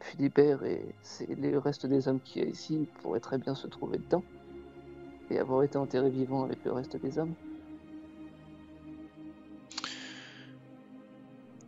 Philibert 0.00 0.62
et 0.64 0.94
c'est 1.02 1.26
le 1.26 1.58
reste 1.58 1.86
des 1.86 2.06
hommes 2.06 2.20
qui 2.20 2.40
est 2.40 2.48
ici 2.48 2.86
pourraient 3.00 3.18
très 3.18 3.38
bien 3.38 3.54
se 3.54 3.66
trouver 3.66 3.98
dedans 3.98 4.22
et 5.30 5.38
avoir 5.38 5.62
été 5.62 5.76
enterrés 5.76 6.10
vivants 6.10 6.44
avec 6.44 6.62
le 6.64 6.72
reste 6.72 6.96
des 6.96 7.18
hommes. 7.18 7.34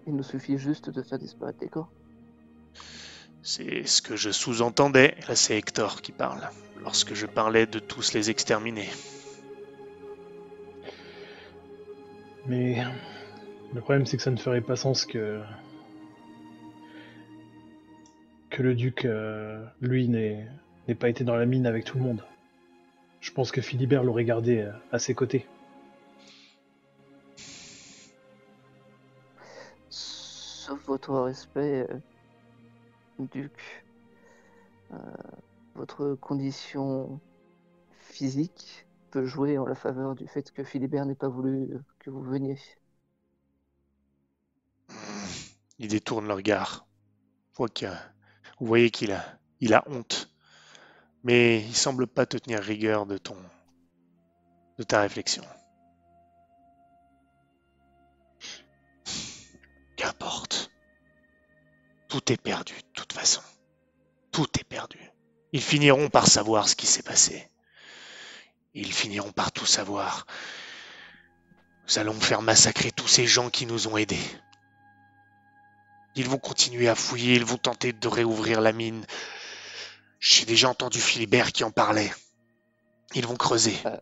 Il 0.07 0.15
nous 0.15 0.23
suffit 0.23 0.59
juste 0.59 0.91
de 0.91 1.03
faire 1.03 1.19
disparaître 1.19 1.59
les 1.63 1.69
corps. 1.69 1.91
C'est 3.43 3.87
ce 3.87 4.03
que 4.03 4.17
je 4.17 4.31
sous-entendais. 4.31 5.17
Là, 5.27 5.35
c'est 5.35 5.57
Hector 5.57 6.03
qui 6.03 6.13
parle. 6.13 6.49
Lorsque 6.81 7.15
je 7.15 7.27
parlais 7.27 7.67
de 7.67 7.79
tous 7.79 8.13
les 8.13 8.31
exterminer. 8.31 8.89
Mais 12.51 12.83
le 13.73 13.81
problème, 13.81 14.07
c'est 14.07 14.17
que 14.17 14.25
ça 14.25 14.33
ne 14.33 14.37
ferait 14.37 14.61
pas 14.61 14.75
sens 14.75 15.07
que 15.07 15.41
que 18.51 18.61
le 18.61 18.75
duc, 18.75 19.05
euh, 19.05 19.65
lui, 19.81 20.09
n'ait 20.09 20.49
pas 20.99 21.09
été 21.09 21.23
dans 21.23 21.37
la 21.37 21.47
mine 21.47 21.65
avec 21.65 21.85
tout 21.85 21.97
le 21.97 22.03
monde. 22.03 22.25
Je 23.21 23.31
pense 23.31 23.53
que 23.53 23.61
Philibert 23.61 24.03
l'aurait 24.03 24.25
gardé 24.25 24.63
euh, 24.63 24.73
à 24.91 24.99
ses 24.99 25.15
côtés. 25.15 25.47
Sauf 29.89 30.85
votre 30.87 31.21
respect, 31.21 31.87
euh, 31.89 33.27
Duc. 33.31 33.85
Votre 35.77 36.17
condition 36.17 37.21
physique 38.01 38.89
peut 39.13 39.25
jouer 39.25 39.57
en 39.57 39.67
la 39.67 39.77
faveur 39.77 40.17
du 40.17 40.27
fait 40.27 40.51
que 40.51 40.65
Philibert 40.65 41.07
n'ait 41.07 41.15
pas 41.15 41.29
voulu 41.29 41.79
que 42.01 42.11
vous 42.11 42.23
veniez. 42.23 42.59
Il 45.79 45.89
détourne 45.89 46.27
le 46.27 46.35
regard. 46.35 46.87
Vous 47.57 48.67
voyez 48.67 48.91
qu'il 48.91 49.13
a, 49.13 49.39
il 49.61 49.75
a 49.75 49.85
honte. 49.87 50.31
Mais 51.23 51.61
il 51.61 51.77
semble 51.77 52.07
pas 52.07 52.25
te 52.25 52.39
tenir 52.39 52.61
rigueur 52.61 53.05
de 53.05 53.19
ton, 53.19 53.37
de 54.79 54.83
ta 54.83 55.03
réflexion. 55.03 55.45
Qu'importe. 59.97 60.71
Tout 62.09 62.33
est 62.33 62.41
perdu, 62.41 62.75
de 62.75 62.93
toute 62.95 63.13
façon. 63.13 63.43
Tout 64.33 64.49
est 64.59 64.65
perdu. 64.65 64.99
Ils 65.53 65.61
finiront 65.61 66.09
par 66.09 66.27
savoir 66.27 66.69
ce 66.69 66.77
qui 66.77 66.87
s'est 66.87 67.03
passé. 67.03 67.51
Ils 68.73 68.93
finiront 68.93 69.33
par 69.33 69.53
tout 69.53 69.67
savoir. 69.67 70.27
Nous 71.91 71.99
allons 71.99 72.13
faire 72.13 72.41
massacrer 72.41 72.93
tous 72.93 73.09
ces 73.09 73.27
gens 73.27 73.51
qui 73.51 73.67
nous 73.67 73.89
ont 73.89 73.97
aidés. 73.97 74.23
Ils 76.15 76.29
vont 76.29 76.39
continuer 76.39 76.89
à 76.89 76.95
fouiller, 76.95 77.35
ils 77.35 77.45
vont 77.45 77.57
tenter 77.57 77.93
de 77.93 78.07
réouvrir 78.07 78.61
la 78.61 78.73
mine. 78.73 79.05
J'ai 80.21 80.47
déjà 80.47 80.69
entendu 80.69 81.01
Philibert 81.01 81.51
qui 81.51 81.65
en 81.65 81.73
parlait. 81.73 82.13
Ils 83.17 83.27
vont 83.27 83.35
creuser. 83.35 83.75
Euh. 83.87 83.97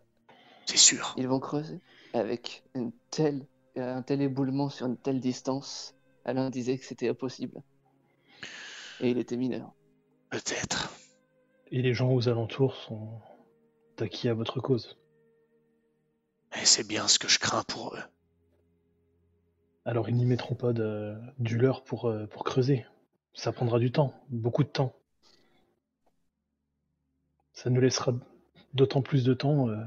C'est 0.67 0.77
sûr. 0.77 1.15
Ils 1.17 1.29
vont 1.29 1.41
creuser 1.41 1.81
avec 2.13 2.63
une 2.75 2.93
telle, 3.11 3.47
un 3.77 4.03
tel 4.03 4.21
éboulement 4.21 4.69
sur 4.69 4.85
une 4.85 4.99
telle 4.99 5.21
distance. 5.21 5.95
Alain 6.27 6.51
disait 6.51 6.77
que 6.77 6.85
c'était 6.85 7.09
impossible. 7.09 7.63
Et 9.01 9.09
il 9.09 9.17
était 9.17 9.39
mineur. 9.39 9.73
Peut-être. 10.29 10.93
Et 11.71 11.81
les 11.81 11.95
gens 11.95 12.13
aux 12.13 12.29
alentours 12.29 12.75
sont 12.75 13.23
acquis 13.99 14.29
à 14.29 14.35
votre 14.35 14.61
cause. 14.61 14.99
Et 16.57 16.65
c'est 16.65 16.87
bien 16.87 17.09
ce 17.09 17.19
que 17.19 17.29
je 17.29 17.39
crains 17.39 17.63
pour 17.65 17.95
eux. 17.95 18.03
Alors 19.85 20.09
ils 20.09 20.17
n'y 20.17 20.27
mettront 20.27 20.55
pas 20.55 20.73
de, 20.73 21.17
du 21.39 21.57
leur 21.57 21.83
euh, 22.05 22.27
pour, 22.27 22.45
creuser. 22.45 22.85
Ça 23.35 23.53
prendra 23.53 23.79
du 23.79 23.91
temps, 23.91 24.13
beaucoup 24.29 24.65
de 24.65 24.69
temps. 24.69 24.95
Ça 27.53 27.71
nous 27.71 27.81
laissera 27.81 28.13
d'autant 28.75 29.03
plus 29.03 29.25
de 29.25 29.35
temps 29.35 29.69
euh, 29.69 29.83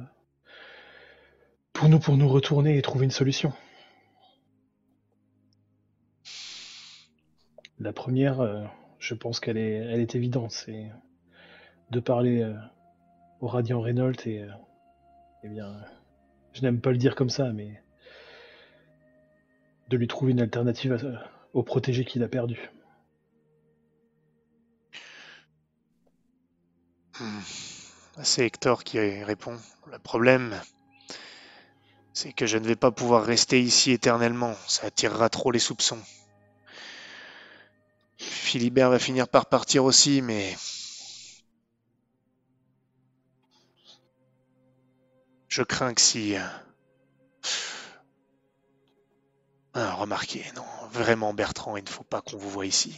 pour 1.73 1.87
nous 1.89 1.99
pour 1.99 2.17
nous 2.17 2.27
retourner 2.27 2.77
et 2.77 2.81
trouver 2.81 3.05
une 3.05 3.11
solution. 3.11 3.53
La 7.79 7.93
première, 7.93 8.41
euh, 8.41 8.63
je 8.99 9.13
pense 9.13 9.39
qu'elle 9.39 9.57
est, 9.57 9.75
elle 9.75 9.99
est 9.99 10.15
évidente, 10.15 10.51
c'est 10.51 10.91
de 11.91 11.99
parler 11.99 12.43
au 13.39 13.47
Radiant 13.47 13.81
Reynolds 13.81 14.25
et, 14.25 14.47
et 15.43 15.49
bien 15.49 15.75
je 16.53 16.61
n'aime 16.61 16.81
pas 16.81 16.91
le 16.91 16.97
dire 16.97 17.15
comme 17.15 17.29
ça, 17.29 17.51
mais. 17.51 17.81
De 19.89 19.97
lui 19.97 20.07
trouver 20.07 20.31
une 20.31 20.41
alternative 20.41 21.19
au 21.53 21.63
protégé 21.63 22.05
qu'il 22.05 22.23
a 22.23 22.27
perdu. 22.27 22.69
Hmm. 27.19 27.39
C'est 28.23 28.45
Hector 28.45 28.83
qui 28.83 28.99
répond. 28.99 29.57
Le 29.91 29.99
problème, 29.99 30.59
c'est 32.13 32.33
que 32.33 32.45
je 32.45 32.57
ne 32.57 32.65
vais 32.65 32.75
pas 32.75 32.91
pouvoir 32.91 33.25
rester 33.25 33.61
ici 33.61 33.91
éternellement. 33.91 34.53
Ça 34.67 34.87
attirera 34.87 35.29
trop 35.29 35.51
les 35.51 35.59
soupçons. 35.59 36.01
Philibert 38.17 38.89
va 38.89 38.99
finir 38.99 39.27
par 39.27 39.47
partir 39.47 39.83
aussi, 39.83 40.21
mais... 40.21 40.55
Je 45.51 45.63
crains 45.63 45.93
que 45.93 45.99
si... 45.99 46.37
euh, 46.37 46.39
Ah, 49.73 49.95
remarquez, 49.95 50.45
non, 50.55 50.63
vraiment 50.91 51.33
Bertrand, 51.33 51.75
il 51.75 51.83
ne 51.83 51.89
faut 51.89 52.05
pas 52.05 52.21
qu'on 52.21 52.37
vous 52.37 52.49
voie 52.49 52.65
ici. 52.65 52.97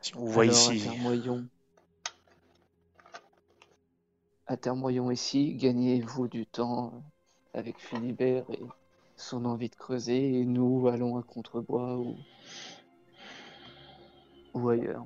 Si 0.00 0.16
on 0.16 0.20
vous 0.20 0.28
voit 0.28 0.44
Alors, 0.44 0.54
ici... 0.54 0.88
Atermoyons. 0.88 1.46
Atermoyons 4.46 5.10
ici, 5.10 5.54
gagnez-vous 5.54 6.28
du 6.28 6.46
temps 6.46 6.86
euh, 6.94 7.58
avec 7.58 7.78
Philibert 7.78 8.46
et 8.50 8.62
son 9.16 9.44
envie 9.44 9.68
de 9.68 9.76
creuser, 9.76 10.40
et 10.40 10.46
nous 10.46 10.88
allons 10.88 11.18
à 11.18 11.22
Contrebois 11.22 11.98
ou, 11.98 12.16
ou 14.54 14.70
ailleurs. 14.70 15.04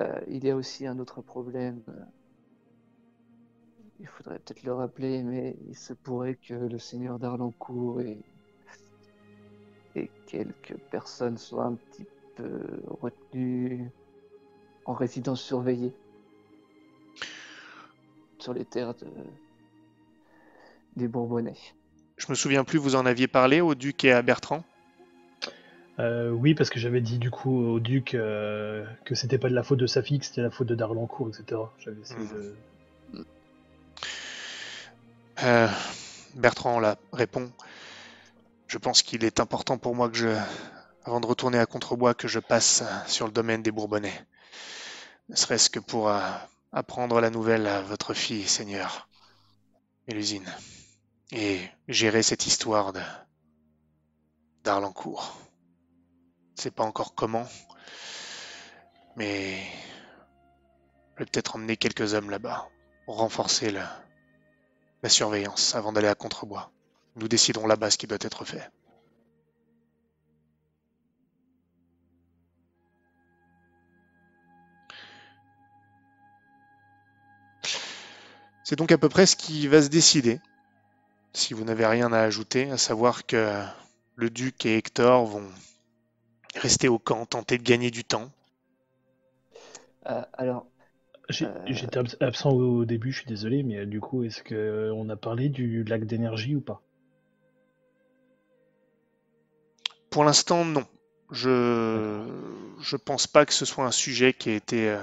Euh, 0.00 0.20
il 0.28 0.44
y 0.44 0.50
a 0.50 0.56
aussi 0.56 0.86
un 0.86 0.98
autre 0.98 1.22
problème. 1.22 1.82
euh, 1.88 1.92
Il 4.00 4.06
faudrait 4.06 4.38
peut-être 4.38 4.62
le 4.62 4.72
rappeler, 4.74 5.22
mais 5.22 5.56
il 5.68 5.76
se 5.76 5.92
pourrait 5.92 6.36
que 6.36 6.54
le 6.54 6.78
seigneur 6.78 7.18
d'Arlancourt 7.18 8.00
et, 8.00 8.18
quelques 10.26 10.76
personnes 10.90 11.38
soient 11.38 11.64
un 11.64 11.74
petit 11.74 12.04
peu 12.36 12.60
retenues 13.00 13.90
en 14.84 14.92
résidence 14.92 15.40
surveillée 15.40 15.92
sur 18.38 18.52
les 18.54 18.64
terres 18.64 18.94
de... 18.94 19.08
des 20.96 21.08
Bourbonnais. 21.08 21.56
Je 22.16 22.26
me 22.28 22.34
souviens 22.34 22.62
plus, 22.62 22.78
vous 22.78 22.94
en 22.94 23.06
aviez 23.06 23.26
parlé 23.26 23.60
au 23.60 23.74
duc 23.74 24.04
et 24.04 24.12
à 24.12 24.22
Bertrand? 24.22 24.62
Euh, 25.98 26.30
oui, 26.30 26.54
parce 26.54 26.70
que 26.70 26.78
j'avais 26.78 27.00
dit 27.00 27.18
du 27.18 27.30
coup 27.30 27.50
au 27.50 27.80
duc 27.80 28.14
euh, 28.14 28.86
que 29.04 29.14
c'était 29.14 29.38
pas 29.38 29.48
de 29.48 29.54
la 29.54 29.64
faute 29.64 29.80
de 29.80 29.86
Safik, 29.86 30.24
c'était 30.24 30.42
la 30.42 30.50
faute 30.50 30.68
de 30.68 30.74
Darlancourt, 30.74 31.28
etc. 31.28 31.60
J'avais 31.78 32.00
essayé 32.00 32.20
de. 32.20 33.24
Euh, 35.42 35.68
Bertrand 36.34 36.78
là 36.78 36.96
répond. 37.12 37.50
Je 38.68 38.78
pense 38.78 39.02
qu'il 39.02 39.24
est 39.24 39.40
important 39.40 39.78
pour 39.78 39.94
moi 39.94 40.08
que 40.08 40.16
je, 40.16 40.28
avant 41.04 41.20
de 41.20 41.26
retourner 41.26 41.58
à 41.58 41.66
Contrebois, 41.66 42.14
que 42.14 42.28
je 42.28 42.38
passe 42.38 42.84
sur 43.06 43.26
le 43.26 43.32
domaine 43.32 43.62
des 43.62 43.70
Bourbonnais. 43.72 44.26
Ne 45.30 45.36
serait-ce 45.36 45.70
que 45.70 45.80
pour 45.80 46.12
apprendre 46.72 47.20
la 47.20 47.30
nouvelle 47.30 47.66
à 47.66 47.80
votre 47.80 48.12
fille, 48.14 48.46
Seigneur, 48.46 49.08
Mélusine, 50.06 50.46
et 51.32 51.60
gérer 51.88 52.22
cette 52.22 52.46
histoire 52.46 52.92
de 52.92 53.00
d'Arlancourt. 54.64 55.47
Sais 56.58 56.72
pas 56.72 56.82
encore 56.82 57.14
comment, 57.14 57.46
mais 59.14 59.60
je 61.14 61.20
vais 61.20 61.24
peut-être 61.26 61.54
emmener 61.54 61.76
quelques 61.76 62.14
hommes 62.14 62.30
là-bas 62.30 62.68
pour 63.06 63.18
renforcer 63.18 63.70
le, 63.70 63.80
la 65.04 65.08
surveillance 65.08 65.76
avant 65.76 65.92
d'aller 65.92 66.08
à 66.08 66.16
Contrebois. 66.16 66.72
Nous 67.14 67.28
déciderons 67.28 67.68
là-bas 67.68 67.92
ce 67.92 67.96
qui 67.96 68.08
doit 68.08 68.18
être 68.20 68.44
fait. 68.44 68.68
C'est 78.64 78.74
donc 78.74 78.90
à 78.90 78.98
peu 78.98 79.08
près 79.08 79.26
ce 79.26 79.36
qui 79.36 79.68
va 79.68 79.80
se 79.80 79.88
décider. 79.88 80.40
Si 81.34 81.54
vous 81.54 81.62
n'avez 81.62 81.86
rien 81.86 82.12
à 82.12 82.18
ajouter, 82.18 82.68
à 82.72 82.78
savoir 82.78 83.26
que 83.26 83.64
le 84.16 84.28
duc 84.28 84.66
et 84.66 84.76
Hector 84.76 85.24
vont 85.24 85.48
rester 86.56 86.88
au 86.88 86.98
camp, 86.98 87.26
tenter 87.26 87.58
de 87.58 87.62
gagner 87.62 87.90
du 87.90 88.04
temps. 88.04 88.30
Euh, 90.06 90.22
alors, 90.34 90.66
Euh. 91.42 91.54
J'étais 91.66 91.98
abs- 91.98 92.16
absent 92.20 92.50
au 92.52 92.84
début, 92.84 93.12
je 93.12 93.18
suis 93.20 93.28
désolé, 93.28 93.62
mais 93.62 93.78
euh, 93.78 93.86
du 93.86 94.00
coup, 94.00 94.24
est-ce 94.24 94.42
que 94.42 94.90
on 94.94 95.08
a 95.10 95.16
parlé 95.16 95.48
du 95.50 95.84
lac 95.84 96.04
d'énergie 96.06 96.56
ou 96.56 96.60
pas? 96.60 96.82
Pour 100.10 100.24
l'instant, 100.24 100.64
non. 100.64 100.84
Je 101.30 102.22
je 102.80 102.96
pense 102.96 103.26
pas 103.26 103.44
que 103.46 103.52
ce 103.52 103.64
soit 103.64 103.84
un 103.84 103.90
sujet 103.90 104.32
qui 104.32 104.50
a 104.50 104.54
été 104.54 104.88
euh, 104.90 104.98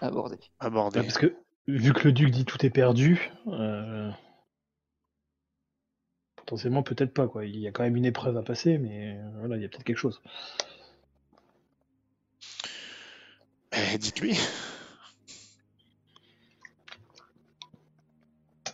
abordé. 0.00 0.38
abordé. 0.60 1.00
Ouais, 1.00 1.04
Parce 1.04 1.18
que 1.18 1.34
vu 1.66 1.92
que 1.92 2.04
le 2.08 2.12
duc 2.12 2.30
dit 2.30 2.44
tout 2.44 2.64
est 2.64 2.70
perdu, 2.70 3.30
euh, 3.48 4.10
potentiellement 6.44 6.82
peut-être 6.82 7.14
pas 7.14 7.26
quoi. 7.26 7.46
Il 7.46 7.58
y 7.58 7.66
a 7.66 7.72
quand 7.72 7.84
même 7.84 7.96
une 7.96 8.04
épreuve 8.04 8.36
à 8.36 8.42
passer, 8.42 8.76
mais 8.76 9.16
euh, 9.16 9.30
voilà, 9.38 9.56
il 9.56 9.62
y 9.62 9.64
a 9.64 9.68
peut-être 9.68 9.84
quelque 9.84 9.96
chose. 9.96 10.20
Eh, 13.72 13.98
Dites-lui. 13.98 14.38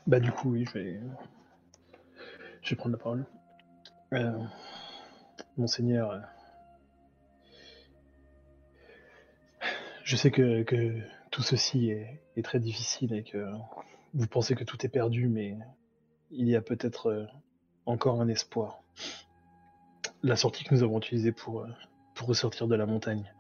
Bah 0.07 0.19
du 0.19 0.33
coup, 0.33 0.51
oui, 0.51 0.65
je 0.67 0.73
vais, 0.73 1.01
je 2.63 2.71
vais 2.71 2.77
prendre 2.77 2.97
la 2.97 2.99
parole. 2.99 3.25
Euh, 4.15 4.45
Monseigneur, 5.57 6.11
euh, 6.11 6.21
je 10.03 10.17
sais 10.17 10.33
que, 10.33 10.65
que 10.65 10.99
tout 11.31 11.43
ceci 11.43 11.91
est, 11.91 12.21
est 12.37 12.43
très 12.43 12.59
difficile 12.59 13.13
et 13.13 13.23
que 13.23 13.47
vous 14.15 14.27
pensez 14.27 14.57
que 14.57 14.65
tout 14.65 14.85
est 14.85 14.89
perdu, 14.89 15.29
mais 15.29 15.57
il 16.33 16.49
y 16.49 16.57
a 16.57 16.61
peut-être 16.63 17.29
encore 17.87 18.21
un 18.21 18.29
espoir. 18.29 18.83
La 20.23 20.37
sortie 20.37 20.65
que 20.65 20.75
nous 20.75 20.83
avons 20.83 20.99
utilisée 20.99 21.33
pour, 21.33 21.61
euh, 21.61 21.69
ressortir 22.21 22.69
de 22.69 22.75
la 22.75 22.85
montagne, 22.85 23.33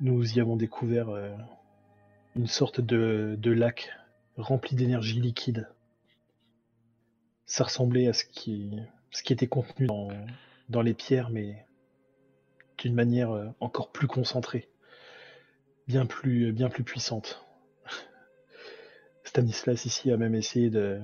nous 0.00 0.36
y 0.36 0.40
avons 0.40 0.54
découvert 0.54 1.08
euh, 1.08 1.34
une 2.36 2.46
sorte 2.46 2.80
de, 2.80 3.34
de 3.36 3.50
lac 3.50 3.90
rempli 4.36 4.76
d'énergie 4.76 5.20
liquide. 5.20 5.68
Ça 7.46 7.64
ressemblait 7.64 8.06
à 8.06 8.12
ce 8.12 8.24
qui, 8.24 8.78
ce 9.10 9.24
qui 9.24 9.32
était 9.32 9.48
contenu 9.48 9.86
dans, 9.86 10.08
dans 10.68 10.82
les 10.82 10.94
pierres, 10.94 11.30
mais 11.30 11.66
d'une 12.78 12.94
manière 12.94 13.32
euh, 13.32 13.48
encore 13.60 13.90
plus 13.90 14.06
concentrée, 14.06 14.68
bien 15.88 16.06
plus, 16.06 16.52
bien 16.52 16.68
plus 16.68 16.84
puissante. 16.84 17.44
Stanislas 19.24 19.84
ici 19.84 20.12
a 20.12 20.16
même 20.16 20.34
essayé 20.34 20.70
de 20.70 21.00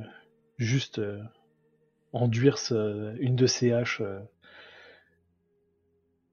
juste 0.59 0.99
euh, 0.99 1.21
enduire 2.13 2.59
ce- 2.59 3.17
une 3.19 3.37
de 3.37 3.47
ses 3.47 3.73
haches 3.73 4.01
euh, 4.01 4.21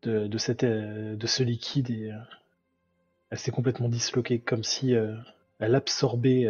de, 0.04 0.28
de, 0.28 0.38
cette, 0.38 0.64
euh, 0.64 1.16
de 1.16 1.28
ce 1.28 1.44
liquide 1.44 1.90
et 1.90 2.12
elle 3.30 3.40
s'est 3.40 3.52
complètement 3.52 3.88
disloquée, 3.90 4.40
comme 4.40 4.64
si 4.64 4.92
elle 4.92 5.76
absorbait 5.76 6.48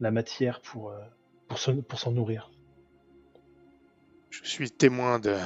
la 0.00 0.10
matière 0.10 0.60
pour, 0.60 0.92
pour, 1.46 1.58
se- 1.58 1.70
pour 1.70 2.00
s'en 2.00 2.10
nourrir. 2.10 2.50
Je 4.30 4.40
suis 4.44 4.72
témoin 4.72 5.20
de 5.20 5.36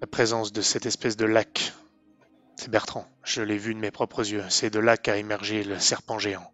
la 0.00 0.06
présence 0.06 0.52
de 0.52 0.60
cette 0.62 0.86
espèce 0.86 1.16
de 1.16 1.24
lac. 1.24 1.72
C'est 2.54 2.70
Bertrand. 2.70 3.06
Je 3.24 3.42
l'ai 3.42 3.58
vu 3.58 3.74
de 3.74 3.80
mes 3.80 3.90
propres 3.90 4.30
yeux. 4.30 4.44
C'est 4.48 4.70
de 4.70 4.78
là 4.78 4.96
qu'a 4.96 5.16
émergé 5.16 5.64
le 5.64 5.78
serpent 5.80 6.18
géant. 6.20 6.52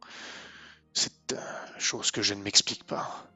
C'est 0.95 1.32
euh, 1.34 1.36
chose 1.78 2.11
que 2.11 2.22
je 2.22 2.32
ne 2.34 2.43
m'explique 2.43 2.84
pas. 2.84 3.26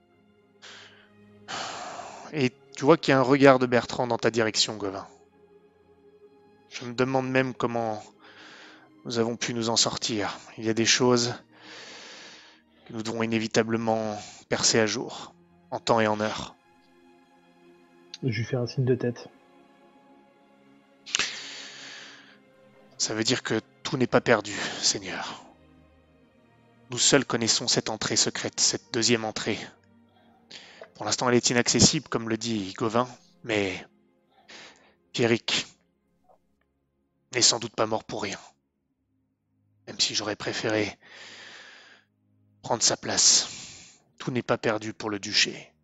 Et 2.32 2.52
tu 2.76 2.84
vois 2.84 2.96
qu'il 2.96 3.12
y 3.12 3.14
a 3.14 3.18
un 3.18 3.22
regard 3.22 3.58
de 3.58 3.66
Bertrand 3.66 4.06
dans 4.06 4.18
ta 4.18 4.30
direction, 4.30 4.76
Gauvin. 4.76 5.06
Je 6.70 6.84
me 6.84 6.92
demande 6.92 7.28
même 7.30 7.54
comment 7.54 8.02
nous 9.04 9.18
avons 9.18 9.36
pu 9.36 9.54
nous 9.54 9.70
en 9.70 9.76
sortir. 9.76 10.38
Il 10.58 10.64
y 10.64 10.68
a 10.68 10.74
des 10.74 10.84
choses 10.84 11.34
que 12.86 12.92
nous 12.92 13.02
devons 13.02 13.22
inévitablement 13.22 14.20
percer 14.48 14.78
à 14.78 14.86
jour, 14.86 15.34
en 15.70 15.80
temps 15.80 16.00
et 16.00 16.06
en 16.06 16.20
heure. 16.20 16.54
Je 18.22 18.28
lui 18.28 18.44
fais 18.44 18.56
un 18.56 18.66
signe 18.66 18.84
de 18.84 18.94
tête. 18.94 19.28
Ça 22.98 23.14
veut 23.14 23.24
dire 23.24 23.42
que 23.42 23.60
tout 23.82 23.96
n'est 23.96 24.06
pas 24.06 24.20
perdu, 24.20 24.54
Seigneur. 24.80 25.44
Nous 26.90 26.98
seuls 26.98 27.24
connaissons 27.24 27.68
cette 27.68 27.90
entrée 27.90 28.16
secrète, 28.16 28.60
cette 28.60 28.92
deuxième 28.92 29.24
entrée, 29.24 29.58
Pour 30.96 31.04
l'instant, 31.04 31.28
elle 31.28 31.34
est 31.34 31.50
inaccessible, 31.50 32.08
comme 32.08 32.30
le 32.30 32.38
dit 32.38 32.72
Gauvin, 32.72 33.06
mais 33.44 33.86
Pierrick 35.12 35.66
n'est 37.34 37.42
sans 37.42 37.58
doute 37.58 37.76
pas 37.76 37.84
mort 37.84 38.02
pour 38.02 38.22
rien. 38.22 38.38
Même 39.86 40.00
si 40.00 40.14
j'aurais 40.14 40.36
préféré 40.36 40.98
prendre 42.62 42.82
sa 42.82 42.96
place. 42.96 43.48
Tout 44.16 44.30
n'est 44.30 44.42
pas 44.42 44.56
perdu 44.56 44.94
pour 44.94 45.10
le 45.10 45.18
duché. 45.18 45.74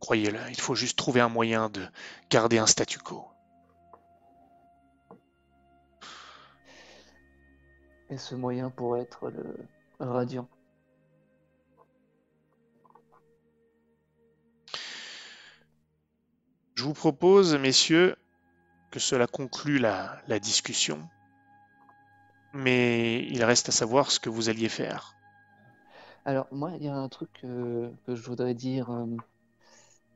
Croyez-le, 0.00 0.40
il 0.50 0.60
faut 0.60 0.74
juste 0.74 0.98
trouver 0.98 1.20
un 1.20 1.28
moyen 1.28 1.70
de 1.70 1.86
garder 2.28 2.58
un 2.58 2.66
statu 2.66 2.98
quo. 2.98 3.28
Et 8.10 8.18
ce 8.18 8.34
moyen 8.34 8.68
pourrait 8.68 9.02
être 9.02 9.30
le 9.30 9.66
radiant. 10.00 10.48
Je 16.74 16.82
vous 16.82 16.92
propose, 16.92 17.56
messieurs, 17.56 18.16
que 18.90 18.98
cela 18.98 19.28
conclue 19.28 19.78
la, 19.78 20.20
discussion. 20.40 21.08
Mais 22.52 23.24
il 23.28 23.44
reste 23.44 23.68
à 23.68 23.72
savoir 23.72 24.10
ce 24.10 24.18
que 24.18 24.28
vous 24.28 24.48
alliez 24.48 24.68
faire. 24.68 25.14
Alors, 26.24 26.48
moi, 26.50 26.72
il 26.76 26.84
y 26.84 26.88
a 26.88 26.94
un 26.94 27.08
truc 27.08 27.30
euh, 27.44 27.90
que 28.06 28.16
je 28.16 28.22
voudrais 28.22 28.54
dire 28.54 28.90
euh, 28.90 29.06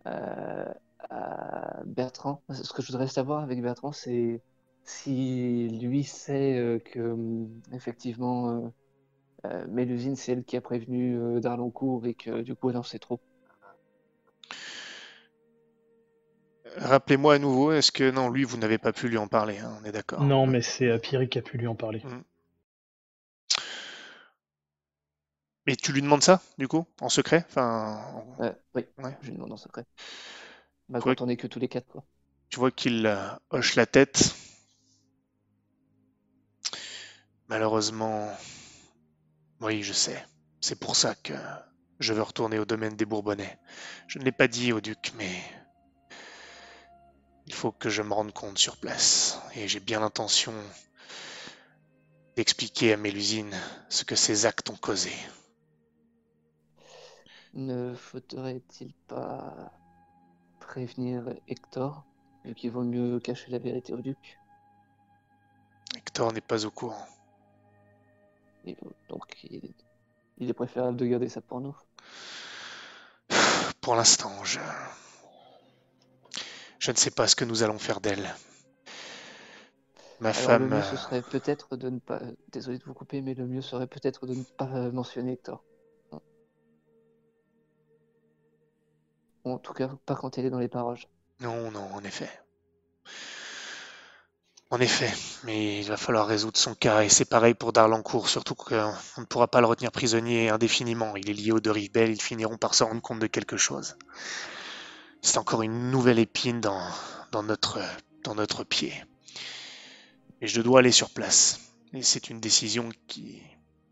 euh, 0.07 0.73
à 1.11 1.81
Bertrand. 1.85 2.43
Ce 2.51 2.73
que 2.73 2.83
je 2.83 2.91
voudrais 2.91 3.09
savoir 3.09 3.45
avec 3.45 3.63
Bertrand, 3.63 3.93
c'est 3.93 4.43
si 4.83 5.69
lui 5.69 6.03
sait 6.03 6.83
que, 6.93 7.47
effectivement, 7.73 8.73
Mélusine, 9.69 10.17
c'est 10.17 10.33
elle 10.33 10.45
qui 10.45 10.57
a 10.57 10.61
prévenu 10.61 11.41
Darlancourt 11.41 12.07
et 12.07 12.15
que 12.15 12.41
du 12.41 12.55
coup, 12.55 12.71
elle 12.71 12.79
en 12.79 12.83
trop. 12.83 13.21
Rappelez-moi 16.79 17.35
à 17.35 17.39
nouveau, 17.39 17.73
est-ce 17.73 17.91
que 17.93 18.11
non, 18.11 18.31
lui, 18.31 18.45
vous 18.45 18.57
n'avez 18.57 18.79
pas 18.79 18.93
pu 18.93 19.09
lui 19.09 19.19
en 19.19 19.27
parler, 19.29 19.59
hein, 19.59 19.77
on 19.81 19.85
est 19.85 19.93
d'accord 19.93 20.23
Non, 20.23 20.47
mais 20.47 20.63
c'est 20.63 20.89
euh, 20.89 20.99
Pierrick 20.99 21.31
qui 21.31 21.39
a 21.39 21.43
pu 21.43 21.59
lui 21.59 21.67
en 21.67 21.75
parler. 21.75 22.01
Mm. 22.05 22.21
Mais 25.67 25.77
tu 25.77 25.93
lui 25.93 26.01
demandes 26.03 26.23
ça, 26.23 26.41
du 26.57 26.67
coup, 26.67 26.87
en 27.01 27.09
secret? 27.09 27.45
Enfin, 27.49 28.01
en- 28.39 28.43
Euh, 28.43 28.53
oui, 28.75 28.87
Ouais. 28.99 29.17
je 29.23 29.29
lui 29.29 29.35
demande 29.37 29.53
en 29.53 29.57
secret. 29.57 29.85
Bah, 30.89 31.01
quand 31.03 31.21
on 31.21 31.29
est 31.29 31.37
que 31.37 31.47
tous 31.47 31.59
les 31.59 31.69
quatre, 31.69 31.87
quoi. 31.89 32.05
tu 32.49 32.59
vois 32.59 32.71
qu'il 32.71 33.05
euh, 33.07 33.29
hoche 33.51 33.75
la 33.77 33.85
tête. 33.87 34.35
Malheureusement, 37.49 38.31
oui, 39.61 39.83
je 39.83 39.93
sais. 39.93 40.25
C'est 40.61 40.79
pour 40.79 40.97
ça 40.97 41.15
que 41.15 41.35
je 42.01 42.13
veux 42.13 42.23
retourner 42.23 42.59
au 42.59 42.65
domaine 42.65 42.97
des 42.97 43.05
Bourbonnais. 43.05 43.59
Je 44.07 44.19
ne 44.19 44.25
l'ai 44.25 44.33
pas 44.33 44.49
dit 44.49 44.73
au 44.73 44.81
duc, 44.81 45.13
mais 45.17 45.31
il 47.49 47.55
faut 47.55 47.73
que 47.73 47.89
je 47.89 48.03
me 48.03 48.13
rende 48.13 48.35
compte 48.35 48.59
sur 48.59 48.77
place. 48.77 49.41
Et 49.55 49.69
j'ai 49.69 49.81
bien 49.81 50.01
l'intention 50.01 50.53
d'expliquer 52.37 52.93
à 52.93 52.99
Mélusine 52.99 53.57
ce 53.89 54.05
que 54.05 54.15
ces 54.17 54.45
actes 54.45 54.69
ont 54.69 54.77
causé. 54.77 55.13
Ne 57.55 57.95
faudrait-il 57.95 58.93
pas 59.09 59.73
prévenir 60.61 61.25
Hector, 61.49 62.05
vu 62.45 62.55
qu'il 62.55 62.71
vaut 62.71 62.85
mieux 62.85 63.19
cacher 63.19 63.51
la 63.51 63.59
vérité 63.59 63.95
au 63.95 64.03
duc? 64.03 64.39
Hector 65.97 66.35
n'est 66.35 66.43
pas 66.43 66.67
au 66.67 66.71
courant. 66.71 67.07
Et 68.67 68.77
donc, 69.09 69.43
il, 69.45 69.73
il 70.37 70.51
est 70.51 70.53
préférable 70.53 70.99
de 70.99 71.07
garder 71.07 71.31
ça 71.31 71.41
pour 71.41 71.63
nous? 71.63 71.75
Pour 73.81 73.97
l'instant, 73.97 74.45
je... 74.45 74.61
Je 76.79 76.91
ne 76.91 76.97
sais 76.97 77.11
pas 77.11 77.27
ce 77.27 77.37
que 77.37 77.45
nous 77.45 77.63
allons 77.63 77.79
faire 77.79 78.01
d'elle. 78.01 78.35
Ma 80.21 80.31
Alors, 80.31 80.41
femme... 80.41 80.69
le 80.69 80.77
mieux, 80.77 80.83
ce 80.83 80.95
euh, 80.95 80.97
serait 80.97 81.23
peut-être 81.23 81.77
de 81.77 81.91
ne 81.91 81.99
pas. 81.99 82.21
Désolé 82.51 82.79
de 82.79 82.85
vous 82.85 82.95
couper, 82.95 83.21
mais 83.21 83.35
le 83.35 83.47
mieux 83.47 83.63
serait 83.63 83.87
peut-être 83.87 84.27
de 84.27 84.35
ne 84.35 84.43
pas 84.43 84.67
mentionner 84.91 85.33
Hector. 85.33 85.63
En 89.45 89.59
tout 89.59 89.73
cas, 89.73 89.91
pas 90.05 90.15
quand 90.15 90.37
elle 90.37 90.47
est 90.47 90.51
dans 90.51 90.59
les 90.59 90.69
parages. 90.69 91.09
Non, 91.41 91.71
non, 91.71 91.89
en 91.95 92.03
effet. 92.05 92.29
En 94.71 94.81
effet, 94.81 95.11
mais 95.45 95.81
il 95.81 95.89
va 95.89 95.97
falloir 95.97 96.27
résoudre 96.27 96.59
son 96.59 96.75
cas, 96.75 97.01
et 97.01 97.09
c'est 97.09 97.25
pareil 97.25 97.55
pour 97.55 97.73
Darlancourt, 97.73 98.29
surtout 98.29 98.55
qu'on 98.55 98.93
ne 99.17 99.25
pourra 99.25 99.49
pas 99.49 99.63
le 99.63 99.67
retenir 99.67 99.91
prisonnier 99.91 100.51
indéfiniment. 100.51 101.17
Il 101.17 101.31
est 101.31 101.33
lié 101.33 101.53
aux 101.53 101.61
deux 101.61 101.71
rives 101.71 101.91
belles, 101.91 102.11
ils 102.11 102.21
finiront 102.21 102.59
par 102.59 102.75
se 102.75 102.85
rendre 102.85 103.01
compte 103.01 103.21
de 103.21 103.27
quelque 103.27 103.57
chose. 103.57 103.97
C'est 105.21 105.39
encore 105.39 105.63
une 105.63 105.91
nouvelle 105.91 106.19
épine 106.19 106.61
dans, 106.61 106.79
notre, 107.43 108.65
pied. 108.65 108.93
Et 110.41 110.47
je 110.47 110.61
dois 110.61 110.81
aller 110.81 110.93
sur 110.93 111.11
place. 111.11 111.73
Et 111.93 112.03
c'est 112.03 112.31
une 112.31 112.41
décision 112.41 112.89
qui... 113.07 113.43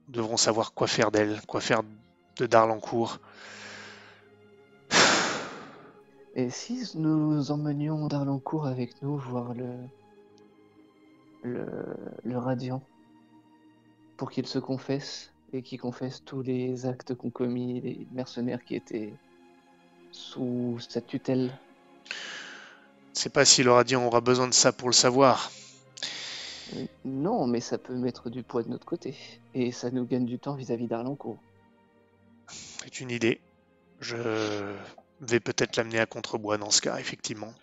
Nous 0.07 0.15
devrons 0.15 0.37
savoir 0.37 0.73
quoi 0.73 0.87
faire 0.87 1.11
d'elle, 1.11 1.41
quoi 1.47 1.61
faire 1.61 1.83
de 2.37 2.47
Darlancourt. 2.47 3.19
Et 6.37 6.49
si 6.51 6.85
nous 6.95 7.51
emmenions 7.51 8.07
Darlancourt 8.07 8.67
avec 8.67 9.03
nous 9.03 9.17
voir 9.17 9.53
le. 9.55 9.75
le, 11.43 11.67
le 12.23 12.39
Radiant 12.39 12.83
Pour 14.17 14.31
qu'il 14.31 14.47
se 14.47 14.61
confesse 14.61 15.33
et 15.53 15.63
qu'il 15.63 15.81
confesse 15.81 16.23
tous 16.25 16.43
les 16.43 16.87
actes 16.87 17.15
qu'ont 17.15 17.31
commis 17.31 17.81
les 17.81 18.07
mercenaires 18.13 18.65
qui 18.65 18.77
étaient 18.77 19.15
sous 20.17 20.79
sa 20.89 21.01
tutelle. 21.01 21.57
Je 23.15 23.21
sais 23.21 23.31
pas 23.31 23.45
si 23.45 23.63
le 23.63 23.73
Radiant 23.73 24.05
aura 24.05 24.21
besoin 24.21 24.49
de 24.49 24.55
ça 24.55 24.73
pour 24.73 24.89
le 24.89 24.95
savoir. 24.95 25.51
Non, 27.05 27.47
mais 27.47 27.61
ça 27.61 27.79
peut 27.79 27.95
mettre 27.95 28.29
du 28.29 28.43
poids 28.43 28.63
de 28.63 28.69
notre 28.69 28.87
côté. 28.87 29.15
Et 29.55 29.73
ça 29.73 29.91
nous 29.91 30.05
gagne 30.05 30.27
du 30.27 30.39
temps 30.39 30.55
vis-à-vis 30.55 30.87
d'Arlancourt. 30.87 31.39
C'est 32.49 33.01
une 33.01 33.11
idée. 33.11 33.41
Je 34.01 34.17
vais 35.21 35.41
peut-être 35.41 35.77
l'amener 35.77 35.99
à 36.01 36.07
Contrebois 36.07 36.59
dans 36.59 36.71
ce 36.71 36.81
cas, 36.81 36.99
effectivement. 36.99 37.55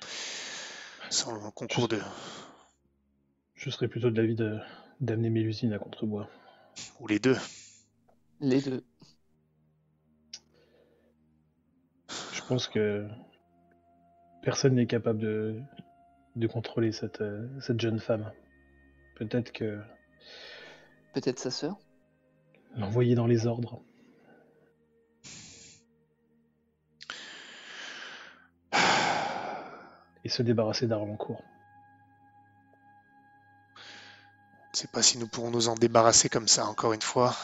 Sans 1.09 1.31
le 1.33 1.51
concours 1.51 1.87
de... 1.87 1.99
Je 3.55 3.69
serais 3.69 3.87
plutôt 3.87 4.09
de 4.09 4.19
l'avis 4.19 4.35
de- 4.35 4.57
d'amener 4.99 5.29
Mélusine 5.29 5.73
à 5.73 5.79
Contrebois. 5.79 6.29
ou 6.99 7.07
les 7.07 7.19
deux. 7.19 7.37
Les 8.39 8.61
deux. 8.61 8.83
Je 12.43 12.47
pense 12.49 12.67
que 12.67 13.07
personne 14.41 14.75
n'est 14.75 14.85
capable 14.85 15.19
de, 15.19 15.61
de 16.35 16.47
contrôler 16.47 16.91
cette, 16.91 17.21
euh, 17.21 17.47
cette 17.61 17.79
jeune 17.79 17.99
femme. 17.99 18.29
Peut-être 19.15 19.53
que 19.53 19.79
Peut-être 21.13 21.39
sa 21.39 21.51
sœur 21.51 21.77
l'envoyer 22.75 23.15
dans 23.15 23.27
les 23.27 23.47
ordres. 23.47 23.81
Et 30.25 30.29
se 30.29 30.41
débarrasser 30.41 30.87
d'Arlancourt. 30.87 31.43
Je 33.75 34.79
ne 34.79 34.81
sais 34.81 34.87
pas 34.87 35.01
si 35.01 35.17
nous 35.17 35.27
pourrons 35.27 35.51
nous 35.51 35.67
en 35.67 35.75
débarrasser 35.75 36.29
comme 36.29 36.47
ça, 36.47 36.65
encore 36.65 36.93
une 36.93 37.01
fois. 37.01 37.35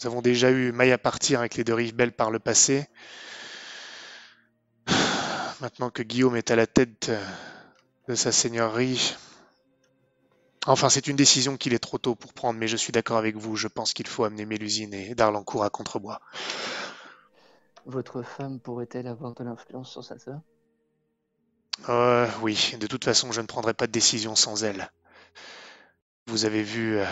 Nous 0.00 0.06
avons 0.06 0.20
déjà 0.20 0.50
eu 0.50 0.72
maille 0.72 0.92
à 0.92 0.98
partir 0.98 1.40
avec 1.40 1.54
les 1.54 1.64
deux 1.64 1.74
rives 1.74 1.94
belles 1.94 2.12
par 2.12 2.30
le 2.30 2.38
passé. 2.38 2.88
Maintenant 5.60 5.90
que 5.90 6.02
Guillaume 6.02 6.36
est 6.36 6.50
à 6.50 6.56
la 6.56 6.66
tête 6.66 7.10
euh, 7.10 7.22
de 8.08 8.14
sa 8.14 8.32
seigneurie. 8.32 9.14
Enfin, 10.66 10.88
c'est 10.88 11.06
une 11.06 11.16
décision 11.16 11.58
qu'il 11.58 11.74
est 11.74 11.78
trop 11.78 11.98
tôt 11.98 12.14
pour 12.14 12.32
prendre, 12.32 12.58
mais 12.58 12.68
je 12.68 12.76
suis 12.76 12.92
d'accord 12.92 13.18
avec 13.18 13.36
vous. 13.36 13.56
Je 13.56 13.68
pense 13.68 13.92
qu'il 13.92 14.06
faut 14.06 14.24
amener 14.24 14.46
Mélusine 14.46 14.94
et 14.94 15.14
Darlancourt 15.14 15.64
à 15.64 15.70
Contrebois. 15.70 16.20
Votre 17.84 18.22
femme 18.22 18.58
pourrait-elle 18.58 19.06
avoir 19.06 19.34
de 19.34 19.44
l'influence 19.44 19.90
sur 19.90 20.02
sa 20.02 20.18
sœur? 20.18 20.40
Euh, 21.88 22.28
oui, 22.40 22.74
de 22.78 22.86
toute 22.86 23.04
façon, 23.04 23.32
je 23.32 23.40
ne 23.40 23.46
prendrai 23.46 23.74
pas 23.74 23.86
de 23.86 23.92
décision 23.92 24.36
sans 24.36 24.64
elle. 24.64 24.90
Vous 26.26 26.44
avez 26.44 26.62
vu, 26.62 26.98
euh, 26.98 27.06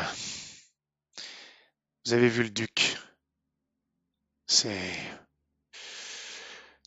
vous 2.07 2.13
avez 2.13 2.29
vu 2.29 2.43
le 2.45 2.51
duc. 2.51 2.97
C'est 4.47 4.81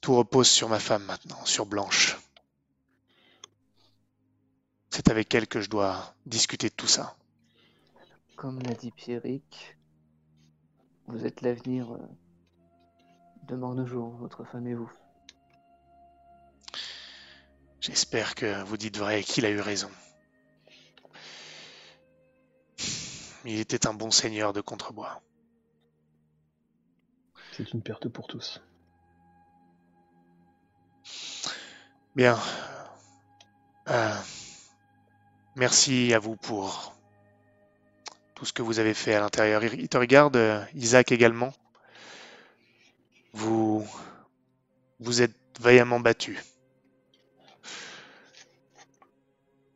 tout 0.02 0.16
repose 0.16 0.49
sur 0.49 0.68
ma 0.68 0.80
femme 0.80 1.06
maintenant, 1.06 1.45
sur 1.45 1.66
Blanche. 1.66 2.18
C'est 4.89 5.10
avec 5.10 5.34
elle 5.34 5.47
que 5.47 5.62
je 5.62 5.70
dois 5.70 6.14
discuter 6.26 6.70
de 6.70 6.74
tout 6.74 6.88
ça. 6.88 7.16
Comme 8.36 8.60
l'a 8.64 8.74
dit 8.74 8.91
Pierrick, 8.91 9.78
vous 11.08 11.26
êtes 11.26 11.41
l'avenir 11.41 11.93
euh, 11.93 11.99
de 13.47 13.56
Mornejour, 13.56 14.10
votre 14.18 14.43
femme 14.43 14.68
et 14.68 14.74
vous. 14.74 14.91
J'espère 17.80 18.36
que 18.36 18.64
vous 18.64 18.78
dites 18.78 18.97
vrai 18.97 19.22
et 19.22 19.24
qu'il 19.24 19.45
a 19.45 19.49
eu 19.49 19.60
raison. 19.60 19.89
Il 23.45 23.60
était 23.60 23.88
un 23.88 23.93
bon 23.93 24.12
seigneur 24.12 24.54
de 24.54 24.62
Contrebois. 24.62 25.22
C'est 27.54 27.74
une 27.74 27.82
perte 27.82 28.08
pour 28.08 28.28
tous. 28.28 28.62
Bien. 32.14 32.38
Euh, 33.88 34.16
merci 35.55 36.14
à 36.14 36.20
vous 36.20 36.36
pour 36.36 36.93
tout 38.36 38.45
ce 38.45 38.51
que 38.51 38.62
vous 38.62 38.80
avez 38.80 38.93
fait 38.93 39.14
à 39.14 39.22
l'intérieur. 39.22 39.64
Il 39.64 39.88
te 39.88 39.97
regarde, 39.97 40.36
euh, 40.36 40.62
Isaac 40.76 41.14
également. 41.14 41.53
Vous 43.34 43.88
vous 44.99 45.22
êtes 45.22 45.36
vaillamment 45.59 46.01
battu. 46.01 46.38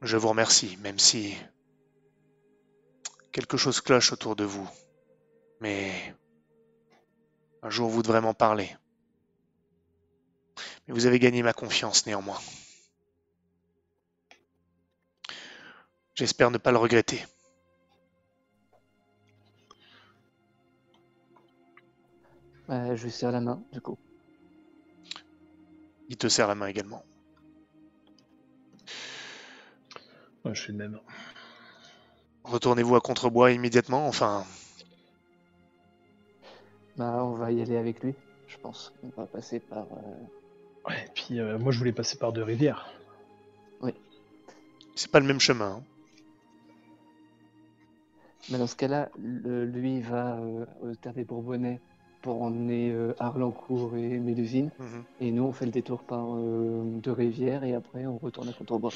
Je 0.02 0.18
vous 0.18 0.28
remercie, 0.28 0.78
même 0.78 1.00
si 1.00 1.38
quelque 3.32 3.56
chose 3.56 3.80
cloche 3.80 4.12
autour 4.12 4.36
de 4.36 4.44
vous. 4.44 4.70
Mais 5.62 6.14
un 7.64 7.70
jour 7.70 7.90
vous 7.90 8.04
devrez 8.04 8.20
m'en 8.20 8.34
parler. 8.34 8.76
Mais 10.88 10.94
vous 10.94 11.06
avez 11.06 11.20
gagné 11.20 11.44
ma 11.44 11.54
confiance 11.54 12.06
néanmoins. 12.06 12.40
J'espère 16.16 16.52
ne 16.52 16.58
pas 16.58 16.72
le 16.72 16.78
regretter. 16.78 17.26
Ouais, 22.68 22.96
je 22.98 23.04
lui 23.04 23.12
serre 23.12 23.32
la 23.32 23.42
main, 23.42 23.62
du 23.72 23.82
coup. 23.82 23.98
Il 26.10 26.18
te 26.18 26.28
serre 26.28 26.48
la 26.48 26.56
main 26.56 26.68
également. 26.68 27.04
Ouais, 30.46 30.56
je 30.56 30.62
fais 30.64 30.72
le 30.72 30.78
même. 30.78 31.00
Retournez-vous 32.44 32.96
à 32.96 33.02
Contrebois 33.02 33.52
immédiatement, 33.52 34.08
enfin, 34.08 34.46
Bah, 36.98 37.24
on 37.24 37.34
va 37.36 37.52
y 37.52 37.62
aller 37.62 37.76
avec 37.78 38.02
lui, 38.04 38.14
je 38.48 38.58
pense. 38.62 38.94
On 39.04 39.10
va 39.20 39.28
passer 39.28 39.60
par. 39.60 39.86
euh, 39.92 40.45
Ouais, 40.88 41.04
et 41.06 41.10
puis 41.16 41.40
euh, 41.40 41.58
moi 41.58 41.72
je 41.72 41.80
voulais 41.80 41.92
passer 41.92 42.18
par 42.18 42.32
deux 42.34 42.44
rivières. 42.44 42.88
c'est 44.98 45.12
pas 45.12 45.20
le 45.20 45.26
même 45.26 45.42
chemin. 45.42 45.80
hein. 45.80 45.84
Mais 48.50 48.58
dans 48.58 48.68
ce 48.68 48.76
cas-là, 48.76 49.10
le- 49.20 49.66
lui 49.66 50.00
va 50.02 50.38
euh, 50.38 50.66
au 50.84 50.96
Terre 50.96 51.14
des 51.14 51.26
Bourbonnais 51.26 51.82
pour 52.22 52.42
emmener 52.44 52.92
euh, 52.92 53.14
Arlancourt 53.20 53.98
et 53.98 54.20
Mélusine. 54.20 54.70
Mhm. 54.80 55.04
Et 55.20 55.32
nous, 55.32 55.44
on 55.44 55.52
fait 55.52 55.66
le 55.66 55.72
détour 55.72 56.04
par 56.04 56.36
euh, 56.36 56.84
deux 57.04 57.12
rivières 57.12 57.64
et 57.66 57.74
après, 57.74 58.06
on 58.06 58.18
retourne 58.18 58.48
à 58.48 58.54
Contrebois. 58.54 58.94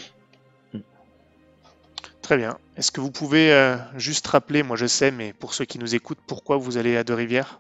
Très 2.22 2.38
bien. 2.38 2.60
Est-ce 2.78 2.92
que 2.92 3.02
vous 3.02 3.12
pouvez 3.12 3.52
euh, 3.52 3.76
juste 3.98 4.28
rappeler, 4.28 4.62
moi 4.62 4.78
je 4.78 4.86
sais, 4.86 5.10
mais 5.10 5.34
pour 5.34 5.54
ceux 5.56 5.66
qui 5.66 5.80
nous 5.80 5.96
écoutent, 5.96 6.20
pourquoi 6.28 6.58
vous 6.58 6.78
allez 6.78 6.96
à 6.96 7.04
Deux-Rivières 7.04 7.60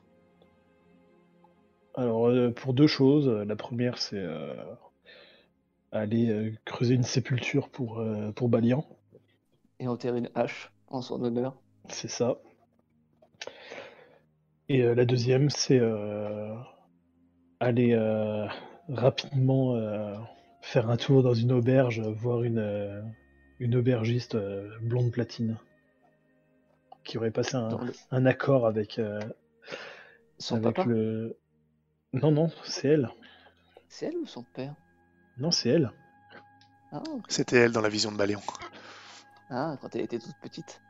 Alors 1.93 2.29
euh, 2.29 2.49
pour 2.49 2.73
deux 2.73 2.87
choses. 2.87 3.27
La 3.27 3.55
première 3.55 3.99
c'est 3.99 4.17
euh, 4.17 4.55
aller 5.91 6.29
euh, 6.31 6.51
creuser 6.65 6.95
une 6.95 7.03
sépulture 7.03 7.69
pour, 7.69 8.03
pour 8.35 8.49
Balian. 8.49 8.83
Et 9.79 9.89
enterrer 9.89 10.19
une 10.19 10.29
hache 10.35 10.71
en 10.87 11.01
son 11.01 11.21
honneur. 11.21 11.61
C'est 11.89 12.07
ça. 12.07 12.37
Et 14.69 14.81
la 14.95 15.03
deuxième, 15.03 15.49
c'est 15.49 15.81
aller 17.59 17.95
rapidement 18.89 19.75
faire 20.61 20.89
un 20.89 20.97
tour 20.97 21.23
dans 21.23 21.33
une 21.33 21.51
auberge, 21.51 22.01
voir 22.01 22.43
une, 22.43 23.03
une 23.59 23.75
aubergiste 23.75 24.37
blonde 24.81 25.11
platine 25.11 25.57
qui 27.03 27.17
aurait 27.17 27.31
passé 27.31 27.57
un, 27.57 27.77
Dans 27.77 27.83
le- 27.85 27.97
un 28.11 28.25
accord 28.25 28.65
avec, 28.65 28.99
Son 30.39 30.57
avec 30.57 30.59
papa? 30.59 30.85
le. 30.85 31.37
Non, 32.13 32.31
non, 32.31 32.49
c'est 32.65 32.87
elle. 32.89 33.09
C'est 33.87 34.07
elle 34.07 34.17
ou 34.17 34.25
son 34.25 34.43
père? 34.43 34.73
Non, 35.37 35.51
c'est 35.51 35.69
elle. 35.69 35.91
ah, 36.91 37.01
ok. 37.13 37.25
C'était 37.27 37.57
elle 37.57 37.71
dans 37.71 37.81
la 37.81 37.89
vision 37.89 38.11
de 38.11 38.17
Baléon. 38.17 38.41
ah, 39.49 39.77
quand 39.81 39.95
elle 39.95 40.01
était 40.01 40.19
toute 40.19 40.37
petite. 40.37 40.81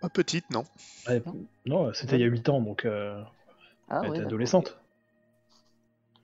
Pas 0.00 0.08
petite, 0.08 0.48
non. 0.50 0.64
Ouais, 1.06 1.22
non, 1.66 1.92
c'était 1.92 2.16
il 2.16 2.20
y 2.20 2.24
a 2.24 2.28
8 2.28 2.48
ans, 2.48 2.60
donc 2.60 2.84
euh, 2.84 3.22
Ah, 3.88 4.00
elle 4.02 4.08
ouais, 4.08 4.08
était 4.08 4.18
d'accord, 4.18 4.28
adolescente. 4.28 4.78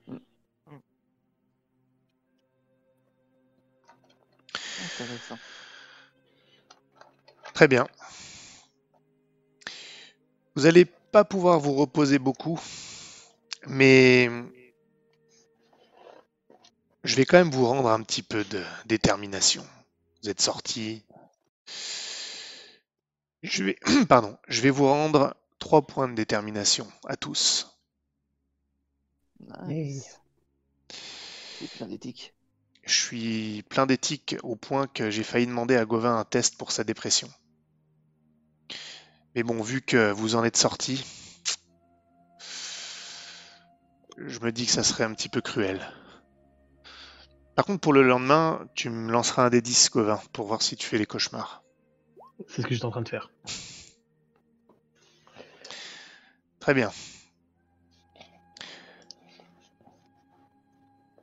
ok. 0.07 0.81
Intéressant. 4.85 5.39
Très 7.53 7.67
bien. 7.67 7.87
Vous 10.55 10.63
n'allez 10.63 10.85
pas 10.85 11.23
pouvoir 11.23 11.59
vous 11.59 11.73
reposer 11.73 12.19
beaucoup, 12.19 12.59
mais 13.67 14.29
je 17.03 17.15
vais 17.15 17.25
quand 17.25 17.37
même 17.37 17.51
vous 17.51 17.65
rendre 17.65 17.89
un 17.89 18.01
petit 18.03 18.21
peu 18.21 18.43
de 18.43 18.63
détermination. 18.85 19.65
Vous 20.21 20.29
êtes 20.29 20.41
sortis. 20.41 21.03
Je 23.43 23.63
vais, 23.63 23.79
pardon, 24.09 24.37
je 24.47 24.61
vais 24.61 24.69
vous 24.69 24.87
rendre 24.87 25.35
trois 25.59 25.81
points 25.85 26.07
de 26.07 26.15
détermination 26.15 26.87
à 27.05 27.15
tous. 27.15 27.77
Nice. 29.67 30.19
C'est 31.59 31.69
plein 31.71 31.87
d'éthique. 31.87 32.33
Je 32.83 32.93
suis 32.93 33.63
plein 33.63 33.85
d'éthique 33.85 34.35
au 34.43 34.55
point 34.55 34.87
que 34.87 35.09
j'ai 35.09 35.23
failli 35.23 35.45
demander 35.45 35.75
à 35.75 35.85
Gauvin 35.85 36.17
un 36.17 36.23
test 36.25 36.57
pour 36.57 36.71
sa 36.71 36.83
dépression. 36.83 37.29
Mais 39.35 39.43
bon, 39.43 39.61
vu 39.61 39.81
que 39.81 40.11
vous 40.11 40.35
en 40.35 40.43
êtes 40.43 40.57
sorti, 40.57 41.03
je 44.17 44.39
me 44.39 44.51
dis 44.51 44.65
que 44.65 44.71
ça 44.71 44.83
serait 44.83 45.03
un 45.03 45.13
petit 45.13 45.29
peu 45.29 45.41
cruel. 45.41 45.79
Par 47.55 47.65
contre, 47.65 47.79
pour 47.79 47.93
le 47.93 48.03
lendemain, 48.03 48.67
tu 48.75 48.89
me 48.89 49.11
lanceras 49.11 49.45
un 49.45 49.49
des 49.49 49.61
10, 49.61 49.89
Gauvin, 49.91 50.21
pour 50.33 50.47
voir 50.47 50.61
si 50.61 50.75
tu 50.75 50.87
fais 50.87 50.97
les 50.97 51.05
cauchemars. 51.05 51.63
C'est 52.47 52.61
ce 52.61 52.67
que 52.67 52.73
j'étais 52.73 52.85
en 52.85 52.91
train 52.91 53.01
de 53.01 53.09
faire. 53.09 53.31
Très 56.59 56.73
bien. 56.73 56.91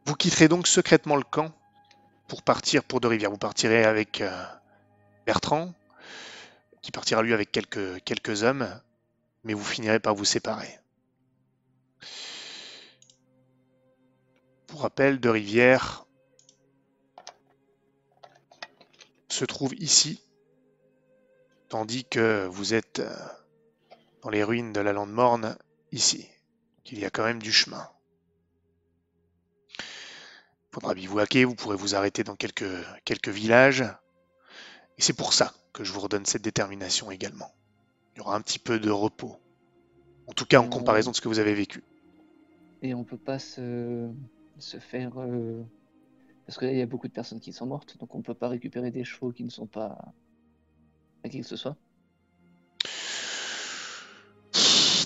Vous 0.07 0.15
quitterez 0.15 0.49
donc 0.49 0.67
secrètement 0.67 1.17
le 1.17 1.23
camp 1.23 1.53
pour 2.29 2.43
partir 2.43 2.83
pour 2.83 3.01
Deux-Rivières. 3.01 3.31
Vous 3.31 3.39
partirez 3.39 3.85
avec 3.85 4.21
euh, 4.21 4.45
Bertrand, 5.27 5.73
qui 6.83 6.91
partira 6.91 7.23
lui 7.23 7.33
avec 7.33 7.53
quelques, 7.53 8.03
quelques 8.05 8.43
hommes, 8.43 8.69
mais 9.45 9.55
vous 9.55 9.65
finirez 9.65 10.01
par 10.01 10.15
vous 10.15 10.25
séparer. 10.25 10.81
Pour 14.67 14.83
rappel, 14.83 15.21
Deux-Rivières 15.21 16.05
se 19.29 19.45
trouve 19.45 19.75
ici, 19.75 20.23
tandis 21.69 22.05
que 22.05 22.47
vous 22.47 22.73
êtes 22.73 23.01
euh, 23.01 23.15
dans 24.23 24.31
les 24.31 24.45
ruines 24.45 24.73
de 24.73 24.81
la 24.81 24.93
lande 24.93 25.13
morne 25.13 25.57
ici. 25.93 26.29
qu'il 26.85 26.99
y 26.99 27.05
a 27.05 27.11
quand 27.11 27.25
même 27.25 27.43
du 27.43 27.53
chemin. 27.53 27.89
Il 29.79 30.75
faudra 30.75 30.95
bivouaquer, 30.95 31.45
vous 31.45 31.55
pourrez 31.55 31.77
vous 31.77 31.95
arrêter 31.95 32.25
dans 32.25 32.37
quelques, 32.37 32.85
quelques 33.05 33.29
villages. 33.29 33.85
Et 34.99 35.03
c'est 35.03 35.13
pour 35.15 35.33
ça 35.33 35.55
que 35.73 35.83
je 35.83 35.93
vous 35.93 36.01
redonne 36.01 36.27
cette 36.27 36.43
détermination 36.43 37.11
également. 37.11 37.55
Il 38.15 38.19
y 38.19 38.21
aura 38.21 38.37
un 38.37 38.41
petit 38.41 38.59
peu 38.59 38.79
de 38.79 38.91
repos. 38.91 39.41
En 40.27 40.33
tout 40.33 40.47
cas, 40.47 40.61
en 40.61 40.69
comparaison 40.69 41.11
de 41.11 41.17
ce 41.17 41.21
que 41.21 41.29
vous 41.29 41.39
avez 41.39 41.55
vécu. 41.55 41.83
Et 42.83 42.95
on 42.95 43.05
peut 43.05 43.19
pas 43.19 43.39
se, 43.39 44.11
se 44.59 44.79
faire. 44.79 45.13
euh, 45.19 45.63
Parce 46.47 46.59
que 46.59 46.65
là, 46.67 46.73
il 46.73 46.79
y 46.79 46.83
a 46.83 46.87
beaucoup 46.87 47.09
de 47.09 47.13
personnes 47.13 47.41
qui 47.41 47.53
sont 47.53 47.67
mortes, 47.67 47.97
donc 47.99 48.15
on 48.15 48.23
peut 48.23 48.35
pas 48.35 48.49
récupérer 48.49 48.91
des 48.91 49.05
chevaux 49.05 49.33
qui 49.33 49.45
ne 49.45 49.51
sont 49.51 49.67
pas. 49.67 49.99
à 51.25 51.29
qui 51.29 51.41
que 51.41 51.47
ce 51.47 51.57
soit. 51.57 51.77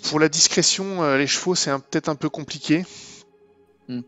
Pour 0.09 0.21
la 0.21 0.29
discrétion, 0.29 1.03
euh, 1.03 1.19
les 1.19 1.27
chevaux, 1.27 1.55
c'est 1.55 1.71
peut-être 1.91 2.09
un 2.09 2.17
peu 2.17 2.31
compliqué. 2.31 2.85
Hmm. 3.89 4.01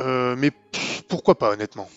Euh, 0.00 0.36
mais 0.36 0.50
pff, 0.50 1.02
pourquoi 1.08 1.38
pas, 1.38 1.52
honnêtement. 1.52 1.88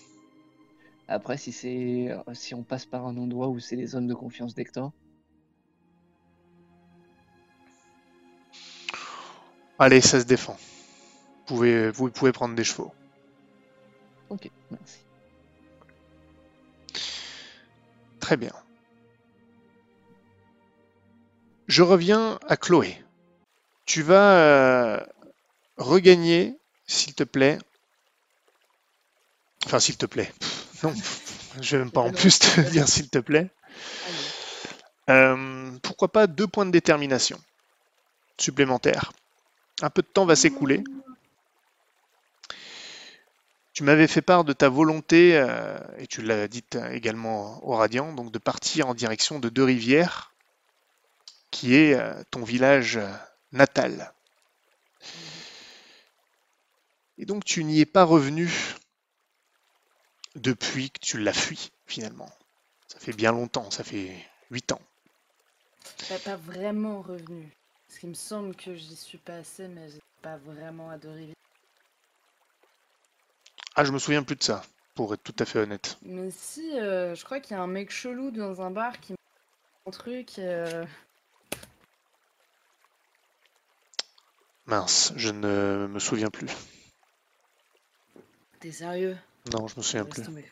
Après, 1.08 1.38
si 1.38 1.52
c'est 1.52 2.16
si 2.34 2.54
on 2.54 2.64
passe 2.64 2.86
par 2.86 3.06
un 3.06 3.18
endroit 3.18 3.50
où 3.50 3.60
c'est 3.60 3.76
les 3.76 3.88
zones 3.88 4.08
de 4.08 4.14
confiance 4.14 4.54
d'Hector, 4.54 4.94
Allez, 9.82 10.02
ça 10.02 10.20
se 10.20 10.26
défend. 10.26 10.58
Vous 11.50 11.56
pouvez, 11.56 11.90
vous 11.90 12.12
pouvez 12.12 12.32
prendre 12.32 12.54
des 12.54 12.64
chevaux. 12.64 12.94
ok, 14.30 14.52
merci. 14.70 15.00
Très 18.20 18.38
bien. 18.38 18.54
Je 21.68 21.82
reviens 21.82 22.38
à 22.48 22.56
Chloé. 22.56 23.04
Tu 23.86 24.04
vas 24.04 24.36
euh, 24.36 25.00
regagner, 25.78 26.56
s'il 26.86 27.16
te 27.16 27.24
plaît. 27.24 27.58
Enfin, 29.66 29.80
s'il 29.80 29.98
te 29.98 30.06
plaît. 30.06 30.32
Pff, 30.40 30.84
non, 30.84 30.94
je 31.62 31.78
vais 31.78 31.84
même 31.84 31.92
pas 31.92 32.02
en 32.02 32.12
plus 32.12 32.38
te 32.38 32.62
dire 32.70 32.88
s'il 32.88 33.10
te 33.10 33.18
plaît. 33.18 33.50
Euh, 35.10 35.72
pourquoi 35.82 36.12
pas 36.12 36.28
deux 36.28 36.46
points 36.46 36.68
de 36.68 36.72
détermination 36.72 37.42
supplémentaires. 38.38 39.14
Un 39.82 39.90
peu 39.90 40.04
de 40.04 40.08
temps 40.08 40.26
va 40.26 40.36
s'écouler. 40.36 40.84
Tu 43.80 43.86
m'avais 43.86 44.08
fait 44.08 44.22
part 44.22 44.44
de 44.44 44.52
ta 44.52 44.68
volonté, 44.68 45.38
euh, 45.38 45.80
et 46.00 46.06
tu 46.06 46.22
l'as 46.22 46.50
dit 46.50 46.66
également 46.92 47.66
au 47.66 47.78
Radiant, 47.78 48.12
donc 48.12 48.30
de 48.30 48.38
partir 48.38 48.90
en 48.90 48.94
direction 48.94 49.40
de 49.40 49.48
Deux-Rivières, 49.48 50.34
qui 51.50 51.76
est 51.76 51.94
euh, 51.94 52.22
ton 52.30 52.44
village 52.44 52.98
euh, 52.98 53.10
natal. 53.54 54.14
Et 57.18 57.24
donc 57.24 57.46
tu 57.46 57.64
n'y 57.64 57.80
es 57.80 57.86
pas 57.86 58.04
revenu 58.04 58.52
depuis 60.36 60.92
que 60.92 61.00
tu 61.00 61.18
l'as 61.18 61.32
fui, 61.32 61.72
finalement. 61.86 62.30
Ça 62.90 63.00
fait 63.00 63.14
bien 63.14 63.32
longtemps, 63.32 63.72
ça 63.72 63.86
fait 63.86 64.12
huit 64.52 64.74
ans. 64.74 64.82
Pas, 66.10 66.20
pas 66.20 66.36
vraiment 66.36 67.02
revenu. 67.02 67.50
Parce 67.88 68.00
qu'il 68.00 68.10
me 68.10 68.14
semble 68.14 68.58
que 68.58 68.76
j'y 68.76 68.98
suis 68.98 69.20
passé, 69.20 69.70
mais 69.70 69.88
j'ai 69.88 70.02
pas 70.22 70.36
vraiment 70.36 70.90
à. 70.90 70.98
Ah, 73.80 73.86
je 73.86 73.94
me 73.94 73.98
souviens 73.98 74.24
plus 74.24 74.36
de 74.36 74.44
ça, 74.44 74.62
pour 74.94 75.14
être 75.14 75.24
tout 75.24 75.36
à 75.40 75.46
fait 75.46 75.60
honnête. 75.60 75.98
Mais 76.02 76.30
si, 76.32 76.78
euh, 76.78 77.16
je 77.16 77.24
crois 77.24 77.40
qu'il 77.40 77.56
y 77.56 77.58
a 77.58 77.64
un 77.64 77.68
mec 77.68 77.92
chelou 77.92 78.30
dans 78.30 78.62
un 78.62 78.72
bar 78.72 79.00
qui 79.00 79.14
un 79.88 79.92
truc. 79.92 80.38
euh, 80.38 80.86
Mince, 84.66 85.14
je 85.16 85.30
ne 85.30 85.88
me 85.88 85.98
souviens 86.00 86.30
plus. 86.30 86.50
T'es 88.60 88.74
sérieux? 88.74 89.16
Non, 89.54 89.66
je 89.70 89.78
me 89.78 89.82
souviens 89.82 90.04
plus. 90.04 90.24
tomber. 90.24 90.52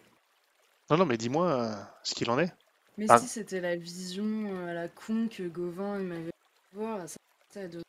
Non, 0.89 0.95
non, 0.95 1.05
mais 1.05 1.17
dis-moi 1.17 1.47
euh, 1.51 1.75
ce 2.03 2.15
qu'il 2.15 2.29
en 2.29 2.39
est. 2.39 2.53
Mais 2.97 3.07
Ah. 3.09 3.19
si 3.19 3.27
c'était 3.27 3.59
la 3.59 3.75
vision 3.75 4.23
euh, 4.23 4.71
à 4.71 4.73
la 4.73 4.87
con 4.87 5.27
que 5.29 5.43
Gauvin 5.43 5.99
m'avait 5.99 6.31
voir, 6.71 7.09
ça 7.09 7.17
ça 7.53 7.59
à 7.59 7.67
deux 7.67 7.81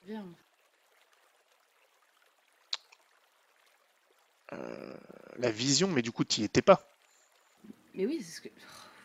La 5.39 5.51
vision, 5.51 5.89
mais 5.89 6.03
du 6.03 6.11
coup, 6.13 6.25
tu 6.25 6.41
n'y 6.41 6.47
étais 6.47 6.63
pas. 6.63 6.83
Mais 7.95 8.07
oui, 8.07 8.23
c'est 8.25 8.37
ce 8.37 8.41
que. 8.41 8.49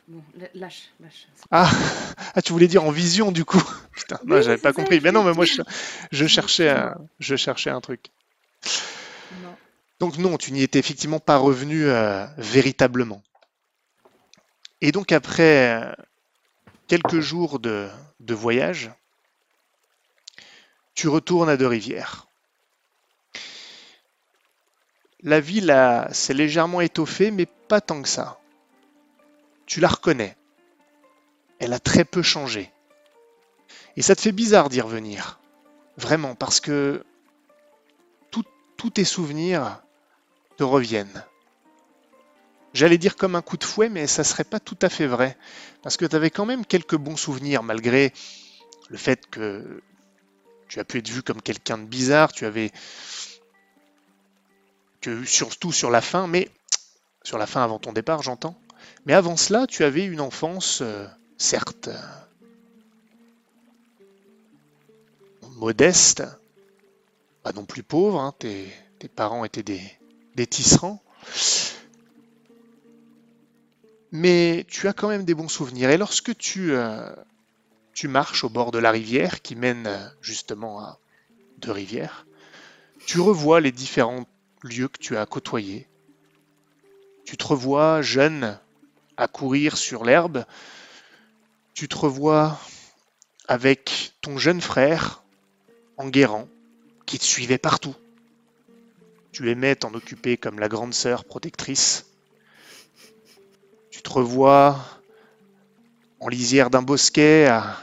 Bon, 0.08 0.22
la- 0.38 0.50
lâche, 0.54 0.90
lâche. 1.00 1.28
Ah, 1.52 1.70
ah, 2.36 2.42
tu 2.42 2.52
voulais 2.52 2.68
dire 2.68 2.84
en 2.84 2.92
vision, 2.92 3.32
du 3.32 3.46
coup. 3.46 3.62
Putain, 3.96 4.20
non, 4.26 4.38
Oui, 4.38 4.44
j'avais 4.44 4.58
pas 4.58 4.72
ça, 4.74 4.82
compris. 4.82 5.00
Mais 5.02 5.12
non, 5.12 5.24
mais 5.24 5.34
moi, 5.34 5.46
je, 5.46 6.28
cherchais, 6.28 6.70
un, 6.70 6.96
je 7.20 7.36
cherchais 7.36 7.70
un 7.70 7.82
truc. 7.82 8.08
Non. 9.42 9.56
Donc 10.00 10.18
non, 10.18 10.38
tu 10.38 10.52
n'y 10.52 10.62
étais 10.64 10.80
effectivement 10.80 11.20
pas 11.20 11.38
revenu 11.38 11.86
euh, 11.86 12.26
véritablement. 12.38 13.24
Et 14.82 14.92
donc 14.92 15.12
après 15.14 15.82
euh, 15.82 15.94
quelques 16.88 17.22
jours 17.22 17.60
de, 17.60 17.88
de 18.20 18.34
voyage, 18.34 18.92
tu 20.94 21.08
retournes 21.08 21.50
à 21.50 21.56
Deux-Rivières. 21.58 22.28
La 25.24 25.40
ville 25.40 25.74
s'est 26.12 26.34
légèrement 26.34 26.82
étoffée, 26.82 27.32
mais 27.32 27.46
pas 27.46 27.82
tant 27.82 28.02
que 28.02 28.10
ça. 28.10 28.40
Tu 29.66 29.80
la 29.80 29.88
reconnais. 29.88 30.36
Elle 31.60 31.74
a 31.74 31.80
très 31.80 32.04
peu 32.04 32.22
changé. 32.22 32.72
Et 33.96 34.02
ça 34.02 34.16
te 34.16 34.22
fait 34.22 34.34
bizarre 34.34 34.70
d'y 34.70 34.82
revenir. 34.82 35.40
Vraiment, 35.98 36.36
parce 36.36 36.60
que 36.60 37.06
tous 38.76 38.90
tes 38.90 39.06
souvenirs 39.06 39.82
te 40.58 40.64
reviennent. 40.66 41.24
J'allais 42.74 42.98
dire 42.98 43.16
comme 43.16 43.36
un 43.36 43.42
coup 43.42 43.56
de 43.56 43.64
fouet, 43.64 43.88
mais 43.88 44.08
ça 44.08 44.26
serait 44.26 44.44
pas 44.44 44.60
tout 44.60 44.78
à 44.82 44.90
fait 44.90 45.08
vrai. 45.08 45.38
Parce 45.84 45.96
que 45.96 46.04
tu 46.04 46.18
avais 46.18 46.32
quand 46.32 46.46
même 46.46 46.66
quelques 46.66 46.98
bons 46.98 47.16
souvenirs, 47.16 47.64
malgré 47.64 48.12
le 48.90 48.98
fait 48.98 49.26
que 49.28 49.82
tu 50.68 50.82
as 50.82 50.84
pu 50.84 50.98
être 50.98 51.10
vu 51.10 51.24
comme 51.24 51.42
quelqu'un 51.42 51.78
de 51.78 51.86
bizarre, 51.86 52.34
tu 52.34 52.46
avais 52.46 52.72
surtout 55.26 55.72
sur 55.72 55.90
la 55.90 56.02
fin, 56.02 56.28
mais 56.28 56.50
sur 57.24 57.38
la 57.38 57.48
fin 57.48 57.64
avant 57.64 57.80
ton 57.80 57.94
départ, 57.94 58.22
j'entends. 58.22 58.58
Mais 59.06 59.14
avant 59.14 59.38
cela, 59.38 59.68
tu 59.68 59.84
avais 59.84 60.06
une 60.06 60.22
enfance, 60.22 60.82
euh, 60.82 61.08
certes, 61.38 61.90
euh, 61.90 62.00
modeste, 65.58 66.24
pas 67.44 67.54
non 67.54 67.66
plus 67.66 67.84
pauvre, 67.84 68.20
hein, 68.20 68.34
tes, 68.38 68.72
tes 69.00 69.08
parents 69.08 69.46
étaient 69.46 69.64
des, 69.64 69.82
des 70.36 70.48
tisserands. 70.48 71.02
Mais 74.12 74.66
tu 74.70 74.88
as 74.88 74.94
quand 74.94 75.08
même 75.08 75.26
des 75.26 75.34
bons 75.34 75.48
souvenirs. 75.48 75.90
Et 75.90 75.98
lorsque 75.98 76.38
tu, 76.38 76.74
euh, 76.74 77.10
tu 77.94 78.08
marches 78.08 78.44
au 78.44 78.50
bord 78.50 78.72
de 78.72 78.78
la 78.78 78.92
rivière 78.92 79.42
qui 79.42 79.56
mène 79.56 80.14
justement 80.22 80.80
à 80.80 81.00
deux 81.58 81.72
rivières, 81.72 82.26
tu 83.06 83.20
revois 83.20 83.60
les 83.60 83.72
différents 83.72 84.26
lieux 84.64 84.88
que 84.88 85.00
tu 85.00 85.18
as 85.18 85.26
côtoyés. 85.26 85.88
Tu 87.26 87.38
te 87.38 87.46
revois 87.46 88.02
jeune 88.02 88.60
à 89.18 89.28
courir 89.28 89.78
sur 89.78 90.04
l'herbe. 90.04 90.46
Tu 91.74 91.88
te 91.88 91.96
revois 91.96 92.60
avec 93.48 94.14
ton 94.22 94.38
jeune 94.38 94.62
frère, 94.62 95.24
Enguerrand, 95.98 96.48
qui 97.06 97.20
te 97.20 97.24
suivait 97.24 97.58
partout. 97.58 97.96
Tu 99.32 99.50
aimais 99.50 99.76
t'en 99.76 99.94
occuper 99.94 100.38
comme 100.38 100.60
la 100.60 100.70
grande 100.70 100.94
sœur 100.94 101.26
protectrice. 101.26 102.06
Tu 103.90 104.02
te 104.02 104.10
revois 104.10 104.80
en 106.20 106.30
lisière 106.30 106.70
d'un 106.70 106.82
bosquet 106.82 107.48
à 107.48 107.78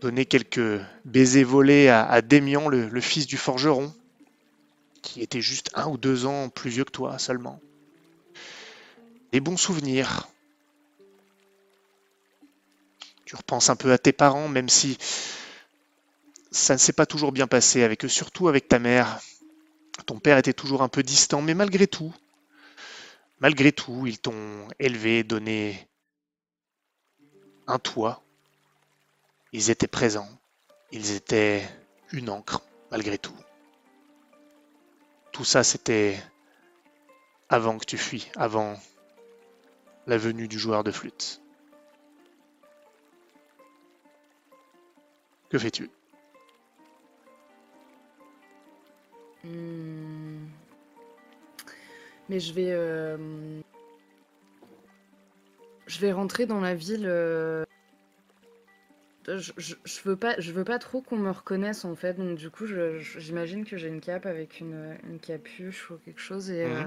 donner 0.00 0.24
quelques 0.24 0.80
baisers 1.04 1.44
volés 1.44 1.88
à, 1.88 2.04
à 2.04 2.20
le 2.20 3.00
fils 3.00 3.26
du 3.26 3.36
forgeron, 3.36 3.94
qui 5.06 5.22
était 5.22 5.40
juste 5.40 5.70
un 5.74 5.86
ou 5.86 5.96
deux 5.96 6.26
ans 6.26 6.48
plus 6.48 6.68
vieux 6.68 6.84
que 6.84 6.90
toi 6.90 7.16
seulement. 7.18 7.60
Des 9.30 9.38
bons 9.38 9.56
souvenirs. 9.56 10.28
Tu 13.24 13.36
repenses 13.36 13.70
un 13.70 13.76
peu 13.76 13.92
à 13.92 13.98
tes 13.98 14.12
parents, 14.12 14.48
même 14.48 14.68
si 14.68 14.98
ça 16.50 16.74
ne 16.74 16.78
s'est 16.78 16.92
pas 16.92 17.06
toujours 17.06 17.30
bien 17.30 17.46
passé 17.46 17.84
avec 17.84 18.04
eux, 18.04 18.08
surtout 18.08 18.48
avec 18.48 18.66
ta 18.66 18.80
mère. 18.80 19.20
Ton 20.06 20.18
père 20.18 20.38
était 20.38 20.52
toujours 20.52 20.82
un 20.82 20.88
peu 20.88 21.04
distant, 21.04 21.40
mais 21.40 21.54
malgré 21.54 21.86
tout, 21.86 22.12
malgré 23.38 23.70
tout, 23.70 24.08
ils 24.08 24.18
t'ont 24.18 24.66
élevé, 24.80 25.22
donné 25.22 25.86
un 27.68 27.78
toit. 27.78 28.22
Ils 29.52 29.70
étaient 29.70 29.86
présents. 29.86 30.28
Ils 30.90 31.12
étaient 31.12 31.66
une 32.12 32.28
encre, 32.28 32.62
malgré 32.90 33.18
tout. 33.18 33.36
Tout 35.36 35.44
ça, 35.44 35.62
c'était 35.62 36.16
avant 37.50 37.76
que 37.76 37.84
tu 37.84 37.98
fuis, 37.98 38.30
avant 38.36 38.74
la 40.06 40.16
venue 40.16 40.48
du 40.48 40.58
joueur 40.58 40.82
de 40.82 40.90
flûte. 40.90 41.42
Que 45.50 45.58
fais-tu? 45.58 45.90
Hmm. 49.44 50.46
Mais 52.30 52.40
je 52.40 52.54
vais. 52.54 52.70
euh, 52.70 53.60
Je 55.86 55.98
vais 56.00 56.12
rentrer 56.12 56.46
dans 56.46 56.60
la 56.60 56.74
ville. 56.74 57.04
euh, 57.06 57.66
Je, 59.28 59.52
je- 59.56 59.74
je 59.84 60.00
veux 60.04 60.16
pas, 60.16 60.38
je 60.38 60.52
veux 60.52 60.64
pas 60.64 60.78
trop 60.78 61.00
qu'on 61.00 61.16
me 61.16 61.30
reconnaisse 61.30 61.84
en 61.84 61.94
fait, 61.96 62.14
donc 62.14 62.36
du 62.38 62.48
coup, 62.50 62.64
j'imagine 63.18 63.64
que 63.64 63.76
j'ai 63.76 63.88
une 63.88 64.00
cape 64.00 64.24
avec 64.26 64.60
une, 64.60 64.96
une 65.08 65.18
capuche 65.18 65.90
ou 65.90 65.96
quelque 66.04 66.20
chose 66.20 66.50
et, 66.50 66.64
Mhm. 66.64 66.70
euh, 66.70 66.84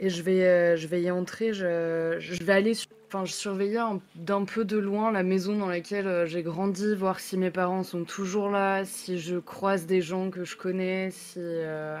et 0.00 0.08
je 0.10 0.22
vais, 0.22 0.44
euh, 0.46 0.76
je 0.76 0.86
vais 0.86 1.02
y 1.02 1.10
entrer. 1.10 1.52
Je, 1.52 2.16
je 2.18 2.42
vais 2.42 2.52
aller, 2.54 2.72
enfin, 3.08 3.26
je 3.26 3.32
surveiller 3.32 3.76
un- 3.78 4.00
d'un 4.14 4.44
peu 4.46 4.64
de 4.64 4.78
loin 4.78 5.12
la 5.12 5.22
maison 5.22 5.54
dans 5.56 5.68
laquelle 5.68 6.06
euh, 6.06 6.24
j'ai 6.26 6.42
grandi, 6.42 6.94
voir 6.94 7.20
si 7.20 7.36
mes 7.36 7.50
parents 7.50 7.82
sont 7.82 8.04
toujours 8.04 8.48
là, 8.48 8.84
si 8.86 9.18
je 9.18 9.36
croise 9.36 9.84
des 9.86 10.00
gens 10.00 10.30
que 10.30 10.44
je 10.44 10.56
connais, 10.56 11.10
si. 11.10 11.34
euh, 11.38 12.00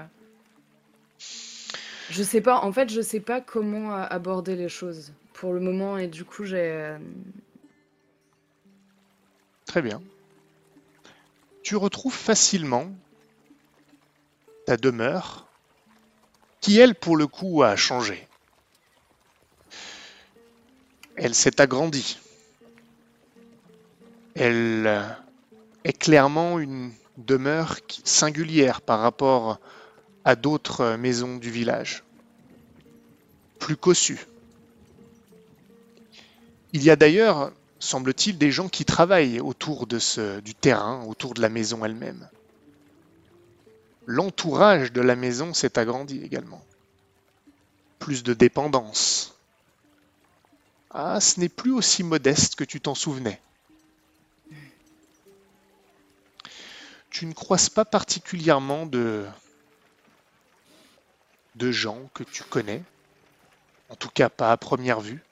Je 2.08 2.22
sais 2.22 2.40
pas, 2.40 2.60
en 2.60 2.72
fait, 2.72 2.88
je 2.90 3.02
sais 3.02 3.20
pas 3.20 3.40
comment 3.42 3.92
aborder 3.92 4.56
les 4.56 4.68
choses 4.70 5.12
pour 5.34 5.52
le 5.52 5.60
moment 5.60 5.98
et 5.98 6.06
du 6.06 6.24
coup, 6.24 6.44
j'ai. 6.44 6.96
Très 9.70 9.82
bien. 9.82 10.02
Tu 11.62 11.76
retrouves 11.76 12.12
facilement 12.12 12.90
ta 14.66 14.76
demeure, 14.76 15.46
qui 16.60 16.80
elle, 16.80 16.96
pour 16.96 17.16
le 17.16 17.28
coup, 17.28 17.62
a 17.62 17.76
changé. 17.76 18.26
Elle 21.14 21.36
s'est 21.36 21.60
agrandie. 21.60 22.18
Elle 24.34 24.88
euh, 24.88 25.08
est 25.84 25.96
clairement 25.96 26.58
une 26.58 26.92
demeure 27.16 27.76
singulière 28.02 28.80
par 28.80 28.98
rapport 28.98 29.60
à 30.24 30.34
d'autres 30.34 30.96
maisons 30.96 31.36
du 31.36 31.52
village. 31.52 32.02
Plus 33.60 33.76
cossue. 33.76 34.26
Il 36.72 36.82
y 36.82 36.90
a 36.90 36.96
d'ailleurs 36.96 37.52
semble-t-il, 37.80 38.38
des 38.38 38.52
gens 38.52 38.68
qui 38.68 38.84
travaillent 38.84 39.40
autour 39.40 39.86
de 39.86 39.98
ce, 39.98 40.38
du 40.40 40.54
terrain, 40.54 41.02
autour 41.06 41.34
de 41.34 41.40
la 41.40 41.48
maison 41.48 41.84
elle-même. 41.84 42.28
l'entourage 44.06 44.92
de 44.92 45.00
la 45.00 45.16
maison 45.16 45.54
s'est 45.54 45.78
agrandi 45.78 46.22
également. 46.22 46.64
Plus 47.98 48.22
de 48.22 48.34
dépendance. 48.34 49.34
Ah, 50.90 51.20
ce 51.20 51.38
n'est 51.38 51.48
plus 51.48 51.72
aussi 51.72 52.02
modeste 52.02 52.56
que 52.56 52.64
tu 52.64 52.80
t'en 52.80 52.94
souvenais. 52.94 53.40
Tu 57.10 57.26
ne 57.26 57.32
croises 57.32 57.68
pas 57.68 57.84
particulièrement 57.84 58.86
de, 58.86 59.26
de 61.56 61.70
gens 61.70 62.08
que 62.14 62.24
tu 62.24 62.42
connais, 62.42 62.82
en 63.88 63.96
tout 63.96 64.10
cas 64.10 64.28
pas 64.28 64.50
à 64.52 64.56
première 64.56 65.00
vue. 65.00 65.22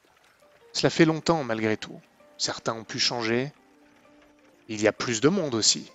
Cela 0.72 0.90
fait 0.90 1.04
longtemps 1.04 1.42
malgré 1.44 1.76
tout. 1.76 2.00
Certains 2.38 2.74
ont 2.74 2.84
pu 2.84 2.98
changer. 2.98 3.52
Il 4.68 4.80
y 4.80 4.88
a 4.88 4.92
plus 4.92 5.20
de 5.20 5.28
monde 5.28 5.54
aussi. 5.54 5.90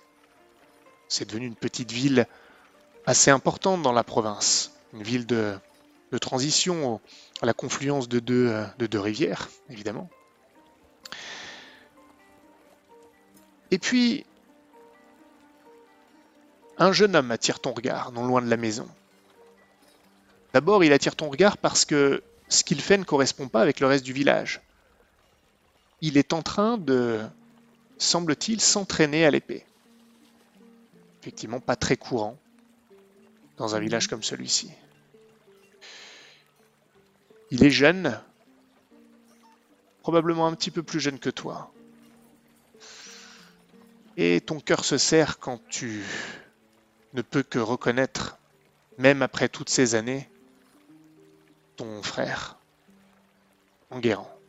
C'est 1.07 1.27
devenu 1.27 1.47
une 1.47 1.55
petite 1.55 1.91
ville 1.91 2.27
assez 3.05 3.31
importante 3.31 3.81
dans 3.81 3.93
la 3.93 4.03
province. 4.03 4.73
Une 4.93 5.03
ville 5.03 5.25
de, 5.25 5.57
transition 6.21 7.01
à 7.41 7.45
la 7.45 7.53
confluence 7.53 8.07
euh, 8.13 8.67
de 8.77 8.85
deux 8.85 8.99
rivières, 8.99 9.49
évidemment. 9.69 10.09
Et 13.71 13.79
puis, 13.79 14.23
un 16.77 16.91
jeune 16.91 17.15
homme 17.15 17.31
attire 17.31 17.59
ton 17.59 17.73
regard, 17.73 18.11
non 18.11 18.25
loin 18.25 18.41
de 18.41 18.49
la 18.49 18.57
maison. 18.57 18.87
D'abord, 20.53 20.83
il 20.83 20.93
attire 20.93 21.15
ton 21.15 21.29
regard 21.29 21.57
parce 21.57 21.85
que 21.85 22.21
ce 22.49 22.63
qu'il 22.63 22.81
fait 22.81 22.97
ne 22.97 23.03
correspond 23.03 23.47
pas 23.47 23.61
avec 23.61 23.79
le 23.79 23.87
reste 23.87 24.03
du 24.03 24.13
village. 24.13 24.61
Il 26.05 26.17
est 26.17 26.33
en 26.33 26.41
train 26.41 26.77
de, 26.77 27.21
semble-t-il, 27.97 28.59
s'entraîner 28.59 29.25
à 29.25 29.31
l'épée. 29.31 29.65
Effectivement, 31.21 31.61
pas 31.61 31.77
très 31.77 31.95
courant 31.95 32.37
dans 33.55 33.77
un 33.77 33.79
village 33.79 34.09
comme 34.09 34.21
celui-ci. 34.21 34.69
Il 37.51 37.63
est 37.63 37.69
jeune, 37.69 38.19
probablement 40.01 40.45
un 40.45 40.53
petit 40.55 40.71
peu 40.71 40.83
plus 40.83 40.99
jeune 40.99 41.19
que 41.19 41.29
toi. 41.29 41.71
Et 44.17 44.41
ton 44.41 44.59
cœur 44.59 44.83
se 44.83 44.97
serre 44.97 45.39
quand 45.39 45.61
tu 45.69 46.03
ne 47.13 47.21
peux 47.21 47.43
que 47.43 47.59
reconnaître, 47.59 48.37
même 48.97 49.21
après 49.21 49.47
toutes 49.47 49.69
ces 49.69 49.95
années, 49.95 50.29
ton 51.77 52.03
frère, 52.03 52.57
Enguerrand. 53.89 54.42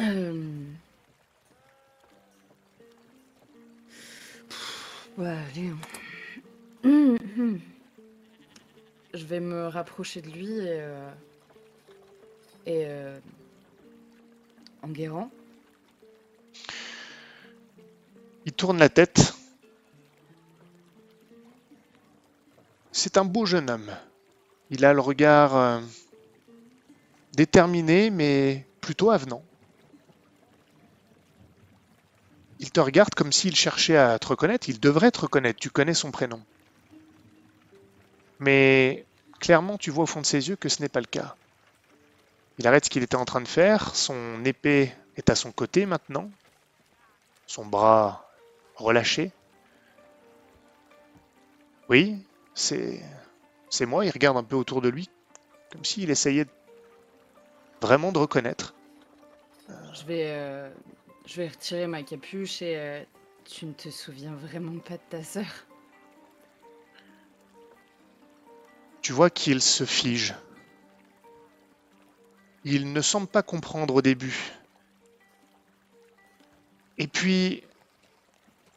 Euh... 0.00 0.64
Ouais, 5.16 5.28
allez. 5.28 5.70
Hum, 6.84 7.18
hum. 7.38 7.60
Je 9.12 9.24
vais 9.24 9.40
me 9.40 9.68
rapprocher 9.68 10.20
de 10.22 10.30
lui 10.30 10.50
et. 10.50 10.80
Euh... 10.80 11.10
Et. 12.66 12.84
Euh... 12.86 13.18
Enguerrand. 14.82 15.30
Il 18.44 18.52
tourne 18.52 18.78
la 18.78 18.90
tête. 18.90 19.34
C'est 22.92 23.16
un 23.16 23.24
beau 23.24 23.46
jeune 23.46 23.70
homme. 23.70 23.90
Il 24.70 24.84
a 24.84 24.92
le 24.92 25.00
regard 25.00 25.56
euh, 25.56 25.80
déterminé, 27.34 28.10
mais 28.10 28.66
plutôt 28.80 29.10
avenant. 29.10 29.42
Il 32.64 32.70
te 32.70 32.80
regarde 32.80 33.14
comme 33.14 33.30
s'il 33.30 33.54
cherchait 33.54 33.98
à 33.98 34.18
te 34.18 34.26
reconnaître. 34.26 34.70
Il 34.70 34.80
devrait 34.80 35.10
te 35.10 35.20
reconnaître. 35.20 35.60
Tu 35.60 35.68
connais 35.68 35.92
son 35.92 36.10
prénom. 36.10 36.42
Mais 38.40 39.04
clairement, 39.38 39.76
tu 39.76 39.90
vois 39.90 40.04
au 40.04 40.06
fond 40.06 40.22
de 40.22 40.26
ses 40.26 40.48
yeux 40.48 40.56
que 40.56 40.70
ce 40.70 40.80
n'est 40.80 40.88
pas 40.88 41.00
le 41.00 41.06
cas. 41.06 41.36
Il 42.56 42.66
arrête 42.66 42.86
ce 42.86 42.88
qu'il 42.88 43.02
était 43.02 43.16
en 43.16 43.26
train 43.26 43.42
de 43.42 43.48
faire. 43.48 43.94
Son 43.94 44.42
épée 44.46 44.94
est 45.18 45.28
à 45.28 45.34
son 45.34 45.52
côté 45.52 45.84
maintenant. 45.84 46.30
Son 47.46 47.66
bras 47.66 48.30
relâché. 48.76 49.30
Oui, 51.90 52.16
c'est 52.54 53.02
moi. 53.82 54.06
Il 54.06 54.10
regarde 54.10 54.38
un 54.38 54.42
peu 54.42 54.56
autour 54.56 54.80
de 54.80 54.88
lui, 54.88 55.10
comme 55.70 55.84
s'il 55.84 56.08
essayait 56.08 56.46
vraiment 57.82 58.10
de 58.10 58.20
reconnaître. 58.20 58.72
Je 59.68 60.04
vais, 60.06 60.28
euh, 60.28 60.70
je 61.26 61.36
vais 61.36 61.48
retirer 61.48 61.86
ma 61.86 62.02
capuche 62.02 62.62
et 62.62 62.76
euh, 62.76 63.02
tu 63.44 63.66
ne 63.66 63.72
te 63.72 63.88
souviens 63.90 64.34
vraiment 64.34 64.78
pas 64.78 64.94
de 64.94 65.02
ta 65.08 65.22
sœur. 65.22 65.46
Tu 69.02 69.12
vois 69.12 69.30
qu'il 69.30 69.60
se 69.60 69.84
fige. 69.84 70.34
Il 72.64 72.92
ne 72.92 73.00
semble 73.00 73.26
pas 73.26 73.42
comprendre 73.42 73.94
au 73.94 74.02
début. 74.02 74.52
Et 76.96 77.06
puis, 77.06 77.62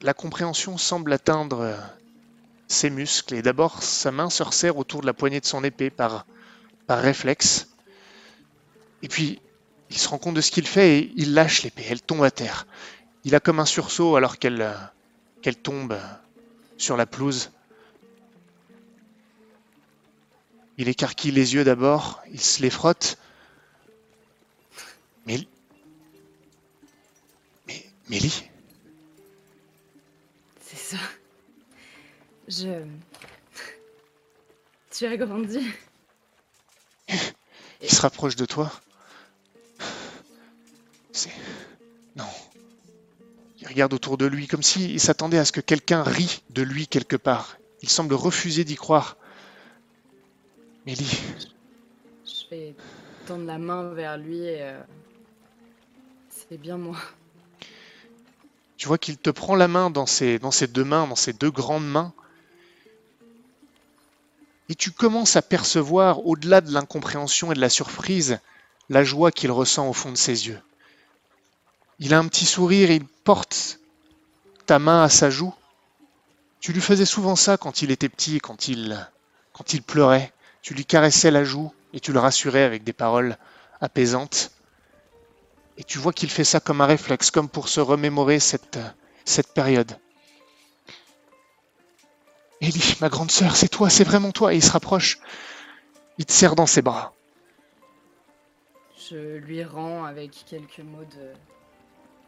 la 0.02 0.14
compréhension 0.14 0.78
semble 0.78 1.14
atteindre 1.14 1.78
ses 2.68 2.90
muscles, 2.90 3.36
et 3.36 3.42
d'abord 3.42 3.82
sa 3.82 4.12
main 4.12 4.30
se 4.30 4.44
resserre 4.44 4.78
autour 4.78 5.02
de 5.02 5.06
la 5.06 5.14
poignée 5.14 5.40
de 5.40 5.46
son 5.46 5.64
épée 5.64 5.90
par, 5.90 6.26
par 6.88 7.00
réflexe. 7.00 7.70
Et 9.02 9.08
puis, 9.08 9.40
il 9.90 9.98
se 9.98 10.08
rend 10.10 10.18
compte 10.18 10.36
de 10.36 10.42
ce 10.42 10.52
qu'il 10.52 10.68
fait 10.68 11.00
et 11.00 11.14
il 11.16 11.34
lâche 11.34 11.64
l'épée, 11.64 11.86
elle 11.90 12.02
tombe 12.02 12.24
à 12.24 12.32
terre. 12.32 12.68
Il 13.24 13.36
a 13.36 13.40
comme 13.40 13.60
un 13.60 13.66
sursaut 13.66 14.16
alors 14.16 14.38
qu'elle 14.38 14.76
qu'elle 15.42 15.58
tombe 15.58 15.98
sur 16.78 16.98
la 16.98 17.06
pelouse. 17.06 17.52
Il 20.78 20.90
écarquille 20.90 21.32
les 21.32 21.56
yeux 21.56 21.64
d'abord, 21.64 22.22
il 22.32 22.42
se 22.42 22.62
les 22.62 22.70
frotte. 22.70 23.18
Mais. 25.26 25.48
Mais. 27.68 27.86
Mélie 28.10 28.44
C'est 30.62 30.78
ça. 30.78 30.98
Je. 32.48 32.86
Tu 34.92 35.06
as 35.06 35.18
grandi. 35.18 35.60
Il 37.82 37.90
se 37.90 38.02
rapproche 38.02 38.36
de 38.36 38.46
toi. 38.46 38.72
C'est. 41.18 41.32
Non. 42.16 42.26
Il 43.60 43.68
regarde 43.68 43.92
autour 43.94 44.18
de 44.20 44.28
lui 44.28 44.46
comme 44.46 44.62
s'il 44.62 45.00
s'attendait 45.00 45.40
à 45.40 45.46
ce 45.46 45.52
que 45.52 45.62
quelqu'un 45.62 46.04
rie 46.04 46.44
de 46.52 46.62
lui 46.62 46.86
quelque 46.88 47.16
part. 47.16 47.58
Il 47.82 47.90
semble 47.90 48.14
refuser 48.14 48.64
d'y 48.64 48.76
croire. 48.76 49.18
Mélie, 50.86 51.20
Je 52.24 52.50
vais 52.56 52.76
tendre 53.26 53.46
la 53.46 53.58
main 53.58 53.90
vers 53.94 54.18
lui 54.18 54.38
et. 54.38 54.62
euh, 54.62 54.80
C'est 56.30 56.58
bien 56.60 56.78
moi. 56.78 56.96
tu 58.78 58.88
vois 58.88 59.00
qu'il 59.00 59.18
te 59.18 59.32
prend 59.32 59.56
la 59.56 59.68
main 59.68 59.90
dans 59.90 60.06
ses, 60.06 60.38
dans 60.38 60.52
ses 60.52 60.68
deux 60.68 60.84
mains, 60.86 61.08
dans 61.08 61.16
ses 61.16 61.34
deux 61.34 61.50
grandes 61.52 61.88
mains. 61.88 62.14
Et 64.70 64.76
tu 64.76 64.92
commences 64.92 65.36
à 65.36 65.42
percevoir, 65.42 66.26
au-delà 66.28 66.62
de 66.62 66.72
l'incompréhension 66.72 67.52
et 67.52 67.56
de 67.56 67.62
la 67.62 67.70
surprise, 67.70 68.40
la 68.90 69.04
joie 69.04 69.32
qu'il 69.32 69.52
ressent 69.52 69.90
au 69.90 69.94
fond 69.94 70.12
de 70.12 70.18
ses 70.18 70.48
yeux. 70.48 70.60
Il 72.00 72.14
a 72.14 72.20
un 72.20 72.28
petit 72.28 72.46
sourire 72.46 72.92
il 72.92 73.06
porte 73.06 73.80
ta 74.66 74.78
main 74.80 75.04
à 75.04 75.10
sa 75.10 75.30
joue. 75.30 75.54
Tu 76.60 76.74
lui 76.74 76.82
faisais 76.82 77.06
souvent 77.06 77.36
ça 77.36 77.58
quand 77.58 77.82
il 77.82 77.92
était 77.92 78.10
petit, 78.10 78.40
quand 78.40 78.68
il, 78.68 79.10
quand 79.54 79.74
il 79.74 79.82
pleurait. 79.82 80.34
Tu 80.62 80.74
lui 80.74 80.86
caressais 80.86 81.32
la 81.32 81.44
joue 81.44 81.74
et 81.94 82.00
tu 82.00 82.14
le 82.14 82.20
rassurais 82.20 82.64
avec 82.64 82.84
des 82.84 82.94
paroles 82.94 83.38
apaisantes. 83.82 84.52
Et 85.78 85.84
tu 85.84 85.98
vois 85.98 86.14
qu'il 86.14 86.30
fait 86.30 86.44
ça 86.44 86.60
comme 86.60 86.82
un 86.82 86.86
réflexe, 86.86 87.32
comme 87.32 87.50
pour 87.50 87.70
se 87.70 87.80
remémorer 87.80 88.40
cette, 88.40 88.80
cette 89.26 89.54
période. 89.54 89.98
Ellie, 92.62 92.96
ma 93.02 93.10
grande 93.10 93.32
sœur, 93.32 93.56
c'est 93.56 93.70
toi, 93.70 93.90
c'est 93.90 94.04
vraiment 94.04 94.32
toi. 94.32 94.54
Et 94.54 94.58
il 94.58 94.64
se 94.64 94.72
rapproche. 94.72 95.20
Il 96.18 96.26
te 96.26 96.32
serre 96.32 96.56
dans 96.56 96.66
ses 96.66 96.82
bras. 96.82 97.14
Je 99.10 99.38
lui 99.38 99.64
rends 99.64 100.04
avec 100.04 100.32
quelques 100.50 100.80
mots 100.80 101.06
de, 101.06 101.34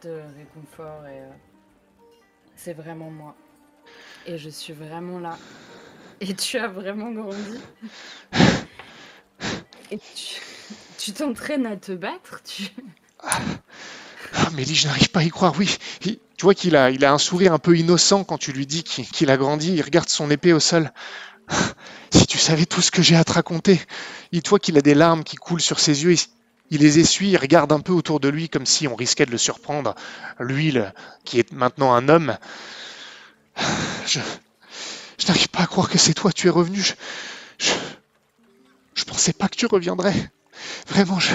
de 0.01 0.21
réconfort 0.37 1.05
et 1.07 1.19
euh, 1.21 1.29
c'est 2.55 2.73
vraiment 2.73 3.09
moi. 3.09 3.35
Et 4.25 4.37
je 4.37 4.49
suis 4.49 4.73
vraiment 4.73 5.19
là. 5.19 5.37
Et 6.21 6.33
tu 6.33 6.57
as 6.57 6.67
vraiment 6.67 7.11
grandi. 7.11 7.59
Et 9.91 9.97
tu 9.97 10.41
tu 10.99 11.13
t'entraînes 11.13 11.65
à 11.65 11.77
te 11.77 11.93
battre 11.93 12.41
tu... 12.43 12.69
Ah, 13.23 14.49
Mélie, 14.53 14.75
je 14.75 14.87
n'arrive 14.87 15.09
pas 15.09 15.21
à 15.21 15.23
y 15.23 15.29
croire. 15.29 15.53
Oui, 15.57 15.77
tu 16.01 16.19
vois 16.43 16.53
qu'il 16.53 16.75
a, 16.75 16.91
il 16.91 17.03
a 17.05 17.13
un 17.13 17.17
sourire 17.17 17.53
un 17.53 17.57
peu 17.57 17.77
innocent 17.77 18.23
quand 18.25 18.37
tu 18.37 18.51
lui 18.51 18.67
dis 18.67 18.83
qu'il 18.83 19.31
a 19.31 19.37
grandi. 19.37 19.73
Il 19.73 19.81
regarde 19.81 20.09
son 20.09 20.29
épée 20.29 20.53
au 20.53 20.59
sol. 20.59 20.91
Si 22.11 22.25
tu 22.25 22.39
savais 22.39 22.65
tout 22.65 22.81
ce 22.81 22.89
que 22.89 23.03
j'ai 23.03 23.15
à 23.15 23.23
te 23.23 23.33
raconter. 23.33 23.79
Il 24.31 24.41
te 24.41 24.49
voit 24.49 24.57
qu'il 24.57 24.75
a 24.79 24.81
des 24.81 24.95
larmes 24.95 25.23
qui 25.23 25.35
coulent 25.35 25.61
sur 25.61 25.79
ses 25.79 26.03
yeux. 26.03 26.15
Il 26.71 26.81
les 26.81 26.99
essuie, 26.99 27.31
il 27.31 27.37
regarde 27.37 27.71
un 27.71 27.79
peu 27.79 27.93
autour 27.93 28.19
de 28.19 28.29
lui 28.29 28.49
comme 28.49 28.65
si 28.65 28.87
on 28.87 28.95
risquait 28.95 29.25
de 29.25 29.31
le 29.31 29.37
surprendre. 29.37 29.95
Lui, 30.39 30.71
le- 30.71 30.91
qui 31.23 31.39
est 31.39 31.51
maintenant 31.51 31.93
un 31.93 32.09
homme. 32.09 32.37
Je, 34.05 34.19
n'arrive 35.27 35.49
pas 35.49 35.63
à 35.63 35.67
croire 35.67 35.89
que 35.89 35.97
c'est 35.97 36.13
toi, 36.13 36.31
tu 36.31 36.47
es 36.47 36.49
revenu. 36.49 36.81
Je, 37.57 37.73
je, 38.95 39.03
pensais 39.03 39.33
pas 39.33 39.47
que 39.47 39.55
tu 39.55 39.65
reviendrais. 39.65 40.31
Vraiment, 40.87 41.19
je. 41.19 41.33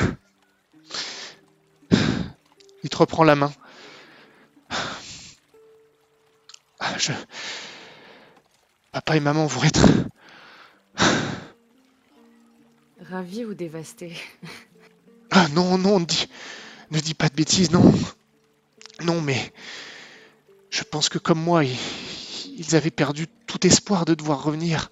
Il 2.82 2.90
te 2.90 2.96
reprend 2.96 3.24
la 3.24 3.34
main. 3.36 3.52
Je. 6.98 7.12
Papa 8.92 9.16
et 9.16 9.20
maman 9.20 9.46
vont 9.46 9.64
être. 9.64 9.88
Ravi 13.00 13.44
ou 13.44 13.54
dévasté 13.54 14.16
Ah 15.36 15.48
non, 15.48 15.76
non, 15.78 16.00
ne 16.00 16.04
dis, 16.06 16.28
ne 16.90 17.00
dis 17.00 17.14
pas 17.14 17.28
de 17.28 17.34
bêtises, 17.34 17.70
non. 17.70 17.92
Non, 19.02 19.20
mais 19.20 19.52
je 20.70 20.82
pense 20.84 21.08
que 21.08 21.18
comme 21.18 21.40
moi, 21.40 21.64
ils, 21.64 21.76
ils 22.56 22.76
avaient 22.76 22.90
perdu 22.90 23.26
tout 23.46 23.66
espoir 23.66 24.04
de 24.04 24.14
devoir 24.14 24.42
revenir. 24.42 24.90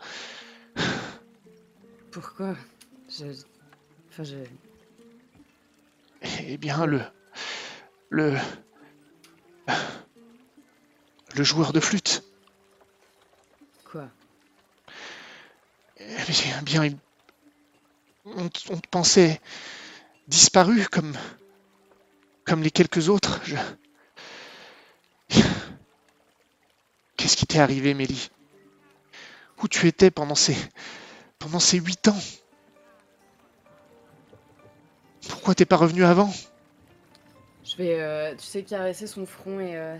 Pourquoi? 2.11 2.57
Je. 3.09 3.27
Enfin, 4.11 4.25
je. 4.25 4.37
Eh 6.49 6.57
bien, 6.59 6.87
le, 6.87 7.01
le, 8.11 8.37
le 11.37 11.45
joueur 11.45 11.73
de 11.73 11.81
flûte. 11.81 12.23
Quoi? 13.85 14.09
Eh 15.99 16.63
bien, 16.65 16.85
il- 16.85 16.99
on, 18.25 18.45
on 18.71 18.79
te 18.79 18.89
pensait 18.91 19.41
disparu 20.29 20.87
comme, 20.91 21.13
comme 22.45 22.63
les 22.63 22.71
quelques 22.71 23.09
autres. 23.09 23.41
Je... 23.45 23.57
Qu'est-ce 27.17 27.37
qui 27.37 27.47
t'est 27.47 27.61
arrivé, 27.61 27.95
Mélie? 27.95 28.31
Où 29.63 29.69
tu 29.69 29.87
étais 29.87 30.11
pendant 30.11 30.35
ces, 30.35 30.57
pendant 31.39 31.61
ces 31.61 31.79
huit 31.79 32.09
ans? 32.09 32.19
Pourquoi 35.29 35.55
t'es 35.55 35.65
pas 35.65 35.77
revenu 35.77 36.05
avant? 36.05 36.33
Je 37.65 37.77
vais, 37.77 38.01
euh, 38.01 38.35
tu 38.35 38.45
sais, 38.45 38.63
caresser 38.65 39.07
son 39.07 39.25
front 39.25 39.61
et. 39.61 39.77
euh, 39.77 39.97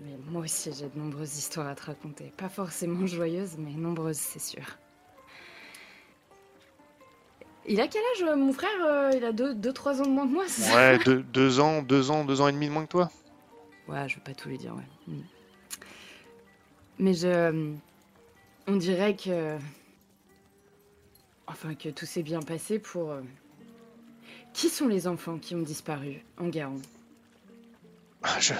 Mais 0.00 0.16
moi 0.30 0.42
aussi, 0.42 0.72
j'ai 0.72 0.88
de 0.88 0.98
nombreuses 0.98 1.36
histoires 1.36 1.68
à 1.68 1.74
te 1.74 1.82
raconter. 1.84 2.32
Pas 2.36 2.48
forcément 2.48 3.06
joyeuses, 3.06 3.56
mais 3.58 3.72
nombreuses, 3.72 4.16
c'est 4.18 4.40
sûr. 4.40 4.78
Il 7.66 7.80
a 7.80 7.88
quel 7.88 8.02
âge, 8.16 8.38
mon 8.38 8.52
frère 8.52 8.70
Euh, 8.84 9.10
Il 9.14 9.24
a 9.24 9.32
2-3 9.32 10.00
ans 10.00 10.06
de 10.06 10.10
moins 10.10 10.26
que 10.26 10.32
moi, 10.32 10.44
c'est 10.48 10.62
ça 10.62 10.74
Ouais, 10.74 10.98
deux, 11.04 11.22
deux 11.22 11.60
ans, 11.60 11.82
deux 11.82 12.10
ans, 12.10 12.24
deux 12.24 12.40
ans 12.40 12.48
et 12.48 12.52
demi 12.52 12.66
de 12.66 12.72
moins 12.72 12.84
que 12.84 12.90
toi. 12.90 13.10
Ouais, 13.88 14.08
je 14.08 14.16
veux 14.16 14.22
pas 14.22 14.34
tout 14.34 14.48
lui 14.48 14.58
dire, 14.58 14.74
ouais. 14.74 14.82
Mm. 15.08 15.20
Mais 16.98 17.14
je. 17.14 17.74
On 18.66 18.76
dirait 18.76 19.16
que. 19.16 19.56
Enfin, 21.46 21.74
que 21.74 21.88
tout 21.88 22.06
s'est 22.06 22.22
bien 22.22 22.40
passé 22.40 22.78
pour. 22.78 23.10
euh, 23.10 23.20
Qui 24.52 24.68
sont 24.68 24.86
les 24.88 25.06
enfants 25.08 25.38
qui 25.38 25.54
ont 25.54 25.62
disparu 25.62 26.22
en 26.38 26.48
Garon 26.48 26.80
Ah, 28.22 28.38
Je. 28.40 28.54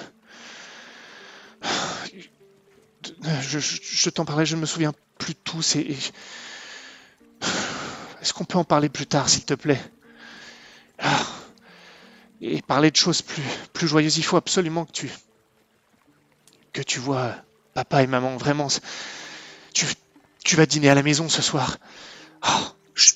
Je, 3.23 3.59
je- 3.59 3.81
je 3.83 4.11
t'en 4.11 4.25
parlais, 4.25 4.47
je 4.47 4.57
ne 4.57 4.61
me 4.61 4.67
souviens 4.67 4.93
plus 5.19 5.35
de 5.35 5.39
tout. 5.45 5.63
C'est. 5.63 5.87
Est-ce 8.21 8.35
qu'on 8.35 8.45
peut 8.45 8.59
en 8.59 8.65
parler 8.65 8.89
plus 8.89 9.07
tard, 9.07 9.29
s'il 9.29 9.45
te 9.45 9.55
plaît? 9.55 9.81
Ah. 10.99 11.27
Et 12.43 12.63
parler 12.63 12.91
de 12.91 12.97
choses 12.97 13.23
plus, 13.23 13.43
plus 13.73 13.89
joyeuses. 13.89 14.19
Il 14.19 14.25
faut 14.25 14.37
absolument 14.37 14.85
que 14.85 14.93
tu. 14.93 15.11
que 16.73 16.83
tu 16.83 17.01
vois 17.01 17.37
papa 17.75 18.03
et 18.03 18.07
maman. 18.07 18.37
Vraiment. 18.37 18.69
Tu, 19.73 19.87
tu 20.45 20.57
vas 20.57 20.67
dîner 20.67 20.91
à 20.91 20.95
la 20.95 21.03
maison 21.03 21.29
ce 21.29 21.43
soir. 21.43 21.79
Ah, 22.43 22.73
je, 22.95 23.13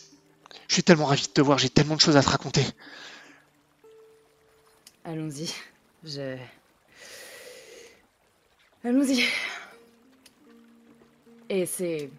je 0.69 0.75
suis 0.75 0.83
tellement 0.83 1.07
ravi 1.07 1.23
de 1.23 1.29
te 1.29 1.41
voir. 1.41 1.59
J'ai 1.59 1.71
tellement 1.71 1.97
de 1.97 2.01
choses 2.01 2.17
à 2.17 2.23
te 2.23 2.29
raconter. 2.29 2.65
Allons-y. 5.05 5.53
Je. 6.05 6.37
Allons-y. 8.85 9.23
Et 11.51 11.67
c'est. 11.67 12.11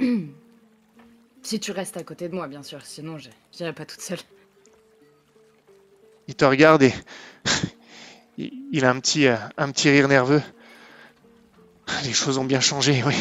si 1.44 1.60
tu 1.60 1.70
restes 1.72 1.96
à 1.96 2.02
côté 2.02 2.28
de 2.28 2.34
moi, 2.34 2.48
bien 2.48 2.62
sûr. 2.62 2.84
Sinon, 2.84 3.18
je 3.18 3.28
j'irai 3.52 3.72
pas 3.72 3.84
toute 3.84 4.00
seule. 4.00 4.18
Il 6.26 6.34
te 6.34 6.44
regarde 6.44 6.82
et 6.82 6.94
il 8.38 8.52
il 8.72 8.84
a 8.84 8.90
un 8.90 8.98
petit, 8.98 9.28
euh, 9.28 9.36
un 9.56 9.70
petit 9.70 9.90
rire 9.90 10.08
nerveux. 10.08 10.42
Les 12.02 12.12
choses 12.12 12.38
ont 12.38 12.44
bien 12.44 12.60
changé, 12.60 13.04
oui. 13.04 13.14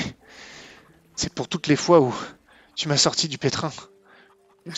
C'est 1.16 1.32
pour 1.34 1.48
toutes 1.48 1.68
les 1.68 1.76
fois 1.76 2.00
où 2.02 2.16
tu 2.76 2.88
m'as 2.88 2.98
sorti 2.98 3.28
du 3.28 3.38
pétrin. 3.38 3.72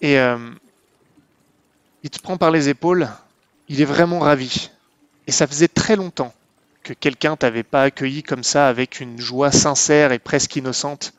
Et 0.00 0.18
euh, 0.18 0.38
il 2.04 2.10
te 2.10 2.20
prend 2.20 2.36
par 2.36 2.50
les 2.50 2.68
épaules. 2.68 3.08
Il 3.68 3.80
est 3.80 3.84
vraiment 3.84 4.20
ravi. 4.20 4.70
Et 5.26 5.32
ça 5.32 5.46
faisait 5.46 5.68
très 5.68 5.96
longtemps 5.96 6.32
que 6.88 6.94
quelqu'un 6.94 7.36
t'avait 7.36 7.64
pas 7.64 7.82
accueilli 7.82 8.22
comme 8.22 8.42
ça 8.42 8.66
avec 8.66 9.00
une 9.00 9.20
joie 9.20 9.52
sincère 9.52 10.10
et 10.10 10.18
presque 10.18 10.56
innocente. 10.56 11.12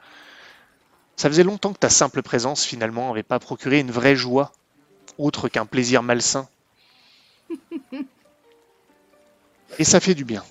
Ça 1.16 1.30
faisait 1.30 1.44
longtemps 1.44 1.74
que 1.74 1.78
ta 1.80 1.92
simple 1.92 2.24
présence, 2.24 2.66
finalement, 2.66 3.10
n'avait 3.10 3.22
pas 3.22 3.38
procuré 3.38 3.80
une 3.80 3.92
vraie 3.92 4.16
joie, 4.16 4.52
autre 5.20 5.48
qu'un 5.48 5.68
plaisir 5.68 6.02
malsain. 6.02 6.50
Et 9.78 9.84
ça 9.84 10.00
fait 10.00 10.16
du 10.16 10.26
bien. 10.26 10.44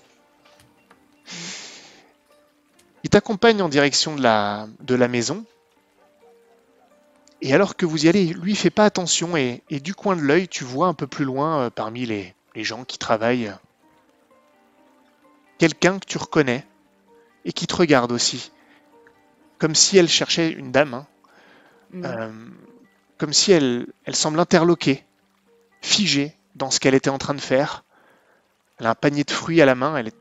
Il 3.02 3.10
t'accompagne 3.10 3.60
en 3.60 3.68
direction 3.68 4.14
de 4.14 4.22
la, 4.22 4.68
de 4.80 4.94
la 4.94 5.08
maison. 5.08 5.44
Et 7.42 7.52
alors 7.52 7.74
que 7.74 7.86
vous 7.86 8.06
y 8.06 8.08
allez, 8.08 8.26
lui 8.26 8.54
fait 8.54 8.70
pas 8.70 8.84
attention 8.84 9.36
et, 9.36 9.62
et 9.68 9.80
du 9.80 9.94
coin 9.94 10.14
de 10.14 10.22
l'œil, 10.22 10.46
tu 10.48 10.62
vois 10.64 10.86
un 10.86 10.94
peu 10.94 11.08
plus 11.08 11.24
loin, 11.24 11.62
euh, 11.62 11.70
parmi 11.70 12.06
les, 12.06 12.34
les 12.54 12.64
gens 12.64 12.84
qui 12.84 12.98
travaillent, 12.98 13.52
quelqu'un 15.58 15.98
que 15.98 16.06
tu 16.06 16.18
reconnais 16.18 16.66
et 17.44 17.52
qui 17.52 17.66
te 17.66 17.76
regarde 17.76 18.12
aussi, 18.12 18.52
comme 19.58 19.74
si 19.74 19.98
elle 19.98 20.08
cherchait 20.08 20.50
une 20.50 20.72
dame. 20.72 20.94
hein. 20.94 21.06
Mm. 21.92 22.04
Euh, 22.04 22.32
comme 23.18 23.32
si 23.32 23.50
elle, 23.50 23.86
elle 24.04 24.14
semble 24.14 24.38
interloquée, 24.38 25.04
figée 25.82 26.36
dans 26.54 26.70
ce 26.70 26.80
qu'elle 26.80 26.94
était 26.94 27.10
en 27.10 27.18
train 27.18 27.34
de 27.34 27.40
faire. 27.40 27.84
Elle 28.78 28.86
a 28.86 28.90
un 28.90 28.94
panier 28.94 29.24
de 29.24 29.30
fruits 29.30 29.60
à 29.60 29.66
la 29.66 29.74
main, 29.74 29.96
elle 29.96 30.08
est... 30.08 30.16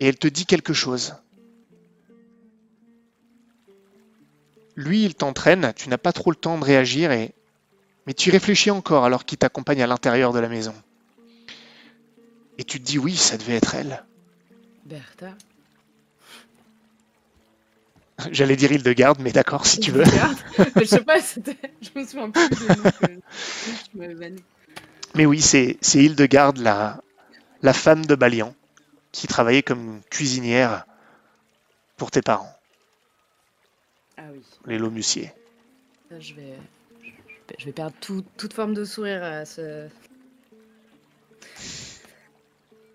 et 0.00 0.06
elle 0.08 0.18
te 0.18 0.28
dit 0.28 0.44
quelque 0.44 0.74
chose. 0.74 1.14
Lui, 4.76 5.04
il 5.04 5.14
t'entraîne, 5.14 5.72
tu 5.74 5.88
n'as 5.88 5.98
pas 5.98 6.12
trop 6.12 6.30
le 6.30 6.36
temps 6.36 6.58
de 6.58 6.64
réagir, 6.64 7.10
et... 7.12 7.34
mais 8.06 8.12
tu 8.12 8.28
y 8.28 8.32
réfléchis 8.32 8.70
encore 8.70 9.04
alors 9.04 9.24
qu'il 9.24 9.38
t'accompagne 9.38 9.82
à 9.82 9.86
l'intérieur 9.86 10.32
de 10.34 10.38
la 10.38 10.48
maison. 10.48 10.74
Et 12.58 12.64
tu 12.64 12.80
te 12.80 12.84
dis 12.84 12.98
oui, 12.98 13.16
ça 13.16 13.36
devait 13.36 13.56
être 13.56 13.74
elle. 13.74 14.04
Bertha. 14.84 15.34
J'allais 18.32 18.56
dire 18.56 18.72
Hildegarde, 18.72 19.20
mais 19.20 19.30
d'accord, 19.30 19.64
si 19.64 19.78
tu 19.78 19.92
veux. 19.92 20.02
Je 20.76 20.84
sais 20.84 21.02
pas. 21.02 21.18
Je 21.20 21.88
me 21.94 22.04
souviens 22.04 22.30
plus 22.30 22.48
que- 22.48 23.20
Je. 23.94 24.36
Mais 25.14 25.24
oui, 25.24 25.40
c'est 25.40 25.78
Hildegarde, 25.94 26.58
la, 26.58 27.00
la 27.62 27.72
femme 27.72 28.04
de 28.06 28.16
Balian, 28.16 28.54
qui 29.12 29.28
travaillait 29.28 29.62
comme 29.62 30.00
cuisinière 30.10 30.84
pour 31.96 32.10
tes 32.10 32.22
parents, 32.22 32.52
Ah 34.16 34.22
oui. 34.32 34.42
les 34.66 34.78
Lomussiers. 34.78 35.32
Ça, 36.10 36.18
je 36.20 36.34
vais. 36.34 36.54
je 37.02 37.06
vais- 37.06 37.56
Je 37.58 37.64
vais 37.66 37.72
perdre 37.72 37.94
tout- 38.00 38.24
toute 38.36 38.52
forme 38.52 38.74
de 38.74 38.84
sourire 38.84 39.22
à 39.22 39.44
ce. 39.44 39.88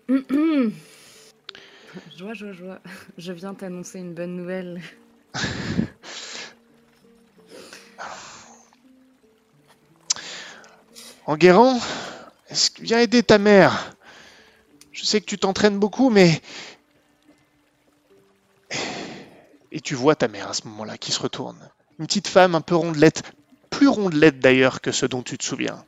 Joie, 0.08 0.72
joie, 2.34 2.52
joie. 2.52 2.78
Je 3.16 3.32
viens 3.32 3.54
t'annoncer 3.54 4.00
une 4.00 4.12
bonne 4.12 4.36
nouvelle. 4.36 4.82
Enguerrand, 11.26 11.80
viens 12.80 12.98
aider 12.98 13.22
ta 13.22 13.38
mère 13.38 13.96
Je 14.92 15.04
sais 15.04 15.22
que 15.22 15.26
tu 15.26 15.38
t'entraînes 15.38 15.78
beaucoup, 15.78 16.10
mais... 16.10 16.42
Et 19.72 19.80
tu 19.80 19.94
vois 19.94 20.14
ta 20.14 20.28
mère 20.28 20.50
à 20.50 20.54
ce 20.54 20.68
moment-là 20.68 20.98
qui 20.98 21.12
se 21.12 21.20
retourne. 21.20 21.70
Une 21.98 22.06
petite 22.06 22.28
femme 22.28 22.54
un 22.54 22.60
peu 22.60 22.76
rondelette, 22.76 23.22
plus 23.70 23.88
rondelette 23.88 24.38
d'ailleurs 24.38 24.82
que 24.82 24.92
ce 24.92 25.06
dont 25.06 25.22
tu 25.22 25.38
te 25.38 25.44
souviens. 25.44 25.86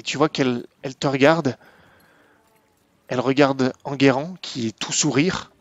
Et 0.00 0.02
tu 0.02 0.16
vois 0.16 0.30
qu'elle 0.30 0.66
elle 0.80 0.96
te 0.96 1.06
regarde. 1.06 1.58
Elle 3.08 3.20
regarde 3.20 3.74
Enguerrand 3.84 4.34
qui 4.40 4.68
est 4.68 4.78
tout 4.78 4.94
sourire. 4.94 5.52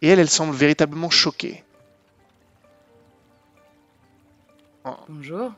Et 0.00 0.08
elle, 0.08 0.18
elle 0.18 0.30
semble 0.30 0.56
véritablement 0.56 1.10
choquée. 1.10 1.62
Bonjour. 5.06 5.52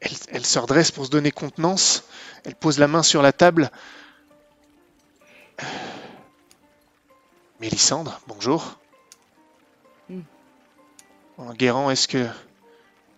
Elle, 0.00 0.16
elle 0.30 0.44
se 0.44 0.58
redresse 0.58 0.90
pour 0.90 1.06
se 1.06 1.10
donner 1.10 1.30
contenance. 1.30 2.02
Elle 2.42 2.56
pose 2.56 2.80
la 2.80 2.88
main 2.88 3.04
sur 3.04 3.22
la 3.22 3.32
table. 3.32 3.70
Mélissandre, 7.60 8.20
bonjour. 8.26 8.80
Hmm. 10.08 10.22
En 11.38 11.54
Guérand, 11.54 11.88
est-ce 11.92 12.08
que 12.08 12.26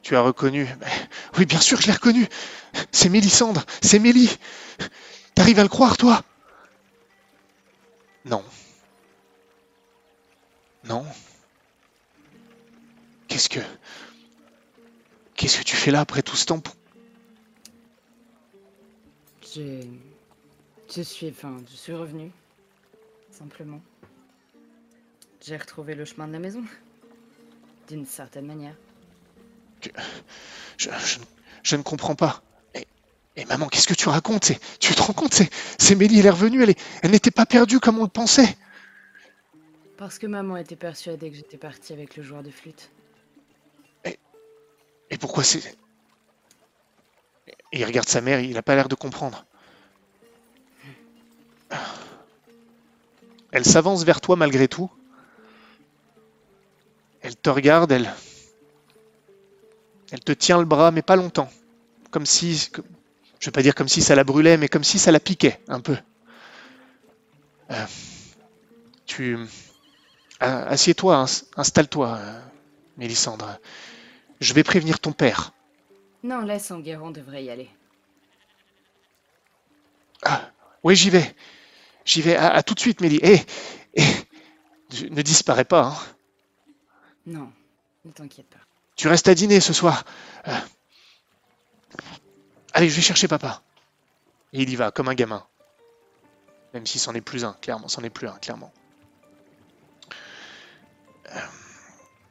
tu 0.05 0.15
as 0.17 0.21
reconnu 0.21 0.69
Oui, 1.39 1.47
bien 1.47 1.59
sûr, 1.59 1.81
je 1.81 1.87
l'ai 1.89 1.93
reconnu. 1.95 2.29
C'est 2.93 3.09
Mélissandre, 3.09 3.65
c'est 3.83 3.99
Mélie. 3.99 4.39
T'arrives 5.35 5.59
à 5.59 5.63
le 5.63 5.69
croire, 5.69 5.97
toi? 5.97 6.23
Non. 8.25 8.45
Non. 10.85 11.05
Qu'est-ce 13.27 13.49
que... 13.49 13.61
Qu'est-ce 15.35 15.59
que 15.59 15.65
tu 15.65 15.75
fais 15.75 15.91
là 15.91 16.01
après 16.01 16.23
tout 16.23 16.37
ce 16.37 16.45
temps 16.47 16.61
pour- 16.61 16.77
Je. 19.55 19.83
Je 20.95 21.03
suis. 21.03 21.29
Enfin, 21.31 21.57
je 21.71 21.77
suis 21.77 21.93
revenu. 21.93 22.31
Simplement. 23.31 23.81
J'ai 25.41 25.57
retrouvé 25.57 25.95
le 25.95 26.05
chemin 26.05 26.29
de 26.29 26.33
la 26.33 26.39
maison. 26.39 26.63
D'une 27.89 28.07
certaine 28.07 28.47
manière. 28.47 28.75
Je, 30.79 30.89
je, 30.91 31.19
je 31.63 31.77
ne 31.77 31.83
comprends 31.83 32.15
pas. 32.15 32.43
Et, 32.75 32.87
et 33.37 33.45
maman, 33.45 33.69
qu'est-ce 33.69 33.89
que 33.89 33.95
tu 33.95 34.09
racontes? 34.09 34.53
Tu 34.81 34.95
te 34.95 35.03
rends 35.03 35.13
compte? 35.13 35.43
C'est 35.79 35.95
Mélie, 35.95 36.21
elle 36.21 36.27
est 36.27 36.31
revenue, 36.31 36.63
elle, 37.03 37.11
n'était 37.11 37.31
pas 37.31 37.47
perdue 37.47 37.81
comme 37.81 37.99
on 37.99 38.05
le 38.05 38.09
pensait. 38.09 38.57
Parce 39.97 40.19
que 40.19 40.27
maman 40.27 40.57
était 40.57 40.77
persuadée 40.77 41.31
que 41.31 41.37
j'étais 41.37 41.57
partie 41.57 41.93
avec 41.93 42.17
le 42.17 42.23
joueur 42.23 42.43
de 42.43 42.51
flûte. 42.51 42.91
Et 45.11 45.19
pourquoi 45.19 45.45
c'est... 45.45 45.77
Il 47.73 47.85
regarde 47.85 48.09
sa 48.09 48.21
mère, 48.21 48.41
il 48.41 48.55
n'a 48.55 48.63
pas 48.63 48.75
l'air 48.75 48.89
de 48.89 48.95
comprendre. 48.95 49.45
Elle 53.53 53.65
s'avance 53.65 54.05
vers 54.05 54.21
toi 54.21 54.35
malgré 54.37 54.67
tout. 54.67 54.91
Elle 57.21 57.37
te 57.37 57.51
regarde, 57.51 57.93
elle... 57.93 58.13
Elle 60.15 60.21
te 60.21 60.31
tient 60.31 60.59
le 60.61 60.65
bras, 60.65 60.93
mais 60.93 61.03
pas 61.03 61.17
longtemps. 61.17 61.51
Comme 62.13 62.25
si... 62.25 62.71
Je 63.41 63.47
vais 63.47 63.51
pas 63.51 63.63
dire 63.63 63.75
comme 63.75 63.89
si 63.89 64.01
ça 64.01 64.15
la 64.15 64.23
brûlait, 64.23 64.57
mais 64.57 64.69
comme 64.69 64.85
si 64.85 65.01
ça 65.01 65.11
la 65.11 65.19
piquait 65.19 65.61
un 65.67 65.81
peu. 65.81 65.97
Euh, 67.73 67.87
Tu... 69.07 69.37
Ah, 70.39 70.67
Assieds-toi, 70.67 71.17
ins- 71.17 71.45
installe-toi, 71.57 72.17
euh, 72.17 72.41
Mélissandre. 72.97 73.59
Je 74.41 74.55
vais 74.55 74.63
prévenir 74.63 75.01
ton 75.01 75.11
père. 75.11 75.51
Non, 76.23 76.43
laisse 76.43 76.71
Enguerrand 76.71 77.11
devrait 77.11 77.43
y 77.43 77.51
aller. 77.51 77.69
Ah, 80.23 80.49
oui, 80.85 80.95
j'y 80.95 81.11
vais. 81.11 81.35
J'y 82.05 82.23
vais. 82.23 82.37
À, 82.37 82.51
à 82.53 82.63
tout 82.63 82.75
de 82.75 82.81
suite, 82.81 83.01
Mélie. 83.01 83.19
Eh, 83.21 83.41
eh, 83.95 84.05
je- 84.93 85.07
ne 85.07 85.23
disparais 85.23 85.65
pas. 85.65 85.87
hein. 85.89 85.97
Non, 87.27 87.51
ne 88.05 88.13
t'inquiète 88.13 88.47
pas. 88.47 88.64
Tu 88.97 89.09
restes 89.09 89.29
à 89.29 89.35
dîner 89.35 89.61
ce 89.61 89.73
soir. 89.73 90.05
Euh, 90.47 90.53
Allez, 92.73 92.89
je 92.89 92.97
vais 92.97 93.03
chercher 93.03 93.29
papa. 93.29 93.63
Et 94.53 94.63
il 94.63 94.71
y 94.71 94.77
va, 94.77 94.91
comme 94.91 95.09
un 95.09 95.15
gamin. 95.15 95.47
Même 96.73 96.87
si 96.87 96.99
c'en 96.99 97.15
est 97.15 97.21
plus 97.21 97.45
un, 97.45 97.53
clairement. 97.61 97.89
C'en 97.89 98.03
est 98.03 98.11
plus 98.11 98.27
un, 98.27 98.37
clairement. 98.39 98.73
Euh, 101.31 101.41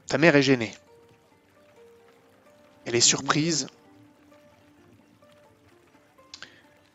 ta 0.07 0.17
mère 0.17 0.35
est 0.35 0.41
gênée. 0.41 0.73
Elle 2.85 2.95
est 2.95 3.01
surprise. 3.01 3.67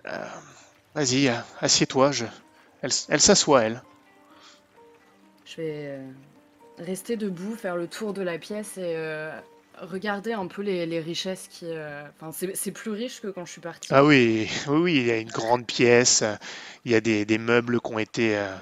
Euh, 0.06 0.28
Vas-y, 0.94 1.30
assieds-toi. 1.60 2.12
Je... 2.12 2.26
Elle, 2.82 3.20
s'assoit, 3.20 3.64
elle. 3.64 3.82
Je 5.44 5.56
vais 5.56 6.00
rester 6.78 7.16
debout, 7.16 7.54
faire 7.56 7.76
le 7.76 7.88
tour 7.88 8.12
de 8.12 8.22
la 8.22 8.38
pièce 8.38 8.78
et 8.78 8.94
regarder 9.82 10.32
un 10.32 10.46
peu 10.46 10.62
les, 10.62 11.00
richesses 11.00 11.48
qui. 11.48 11.66
euh, 11.66 12.02
Enfin, 12.20 12.32
c'est 12.54 12.72
plus 12.72 12.90
riche 12.90 13.20
que 13.20 13.28
quand 13.28 13.44
je 13.44 13.52
suis 13.52 13.60
partie. 13.60 13.88
Ah 13.92 14.04
oui, 14.04 14.48
oui, 14.68 14.96
il 14.96 15.06
y 15.06 15.10
a 15.10 15.18
une 15.18 15.30
grande 15.30 15.66
pièce, 15.66 16.24
il 16.84 16.92
y 16.92 16.94
a 16.94 17.00
des, 17.00 17.38
meubles 17.38 17.80
qui 17.80 17.92
ont 17.92 17.98
été, 17.98 18.36
euh, 18.36 18.54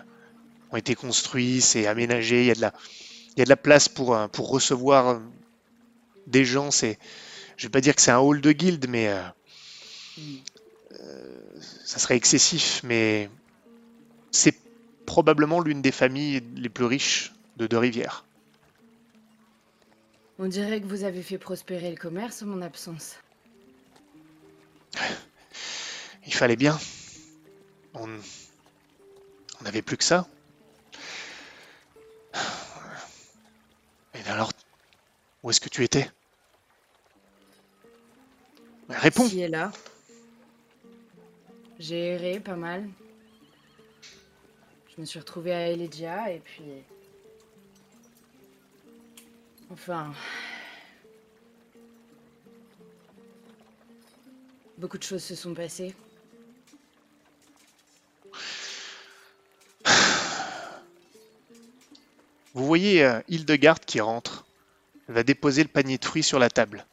ont 0.72 0.76
été 0.76 0.94
construits, 0.94 1.60
c'est 1.60 1.86
aménagé, 1.86 2.42
il 2.42 2.46
y 2.46 2.50
a 2.50 2.54
de 2.54 2.60
la, 2.60 2.72
il 3.36 3.38
y 3.38 3.42
a 3.42 3.44
de 3.44 3.50
la 3.50 3.56
place 3.56 3.88
pour, 3.88 4.14
euh, 4.16 4.28
pour 4.28 4.50
recevoir 4.50 5.20
des 6.26 6.44
gens. 6.44 6.70
C'est, 6.70 6.98
je 7.56 7.66
vais 7.66 7.70
pas 7.70 7.80
dire 7.80 7.94
que 7.94 8.02
c'est 8.02 8.10
un 8.10 8.18
hall 8.18 8.40
de 8.40 8.52
guilde, 8.52 8.86
mais 8.88 9.10
ça 11.84 11.98
serait 11.98 12.16
excessif, 12.16 12.80
mais 12.84 13.30
c'est 14.30 14.54
probablement 15.06 15.60
l'une 15.60 15.82
des 15.82 15.92
familles 15.92 16.42
les 16.56 16.68
plus 16.68 16.84
riches 16.84 17.32
de 17.56 17.66
Deux-Rivières. 17.66 18.25
On 20.38 20.46
dirait 20.46 20.80
que 20.80 20.86
vous 20.86 21.04
avez 21.04 21.22
fait 21.22 21.38
prospérer 21.38 21.90
le 21.90 21.96
commerce 21.96 22.42
en 22.42 22.46
mon 22.46 22.62
absence. 22.62 23.16
Il 26.26 26.34
fallait 26.34 26.56
bien. 26.56 26.78
On 27.94 28.08
on 29.60 29.64
n'avait 29.64 29.82
plus 29.82 29.96
que 29.96 30.04
ça. 30.04 30.26
Et 34.14 34.28
alors, 34.28 34.52
où 35.42 35.50
est-ce 35.50 35.60
que 35.60 35.68
tu 35.68 35.82
étais? 35.82 36.10
Mais 38.88 38.96
Réponds. 38.96 39.28
Qui 39.28 39.40
est 39.40 39.48
là 39.48 39.72
J'ai 41.78 42.14
erré 42.14 42.40
pas 42.40 42.56
mal. 42.56 42.88
Je 44.94 45.00
me 45.00 45.06
suis 45.06 45.18
retrouvée 45.18 45.52
à 45.52 45.68
Elegia 45.68 46.30
et 46.30 46.40
puis. 46.40 46.64
Enfin. 49.70 50.12
Beaucoup 54.78 54.98
de 54.98 55.02
choses 55.02 55.24
se 55.24 55.34
sont 55.34 55.54
passées. 55.54 55.94
Vous 62.54 62.66
voyez 62.66 63.04
euh, 63.04 63.20
Hildegarde 63.28 63.84
qui 63.84 64.00
rentre. 64.00 64.46
Elle 65.08 65.14
va 65.14 65.22
déposer 65.22 65.62
le 65.62 65.68
panier 65.68 65.98
de 65.98 66.04
fruits 66.04 66.22
sur 66.22 66.38
la 66.38 66.48
table. 66.48 66.86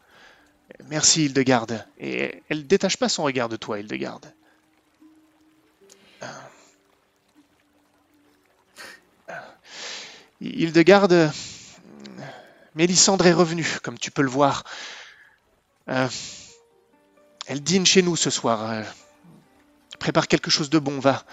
Merci 0.90 1.26
Hildegarde. 1.26 1.86
Et 2.00 2.44
elle 2.50 2.68
détache 2.68 2.98
pas 2.98 3.10
son 3.10 3.24
regard 3.24 3.50
de 3.50 3.56
toi, 3.56 3.80
Hildegarde. 3.80 4.26
Euh. 6.22 6.28
Euh. 9.30 9.34
Hildegarde, 10.42 11.32
Mélissandre 12.76 13.28
est 13.28 13.34
revenue, 13.34 13.78
comme 13.84 14.00
tu 14.00 14.10
peux 14.10 14.24
le 14.24 14.30
voir. 14.30 14.64
Euh, 15.90 16.08
elle 17.46 17.62
dîne 17.62 17.86
chez 17.86 18.02
nous 18.02 18.16
ce 18.16 18.30
soir. 18.30 18.70
Euh, 18.70 18.84
prépare 20.00 20.28
quelque 20.28 20.50
chose 20.50 20.70
de 20.70 20.80
bon, 20.80 21.00
va. 21.00 21.24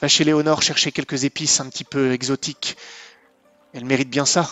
Va 0.00 0.08
chez 0.08 0.24
Léonore 0.24 0.62
chercher 0.62 0.90
quelques 0.90 1.24
épices 1.24 1.60
un 1.60 1.68
petit 1.68 1.84
peu 1.84 2.12
exotiques. 2.12 2.76
Elle 3.74 3.84
mérite 3.84 4.10
bien 4.10 4.24
ça, 4.24 4.48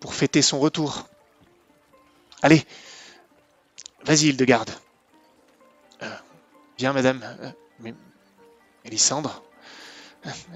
pour 0.00 0.14
fêter 0.14 0.42
son 0.42 0.58
retour. 0.60 1.08
Allez, 2.42 2.64
vas-y, 4.04 4.28
Hildegarde. 4.28 4.70
Euh, 6.02 6.16
viens, 6.78 6.92
madame. 6.92 7.22
Euh, 7.40 7.50
mais, 7.80 7.94
Mélissandre 8.84 9.42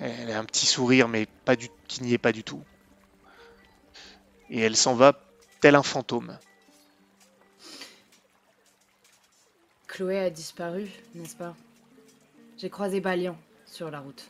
Elle 0.01 0.31
a 0.31 0.39
un 0.39 0.45
petit 0.45 0.67
sourire, 0.67 1.09
mais 1.09 1.27
pas 1.45 1.57
du, 1.57 1.69
qui 1.89 2.03
n'y 2.03 2.13
est 2.13 2.19
pas 2.19 2.33
du 2.33 2.45
tout. 2.45 2.63
Et 4.53 4.61
elle 4.61 4.77
s'en 4.77 4.95
va 4.95 5.19
tel 5.63 5.75
un 5.75 5.83
fantôme. 5.83 6.39
Chloé 9.89 10.19
a 10.19 10.29
disparu, 10.29 10.91
n'est-ce 11.15 11.37
pas? 11.37 11.57
J'ai 12.59 12.69
croisé 12.69 13.01
Balian 13.01 13.37
sur 13.65 13.91
la 13.91 14.01
route. 14.01 14.23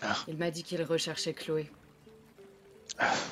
Ah. 0.00 0.16
Il 0.28 0.36
m'a 0.36 0.52
dit 0.52 0.62
qu'il 0.62 0.80
recherchait 0.84 1.34
Chloé. 1.34 1.68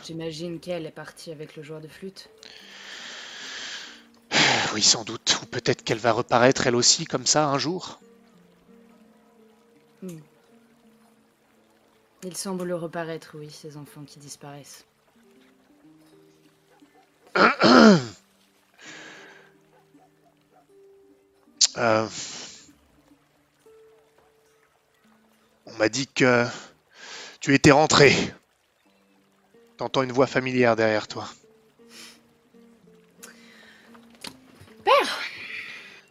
J'imagine 0.05 0.59
qu'elle 0.59 0.85
est 0.85 0.90
partie 0.90 1.31
avec 1.31 1.55
le 1.55 1.62
joueur 1.62 1.81
de 1.81 1.89
flûte. 1.89 2.28
Oui, 4.74 4.82
sans 4.82 5.05
doute. 5.05 5.39
Ou 5.43 5.47
peut-être 5.47 5.85
qu'elle 5.85 5.98
va 5.98 6.10
reparaître 6.10 6.66
elle 6.66 6.74
aussi 6.74 7.05
comme 7.05 7.24
ça 7.24 7.47
un 7.47 7.59
jour. 7.59 8.01
Hmm. 10.02 10.18
Il 12.24 12.36
semble 12.36 12.73
reparaître, 12.73 13.36
oui, 13.39 13.48
ces 13.48 13.77
enfants 13.77 14.02
qui 14.05 14.18
disparaissent. 14.18 14.85
Euh, 21.78 22.06
On 25.66 25.72
m'a 25.74 25.88
dit 25.90 26.06
que 26.06 26.46
Tu 27.40 27.54
étais 27.54 27.70
rentré. 27.70 28.14
T'entends 29.76 30.02
une 30.02 30.12
voix 30.12 30.26
familière 30.26 30.74
derrière 30.76 31.06
toi. 31.06 31.28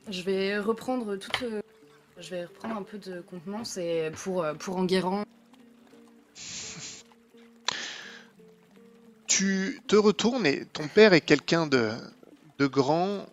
Je 0.07 0.22
vais 0.22 0.57
reprendre 0.60 1.15
toute. 1.15 1.41
euh, 1.43 1.61
Je 2.19 2.30
vais 2.30 2.45
reprendre 2.45 2.77
un 2.77 2.84
peu 2.84 2.97
de 2.99 3.22
contenance 3.22 3.77
et 3.77 4.11
pour, 4.23 4.43
euh, 4.43 4.53
pour 4.53 4.77
Enguerrand. 4.77 5.23
Tu 9.38 9.82
te 9.88 9.98
retournes 9.98 10.45
et 10.45 10.64
ton 10.72 10.88
père 10.88 11.12
est 11.12 11.20
quelqu'un 11.20 11.68
de, 11.68 11.91
de 12.57 12.68
grand, 12.68 13.26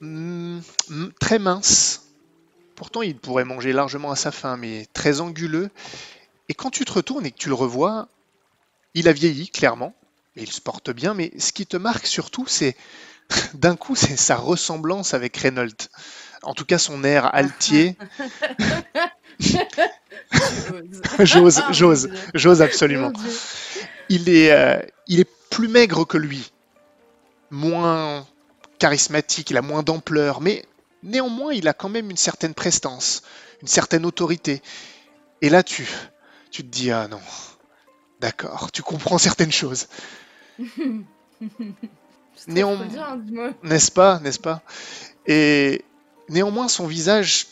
mm, 0.00 0.60
mm, 0.88 1.08
très 1.20 1.38
mince. 1.38 2.04
Pourtant, 2.74 3.02
il 3.02 3.16
pourrait 3.18 3.44
manger 3.44 3.74
largement 3.74 4.10
à 4.10 4.16
sa 4.16 4.30
faim, 4.32 4.56
mais 4.56 4.86
très 4.94 5.20
anguleux. 5.20 5.68
Et 6.48 6.54
quand 6.54 6.70
tu 6.70 6.86
te 6.86 6.92
retournes 6.92 7.26
et 7.26 7.30
que 7.30 7.36
tu 7.36 7.48
le 7.50 7.54
revois, 7.54 8.08
il 8.94 9.08
a 9.08 9.12
vieilli, 9.12 9.50
clairement. 9.50 9.94
Et 10.36 10.42
il 10.42 10.50
se 10.50 10.62
porte 10.62 10.90
bien, 10.90 11.12
mais 11.12 11.30
ce 11.38 11.52
qui 11.52 11.66
te 11.66 11.76
marque 11.76 12.06
surtout, 12.06 12.46
c'est 12.46 12.74
d'un 13.52 13.76
coup, 13.76 13.94
c'est 13.94 14.16
sa 14.16 14.36
ressemblance 14.36 15.12
avec 15.12 15.36
Reynolds. 15.36 15.90
En 16.44 16.54
tout 16.54 16.64
cas, 16.64 16.78
son 16.78 17.04
air 17.04 17.34
altier. 17.34 17.94
J'ose, 21.20 21.62
Ah, 21.62 21.72
j'ose, 21.72 22.08
Dieu. 22.08 22.18
j'ose 22.34 22.62
absolument. 22.62 23.12
Il 24.08 24.30
est, 24.30 24.50
euh, 24.52 24.80
il 25.08 25.20
est 25.20 25.28
plus 25.52 25.68
maigre 25.68 26.04
que 26.06 26.18
lui, 26.18 26.52
moins 27.50 28.26
charismatique, 28.78 29.50
il 29.50 29.56
a 29.56 29.62
moins 29.62 29.82
d'ampleur, 29.82 30.40
mais 30.40 30.64
néanmoins 31.02 31.52
il 31.52 31.68
a 31.68 31.74
quand 31.74 31.88
même 31.88 32.10
une 32.10 32.16
certaine 32.16 32.54
prestance, 32.54 33.22
une 33.62 33.68
certaine 33.68 34.06
autorité. 34.06 34.62
Et 35.42 35.50
là 35.50 35.62
tu, 35.62 35.88
tu 36.50 36.62
te 36.64 36.68
dis 36.68 36.90
ah 36.90 37.08
non, 37.08 37.20
d'accord, 38.20 38.72
tu 38.72 38.82
comprends 38.82 39.18
certaines 39.18 39.52
choses, 39.52 39.88
C'est 42.34 42.48
trop 42.48 42.54
Néanm- 42.54 42.78
trop 42.78 42.84
bien, 42.84 43.16
dis-moi. 43.16 43.52
n'est-ce 43.62 43.90
pas, 43.92 44.20
n'est-ce 44.20 44.40
pas? 44.40 44.62
Et 45.26 45.84
néanmoins 46.28 46.68
son 46.68 46.86
visage 46.86 47.46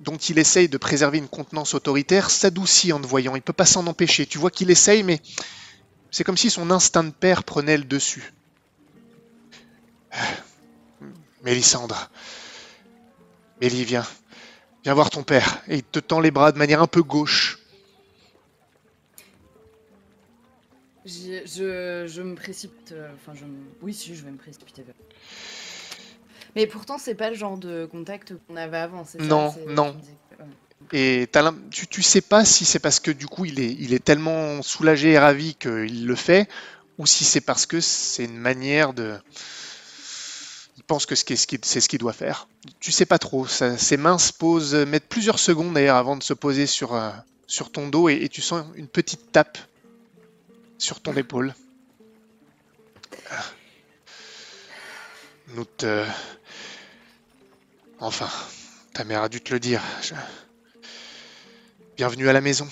dont 0.00 0.16
il 0.16 0.38
essaye 0.38 0.68
de 0.68 0.78
préserver 0.78 1.18
une 1.18 1.28
contenance 1.28 1.74
autoritaire 1.74 2.30
s'adoucit 2.30 2.92
en 2.92 3.00
te 3.00 3.06
voyant. 3.06 3.36
Il 3.36 3.42
peut 3.42 3.52
pas 3.54 3.66
s'en 3.66 3.86
empêcher. 3.86 4.26
Tu 4.26 4.38
vois 4.38 4.50
qu'il 4.50 4.70
essaye, 4.70 5.02
mais 5.02 5.20
c'est 6.10 6.24
comme 6.24 6.36
si 6.36 6.50
son 6.50 6.70
instinct 6.70 7.04
de 7.04 7.10
père 7.10 7.44
prenait 7.44 7.76
le 7.76 7.84
dessus. 7.84 8.32
Mélissandre. 11.42 12.10
Mélie, 13.60 13.84
viens. 13.84 14.06
Viens 14.84 14.94
voir 14.94 15.10
ton 15.10 15.22
père. 15.22 15.62
Et 15.68 15.76
il 15.76 15.82
te 15.84 15.98
tend 15.98 16.20
les 16.20 16.30
bras 16.30 16.52
de 16.52 16.58
manière 16.58 16.80
un 16.82 16.86
peu 16.86 17.02
gauche. 17.02 17.58
Je, 21.04 22.04
je 22.08 22.22
me 22.22 22.34
précipite. 22.34 22.92
euh, 22.92 23.12
Enfin, 23.14 23.32
je 23.34 23.44
me- 23.44 23.64
Oui, 23.82 23.94
si, 23.94 24.14
je 24.16 24.24
vais 24.24 24.30
me 24.30 24.36
précipiter. 24.38 24.84
Mais 26.56 26.66
pourtant, 26.66 26.98
c'est 26.98 27.14
pas 27.14 27.30
le 27.30 27.36
genre 27.36 27.58
de 27.58 27.86
contact 27.86 28.34
qu'on 28.48 28.56
avait 28.56 28.78
avant, 28.78 29.04
ça 29.04 29.18
Non, 29.18 29.54
non. 29.68 29.94
ouais. 30.40 30.46
Et 30.92 31.28
tu, 31.70 32.02
sais 32.02 32.20
pas 32.20 32.44
si 32.44 32.64
c'est 32.64 32.78
parce 32.78 33.00
que 33.00 33.10
du 33.10 33.26
coup 33.26 33.44
il 33.44 33.60
est, 33.60 33.72
il 33.78 33.92
est 33.92 34.04
tellement 34.04 34.62
soulagé 34.62 35.12
et 35.12 35.18
ravi 35.18 35.54
qu'il 35.54 36.06
le 36.06 36.14
fait, 36.14 36.48
ou 36.98 37.06
si 37.06 37.24
c'est 37.24 37.40
parce 37.40 37.66
que 37.66 37.80
c'est 37.80 38.24
une 38.24 38.38
manière 38.38 38.92
de. 38.92 39.16
Il 40.76 40.84
pense 40.84 41.06
que 41.06 41.14
c'est 41.14 41.36
ce 41.36 41.88
qu'il 41.88 41.98
doit 41.98 42.12
faire. 42.12 42.46
Tu 42.78 42.92
sais 42.92 43.06
pas 43.06 43.18
trop. 43.18 43.46
Ses 43.46 43.96
mains 43.96 44.18
se 44.18 44.32
posent, 44.32 44.74
mettent 44.74 45.08
plusieurs 45.08 45.38
secondes 45.38 45.74
d'ailleurs 45.74 45.96
avant 45.96 46.16
de 46.16 46.22
se 46.22 46.34
poser 46.34 46.66
sur, 46.66 46.94
euh, 46.94 47.10
ton 47.72 47.88
dos 47.88 48.08
et, 48.08 48.28
tu 48.28 48.42
sens 48.42 48.64
une 48.76 48.86
petite 48.86 49.32
tape 49.32 49.58
sur 50.78 51.00
ton 51.00 51.14
épaule. 51.16 51.54
Ah. 53.30 53.44
Nous 55.48 55.64
te. 55.64 56.04
Enfin, 57.98 58.28
ta 58.92 59.04
mère 59.04 59.22
a 59.22 59.28
dû 59.28 59.40
te 59.40 59.52
le 59.52 59.58
dire. 59.58 59.82
Bienvenue 61.96 62.28
à 62.28 62.32
la 62.32 62.40
maison. 62.40 62.68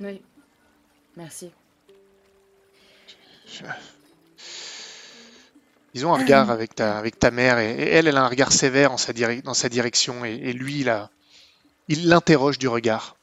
Oui. 0.00 0.20
Merci. 1.16 1.50
Je- 3.46 3.64
Ils 5.94 6.06
ont 6.06 6.14
un 6.14 6.18
regard 6.18 6.50
avec 6.50 6.74
ta, 6.74 6.98
avec 6.98 7.18
ta 7.18 7.30
mère 7.30 7.58
et, 7.58 7.72
et 7.72 7.88
elle, 7.88 8.06
elle 8.06 8.16
a 8.16 8.22
un 8.24 8.28
regard 8.28 8.52
sévère 8.52 8.92
en 8.92 8.96
sa 8.96 9.12
direc- 9.12 9.42
dans 9.42 9.54
sa 9.54 9.68
direction 9.68 10.24
et, 10.24 10.34
et 10.34 10.52
lui, 10.52 10.80
il 10.80 10.88
a- 10.88 11.10
il 11.88 12.08
l'interroge 12.08 12.58
du 12.58 12.68
regard. 12.68 13.16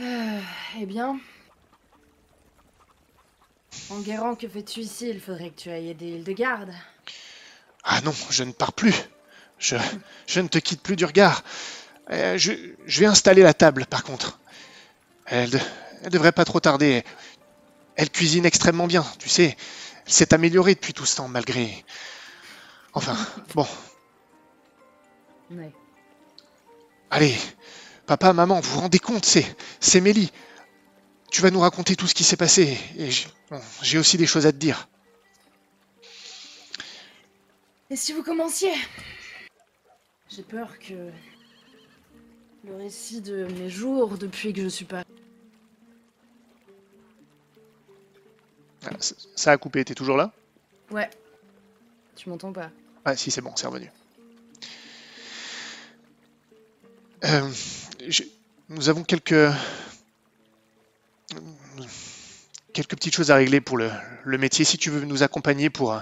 Euh, 0.00 0.40
eh 0.80 0.86
bien. 0.86 1.18
Enguerrand, 3.90 4.34
que 4.34 4.48
fais-tu 4.48 4.80
ici? 4.80 5.08
Il 5.08 5.20
faudrait 5.20 5.50
que 5.50 5.60
tu 5.60 5.70
ailles 5.70 5.90
aider 5.90 6.08
Hildegarde. 6.08 6.72
Ah 7.88 8.00
non, 8.02 8.14
je 8.30 8.44
ne 8.44 8.52
pars 8.52 8.72
plus. 8.74 8.94
Je, 9.58 9.76
je 10.28 10.40
ne 10.40 10.48
te 10.48 10.58
quitte 10.58 10.82
plus 10.82 10.96
du 10.96 11.04
regard. 11.06 11.42
Euh, 12.10 12.38
je, 12.38 12.52
je 12.86 13.00
vais 13.00 13.06
installer 13.06 13.42
la 13.42 13.54
table, 13.54 13.86
par 13.86 14.04
contre. 14.04 14.40
Elle, 15.26 15.50
de- 15.50 15.60
elle 16.04 16.10
devrait 16.10 16.32
pas 16.32 16.44
trop 16.46 16.60
tarder. 16.60 17.04
Elle 17.96 18.10
cuisine 18.10 18.46
extrêmement 18.46 18.86
bien, 18.88 19.06
tu 19.18 19.28
sais. 19.30 19.56
Elle 20.06 20.12
s'est 20.12 20.34
améliorée 20.34 20.74
depuis 20.76 20.94
tout 20.94 21.06
ce 21.06 21.16
temps, 21.16 21.28
malgré. 21.28 21.84
Enfin, 22.94 23.16
bon, 23.54 23.66
Ouais. 25.50 25.72
Allez, 27.10 27.36
papa, 28.06 28.32
maman, 28.32 28.60
vous 28.60 28.70
vous 28.72 28.80
rendez 28.80 28.98
compte, 28.98 29.24
c'est, 29.24 29.56
c'est 29.80 30.00
Mélie. 30.00 30.30
Tu 31.30 31.42
vas 31.42 31.50
nous 31.50 31.60
raconter 31.60 31.96
tout 31.96 32.06
ce 32.06 32.14
qui 32.14 32.24
s'est 32.24 32.36
passé. 32.36 32.78
Et 32.96 33.10
j'ai, 33.10 33.26
bon, 33.50 33.60
j'ai 33.82 33.98
aussi 33.98 34.16
des 34.18 34.26
choses 34.26 34.46
à 34.46 34.52
te 34.52 34.58
dire. 34.58 34.88
Et 37.90 37.96
si 37.96 38.12
vous 38.12 38.22
commenciez 38.22 38.72
J'ai 40.28 40.42
peur 40.42 40.78
que 40.78 41.10
le 42.64 42.76
récit 42.76 43.20
de 43.20 43.44
mes 43.58 43.70
jours 43.70 44.18
depuis 44.18 44.52
que 44.52 44.62
je 44.62 44.68
suis 44.68 44.84
pas. 44.84 45.04
Ah, 48.84 48.90
Ça 49.00 49.52
a 49.52 49.56
coupé, 49.56 49.84
t'es 49.84 49.94
toujours 49.94 50.16
là 50.16 50.32
Ouais. 50.90 51.08
Tu 52.14 52.28
m'entends 52.28 52.52
pas 52.52 52.70
Ah 53.04 53.16
si, 53.16 53.30
c'est 53.30 53.40
bon, 53.40 53.52
c'est 53.56 53.66
revenu. 53.66 53.90
Euh, 57.24 57.50
nous 58.68 58.88
avons 58.88 59.02
quelques... 59.02 59.34
quelques 62.72 62.96
petites 62.96 63.14
choses 63.14 63.30
à 63.30 63.36
régler 63.36 63.60
pour 63.60 63.78
le, 63.78 63.90
le 64.24 64.38
métier. 64.38 64.64
Si 64.64 64.78
tu 64.78 64.90
veux 64.90 65.04
nous 65.04 65.22
accompagner 65.22 65.70
pour 65.70 65.92
euh, 65.92 66.00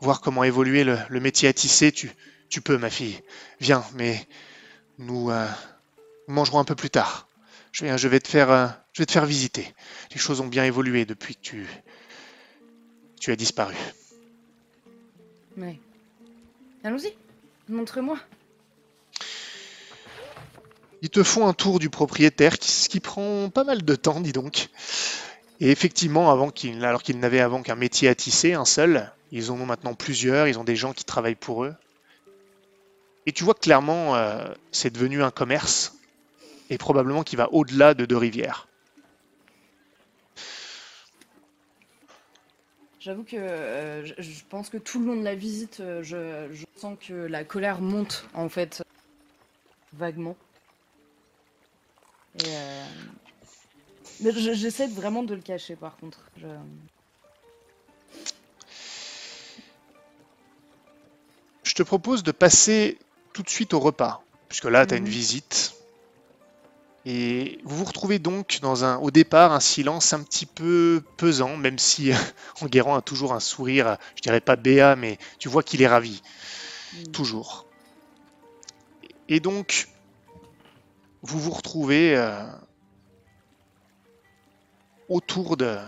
voir 0.00 0.20
comment 0.20 0.44
évoluer 0.44 0.84
le, 0.84 0.98
le 1.08 1.20
métier 1.20 1.48
à 1.48 1.52
tisser, 1.52 1.92
tu, 1.92 2.10
tu 2.48 2.60
peux, 2.60 2.78
ma 2.78 2.90
fille. 2.90 3.20
Viens, 3.60 3.84
mais 3.94 4.26
nous, 4.98 5.30
euh, 5.30 5.46
mangerons 6.26 6.58
un 6.58 6.64
peu 6.64 6.74
plus 6.74 6.90
tard. 6.90 7.28
Je 7.72 7.84
vais, 7.84 7.98
je 7.98 8.08
vais 8.08 8.20
te 8.20 8.28
faire, 8.28 8.50
euh, 8.50 8.66
je 8.92 9.02
vais 9.02 9.06
te 9.06 9.12
faire 9.12 9.26
visiter. 9.26 9.74
Les 10.12 10.18
choses 10.18 10.40
ont 10.40 10.46
bien 10.46 10.64
évolué 10.64 11.04
depuis 11.04 11.34
que 11.36 11.40
tu, 11.42 11.66
tu 13.20 13.32
as 13.32 13.36
disparu. 13.36 13.74
Allons-y. 16.84 17.12
Montre-moi. 17.68 18.18
Ils 21.02 21.10
te 21.10 21.22
font 21.22 21.46
un 21.46 21.52
tour 21.52 21.78
du 21.78 21.90
propriétaire, 21.90 22.56
ce 22.60 22.88
qui 22.88 23.00
prend 23.00 23.50
pas 23.50 23.64
mal 23.64 23.84
de 23.84 23.94
temps, 23.94 24.20
dis 24.20 24.32
donc. 24.32 24.68
Et 25.60 25.70
effectivement, 25.70 26.30
avant 26.30 26.50
alors 26.82 27.02
qu'ils 27.02 27.18
n'avaient 27.18 27.40
avant 27.40 27.62
qu'un 27.62 27.74
métier 27.74 28.08
à 28.08 28.14
tisser, 28.14 28.54
un 28.54 28.64
seul, 28.64 29.10
ils 29.32 29.50
en 29.50 29.60
ont 29.60 29.66
maintenant 29.66 29.94
plusieurs, 29.94 30.46
ils 30.46 30.58
ont 30.58 30.64
des 30.64 30.76
gens 30.76 30.92
qui 30.92 31.04
travaillent 31.04 31.34
pour 31.34 31.64
eux. 31.64 31.74
Et 33.26 33.32
tu 33.32 33.44
vois 33.44 33.54
clairement, 33.54 34.14
euh, 34.14 34.46
c'est 34.70 34.90
devenu 34.90 35.22
un 35.22 35.30
commerce, 35.30 35.96
et 36.70 36.78
probablement 36.78 37.24
qui 37.24 37.36
va 37.36 37.52
au-delà 37.52 37.94
de 37.94 38.06
deux 38.06 38.16
rivières. 38.16 38.68
J'avoue 43.00 43.24
que 43.24 43.36
euh, 43.36 44.04
je, 44.04 44.44
pense 44.48 44.70
que 44.70 44.76
tout 44.76 45.00
le 45.00 45.06
long 45.06 45.16
de 45.16 45.24
la 45.24 45.34
visite, 45.34 45.80
euh, 45.80 46.02
je, 46.02 46.64
sens 46.76 46.96
que 47.00 47.14
la 47.14 47.44
colère 47.44 47.80
monte 47.80 48.26
en 48.34 48.48
fait 48.48 48.82
vaguement. 49.92 50.36
Et 52.44 52.48
j'essaie 54.20 54.86
vraiment 54.88 55.22
de 55.22 55.34
le 55.34 55.40
cacher 55.42 55.76
par 55.76 55.96
contre. 55.96 56.20
Je- 56.36 56.46
Je 61.64 61.74
te 61.74 61.82
propose 61.82 62.22
de 62.22 62.32
passer 62.32 62.98
tout 63.34 63.42
de 63.42 63.50
suite 63.50 63.74
au 63.74 63.78
repas, 63.80 64.24
puisque 64.48 64.64
là, 64.64 64.86
tu 64.86 64.94
as 64.94 64.96
une 64.96 65.04
Mhm. 65.04 65.10
visite. 65.10 65.74
Et 67.04 67.58
vous 67.64 67.76
vous 67.76 67.84
retrouvez 67.84 68.18
donc 68.18 68.58
dans 68.60 68.84
un, 68.84 68.96
au 68.98 69.10
départ 69.10 69.52
un 69.52 69.60
silence 69.60 70.12
un 70.12 70.22
petit 70.22 70.46
peu 70.46 71.02
pesant, 71.16 71.56
même 71.56 71.78
si 71.78 72.10
Enguerrand 72.60 72.96
a 72.96 73.02
toujours 73.02 73.32
un 73.32 73.40
sourire, 73.40 73.96
je 74.16 74.22
dirais 74.22 74.40
pas 74.40 74.56
béat, 74.56 74.96
mais 74.96 75.18
tu 75.38 75.48
vois 75.48 75.62
qu'il 75.62 75.80
est 75.82 75.86
ravi, 75.88 76.22
Mm. 76.94 77.12
toujours. 77.12 77.66
Et 79.28 79.40
donc, 79.40 79.88
vous 81.22 81.38
vous 81.38 81.50
retrouvez 81.50 82.16
euh, 82.16 82.42
autour 85.08 85.56
de 85.56 85.78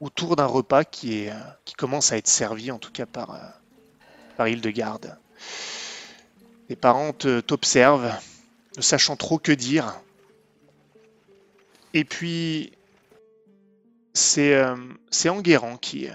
autour 0.00 0.36
d'un 0.36 0.46
repas 0.46 0.84
qui 0.84 1.18
est 1.18 1.32
qui 1.64 1.74
commence 1.74 2.12
à 2.12 2.16
être 2.16 2.28
servi 2.28 2.70
en 2.70 2.78
tout 2.78 2.90
cas 2.92 3.06
par 3.06 3.34
euh, 3.34 3.48
par 4.36 4.48
Hildegarde. 4.48 5.18
Les 6.68 6.76
parents 6.76 7.12
t'observent, 7.12 8.12
ne 8.76 8.82
sachant 8.82 9.16
trop 9.16 9.38
que 9.38 9.52
dire. 9.52 10.00
Et 11.94 12.04
puis 12.04 12.72
c'est 14.14 14.54
euh, 14.54 14.76
c'est 15.10 15.28
Enguerrand 15.28 15.76
qui 15.76 16.08
euh, 16.08 16.12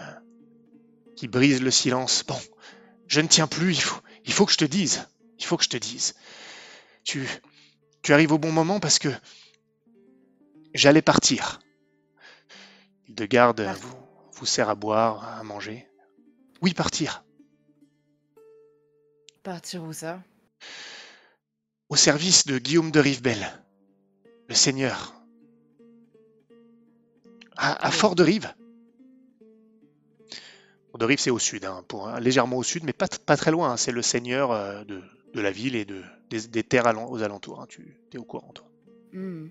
qui 1.15 1.27
brise 1.27 1.61
le 1.61 1.71
silence. 1.71 2.23
Bon, 2.27 2.39
je 3.07 3.21
ne 3.21 3.27
tiens 3.27 3.47
plus. 3.47 3.73
Il 3.73 3.81
faut 3.81 4.01
il 4.25 4.33
faut 4.33 4.45
que 4.45 4.51
je 4.51 4.57
te 4.57 4.65
dise. 4.65 5.07
Il 5.39 5.45
faut 5.45 5.57
que 5.57 5.63
je 5.63 5.69
te 5.69 5.77
dise. 5.77 6.15
Tu 7.03 7.27
tu 8.01 8.13
arrives 8.13 8.31
au 8.31 8.37
bon 8.37 8.51
moment 8.51 8.79
parce 8.79 8.99
que 8.99 9.09
j'allais 10.73 11.01
partir. 11.01 11.59
Hildegarde 13.17 13.63
Partir. 13.63 13.87
vous, 13.87 13.97
vous 14.33 14.45
sert 14.45 14.69
à 14.69 14.75
boire, 14.75 15.39
à 15.39 15.43
manger. 15.43 15.87
Oui, 16.61 16.73
partir. 16.73 17.23
Partir 19.43 19.83
où 19.83 19.91
ça? 19.93 20.21
Au 21.89 21.95
service 21.95 22.45
de 22.45 22.59
Guillaume 22.59 22.91
de 22.91 22.99
Rivebelle, 22.99 23.47
le 24.49 24.53
seigneur. 24.55 25.15
À, 27.55 27.85
à 27.85 27.89
Oui. 27.89 27.95
Fort-de-Rive. 27.95 28.53
Fort-de-Rive, 30.91 31.19
c'est 31.19 31.31
au 31.31 31.39
sud, 31.39 31.65
hein, 31.65 31.83
pour, 31.87 32.09
légèrement 32.19 32.57
au 32.57 32.63
sud, 32.63 32.83
mais 32.83 32.93
pas, 32.93 33.07
très 33.07 33.51
loin. 33.51 33.71
hein. 33.71 33.77
C'est 33.77 33.91
le 33.91 34.01
seigneur 34.03 34.51
euh, 34.51 34.83
de, 34.83 35.01
de 35.33 35.41
la 35.41 35.49
ville 35.51 35.75
et 35.75 35.85
de, 35.85 36.03
des, 36.29 36.47
des 36.47 36.63
terres 36.63 36.93
aux 37.09 37.23
alentours. 37.23 37.61
hein. 37.61 37.65
Tu 37.67 37.97
es 38.13 38.17
au 38.17 38.25
courant, 38.25 38.51
toi. 38.53 38.67
Hmm. 39.13 39.47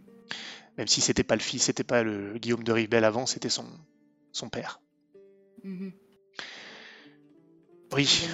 Même 0.76 0.88
si 0.88 1.00
c'était 1.00 1.24
pas 1.24 1.36
le 1.36 1.40
fils, 1.40 1.64
c'était 1.64 1.84
pas 1.84 2.02
le 2.02 2.38
Guillaume 2.38 2.64
de 2.64 2.72
Rivebelle 2.72 3.04
avant, 3.04 3.26
c'était 3.26 3.48
son, 3.48 3.66
son 4.32 4.48
père. 4.48 4.80
Mhm. 5.64 5.92
Oui. 7.92 8.28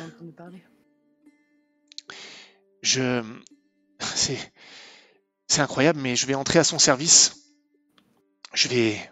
Je. 2.83 3.23
C'est. 4.01 4.53
C'est 5.47 5.61
incroyable, 5.61 6.01
mais 6.01 6.17
je 6.17 6.27
vais 6.27 6.35
entrer 6.35 6.59
à 6.59 6.65
son 6.65 6.79
service. 6.79 7.53
Je 8.55 8.69
vais. 8.69 9.11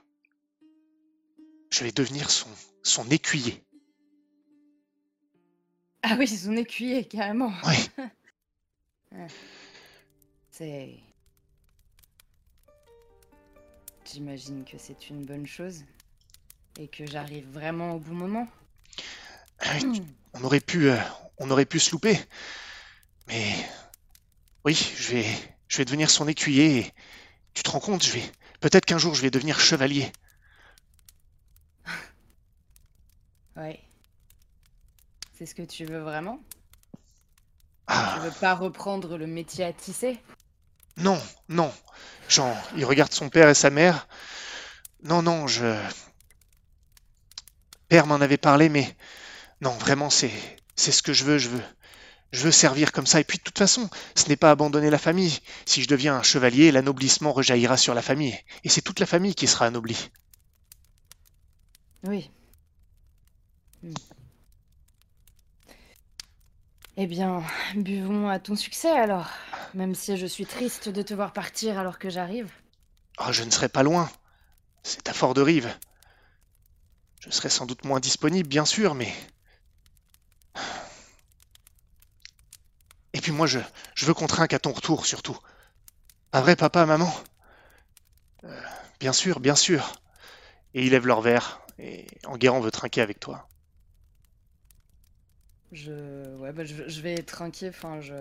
Je 1.71 1.85
vais 1.85 1.93
devenir 1.93 2.31
son, 2.31 2.49
son 2.83 3.09
écuyer. 3.11 3.63
Ah 6.03 6.17
oui, 6.19 6.27
son 6.27 6.57
écuyer, 6.57 7.05
carrément. 7.05 7.53
Oui. 7.65 7.91
C'est. 10.51 10.99
J'imagine 14.13 14.65
que 14.65 14.79
c'est 14.79 15.09
une 15.11 15.25
bonne 15.25 15.47
chose. 15.47 15.85
Et 16.79 16.89
que 16.89 17.07
j'arrive 17.07 17.49
vraiment 17.51 17.93
au 17.95 17.99
bon 17.99 18.15
moment. 18.15 18.49
On 20.35 20.45
aurait 20.45 20.61
pu. 20.61 20.91
euh, 20.91 20.99
on 21.39 21.51
aurait 21.51 21.67
pu 21.67 21.79
se 21.81 21.91
louper. 21.93 22.19
Mais. 23.29 23.53
Oui, 24.65 24.75
je 24.75 25.13
vais. 25.13 25.27
Je 25.69 25.79
vais 25.79 25.85
devenir 25.85 26.11
son 26.11 26.29
écuyer 26.29 26.79
et. 26.79 26.93
Tu 27.55 27.63
te 27.63 27.71
rends 27.71 27.81
compte, 27.81 28.05
je 28.05 28.13
vais. 28.13 28.33
Peut-être 28.61 28.85
qu'un 28.87 28.99
jour 28.99 29.15
je 29.15 29.23
vais 29.23 29.31
devenir 29.31 29.59
chevalier. 29.61 30.11
Ouais. 33.57 33.81
C'est 35.37 35.47
ce 35.47 35.55
que 35.55 35.63
tu 35.63 35.85
veux 35.85 36.01
vraiment? 36.01 36.39
Tu 37.89 37.89
Ah, 37.89 38.19
veux 38.21 38.31
pas 38.31 38.55
reprendre 38.55 39.19
le 39.19 39.27
métier 39.27 39.65
à 39.65 39.73
tisser? 39.73 40.19
Non, 40.97 41.21
non. 41.49 41.73
Jean, 42.29 42.57
il 42.77 42.85
regarde 42.85 43.13
son 43.13 43.29
père 43.29 43.49
et 43.49 43.55
sa 43.55 43.71
mère. 43.71 44.07
Non, 45.03 45.23
non, 45.23 45.47
je. 45.47 45.77
Père 47.89 48.07
m'en 48.07 48.21
avait 48.21 48.37
parlé, 48.37 48.69
mais 48.69 48.97
non, 49.61 49.73
vraiment, 49.73 50.11
c'est 50.11 50.31
c'est 50.77 50.93
ce 50.93 51.03
que 51.03 51.13
je 51.13 51.25
veux. 51.25 51.39
Je 51.39 51.49
veux, 51.49 51.63
je 52.33 52.43
veux 52.43 52.53
servir 52.53 52.93
comme 52.93 53.07
ça. 53.07 53.21
Et 53.21 53.25
puis, 53.25 53.39
de 53.39 53.43
toute 53.43 53.59
façon, 53.59 53.91
ce 54.15 54.29
n'est 54.29 54.37
pas 54.37 54.51
abandonner 54.51 54.91
la 54.91 54.99
famille. 54.99 55.41
Si 55.67 55.83
je 55.83 55.89
deviens 55.89 56.17
un 56.17 56.23
chevalier, 56.23 56.73
l'anoblissement 56.73 57.33
rejaillira 57.33 57.77
sur 57.77 57.95
la 57.95 58.03
famille, 58.03 58.39
et 58.65 58.69
c'est 58.69 58.83
toute 58.83 59.01
la 59.01 59.07
famille 59.07 59.35
qui 59.35 59.47
sera 59.47 59.67
anoblie. 59.67 60.11
Oui. 62.05 62.31
Eh 67.03 67.07
bien, 67.07 67.43
buvons 67.77 68.29
à 68.29 68.39
ton 68.39 68.55
succès 68.55 68.91
alors. 68.91 69.31
Même 69.73 69.95
si 69.95 70.19
je 70.19 70.27
suis 70.27 70.45
triste 70.45 70.91
de 70.91 71.01
te 71.01 71.15
voir 71.15 71.33
partir 71.33 71.79
alors 71.79 71.99
que 71.99 72.11
j'arrive. 72.11 72.53
Oh, 73.19 73.33
je 73.33 73.43
ne 73.43 73.51
serai 73.51 73.71
pas 73.71 73.83
loin. 73.83 74.11
C'est 74.83 75.09
à 75.09 75.15
Fort-de-Rive. 75.15 75.75
Je 77.21 77.31
serai 77.31 77.49
sans 77.49 77.65
doute 77.65 77.87
moins 77.87 78.01
disponible, 78.01 78.47
bien 78.47 78.67
sûr, 78.67 78.95
mais. 78.95 79.11
Et 83.15 83.23
puis 83.23 83.33
moi, 83.33 83.47
je, 83.47 83.61
je 83.95 84.05
veux 84.05 84.13
qu'on 84.13 84.27
trinque 84.27 84.53
à 84.53 84.59
ton 84.59 84.73
retour, 84.73 85.07
surtout. 85.07 85.39
Pas 86.31 86.43
vrai, 86.43 86.55
papa, 86.55 86.85
maman 86.85 87.11
Euh, 88.45 88.61
Bien 89.01 89.15
sûr, 89.15 89.41
bien 89.41 89.57
sûr. 89.57 89.91
Et 90.75 90.85
ils 90.85 90.91
lèvent 90.91 91.07
leur 91.07 91.23
verre, 91.23 91.63
et 91.79 92.07
Enguerrand 92.27 92.61
veut 92.61 92.71
trinquer 92.71 93.01
avec 93.01 93.21
toi. 93.21 93.50
Je. 95.73 96.37
Ouais, 96.37 96.53
bah, 96.53 96.65
je, 96.65 97.01
vais 97.01 97.23
trinquer, 97.23 97.69
enfin, 97.69 98.01
je. 98.01 98.15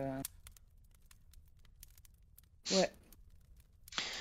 Ouais. 2.72 2.92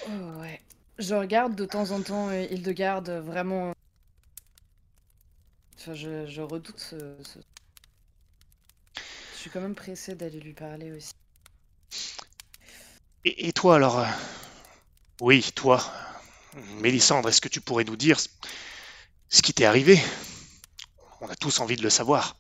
Oh, 0.07 0.41
ouais. 0.41 0.61
Je 0.99 1.15
regarde 1.15 1.55
de 1.55 1.65
temps 1.65 1.91
en 1.91 2.03
temps 2.03 2.31
euh, 2.31 2.47
Hildegarde, 2.51 3.11
vraiment. 3.11 3.75
Enfin, 5.77 5.95
je, 5.95 6.41
redoute 6.41 6.81
ce, 6.81 6.97
Je 8.97 9.39
suis 9.39 9.51
quand 9.51 9.61
même 9.61 9.75
pressée 9.75 10.15
d'aller 10.15 10.41
lui 10.41 10.55
parler 10.55 10.93
aussi. 10.93 11.13
Et, 13.25 13.49
et 13.49 13.53
toi, 13.53 13.77
alors 13.77 13.99
euh, 13.99 14.07
Oui, 15.21 15.43
toi. 15.55 15.85
Mélissandre, 16.81 17.29
est-ce 17.29 17.43
que 17.43 17.49
tu 17.49 17.61
pourrais 17.61 17.85
nous 17.85 17.97
dire 17.97 18.19
ce 18.19 19.43
qui 19.43 19.53
t'est 19.53 19.67
arrivé? 19.67 20.01
On 21.21 21.29
a 21.29 21.37
tous 21.37 21.61
envie 21.61 21.77
de 21.77 21.83
le 21.83 21.91
savoir. 21.91 22.38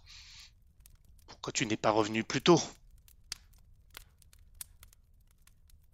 Tu 1.55 1.67
n'es 1.67 1.77
pas 1.77 1.91
revenu 1.91 2.25
plus 2.25 2.43
tôt? 2.43 2.61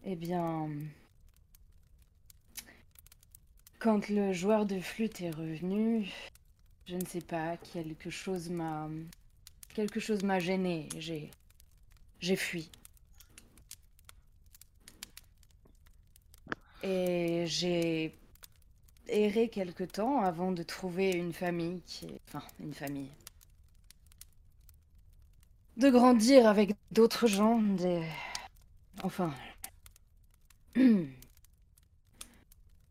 Eh 0.04 0.16
bien. 0.16 0.68
Quand 3.78 4.08
le 4.08 4.32
joueur 4.32 4.66
de 4.66 4.80
flûte 4.80 5.20
est 5.20 5.30
revenu, 5.30 6.10
je 6.86 6.96
ne 6.96 7.04
sais 7.04 7.20
pas, 7.20 7.56
quelque 7.56 8.10
chose 8.10 8.50
m'a. 8.50 8.88
Quelque 9.74 10.00
chose 10.00 10.22
m'a 10.22 10.38
gêné. 10.40 10.88
J'ai. 10.98 11.30
J'ai 12.20 12.36
fui. 12.36 12.70
Et 16.82 17.44
j'ai 17.46 18.14
erré 19.08 19.48
quelque 19.48 19.84
temps 19.84 20.20
avant 20.22 20.52
de 20.52 20.62
trouver 20.62 21.12
une 21.12 21.32
famille 21.32 21.80
qui. 21.86 22.08
Enfin, 22.28 22.42
une 22.60 22.74
famille. 22.74 23.10
De 25.76 25.90
grandir 25.90 26.46
avec 26.48 26.74
d'autres 26.92 27.26
gens, 27.26 27.60
des. 27.60 28.02
Enfin. 29.02 29.32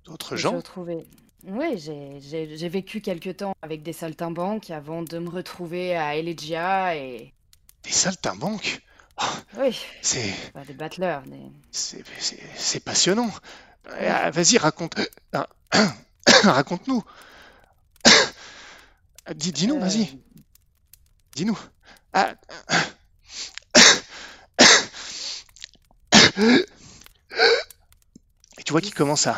D'autres 0.05 0.35
gens 0.35 0.49
suis 0.49 0.57
retrouvée- 0.57 1.07
Oui, 1.45 1.77
j'ai- 1.77 2.19
vécu 2.69 2.99
quelque 2.99 3.29
temps 3.29 3.53
avec 3.61 3.83
des 3.83 3.93
saltimbanques 3.93 4.69
avant 4.69 5.01
de 5.01 5.17
me 5.17 5.29
retrouver 5.29 5.95
à 5.95 6.15
Elegia 6.17 6.95
et. 6.97 7.33
Des 7.83 7.91
saltimbanques 7.91 8.81
Oui, 9.57 9.77
C'est 10.01 10.33
bah, 10.53 10.63
des 10.65 10.73
battleurs. 10.73 11.21
Des... 11.23 11.39
c'est- 11.71 12.03
passionnant. 12.83 13.29
Ah, 13.89 14.29
Vas-y, 14.31 14.57
raconte. 14.57 14.95
ah, 15.31 15.47
Raconte-nous. 16.43 17.03
Dis- 19.35 19.53
Dis-nous, 19.53 19.75
Euh, 19.77 19.79
vas-y, 19.79 20.19
dis-nous. 21.35 21.57
Ah. 22.13 22.33
Et 28.59 28.63
tu 28.63 28.71
vois 28.71 28.81
qu'il 28.81 28.93
commence 28.93 29.27
à. 29.27 29.35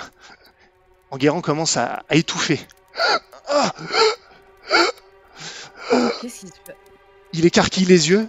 Enguerrand 1.12 1.42
commence 1.42 1.78
à, 1.78 2.04
à 2.10 2.16
étouffer. 2.16 2.60
Ah 3.48 3.72
Qu'est-ce 6.22 6.40
qui 6.42 6.48
se 6.48 6.52
passe? 6.66 6.76
Il 7.34 7.46
écarquille 7.46 7.86
les 7.86 8.10
yeux. 8.10 8.28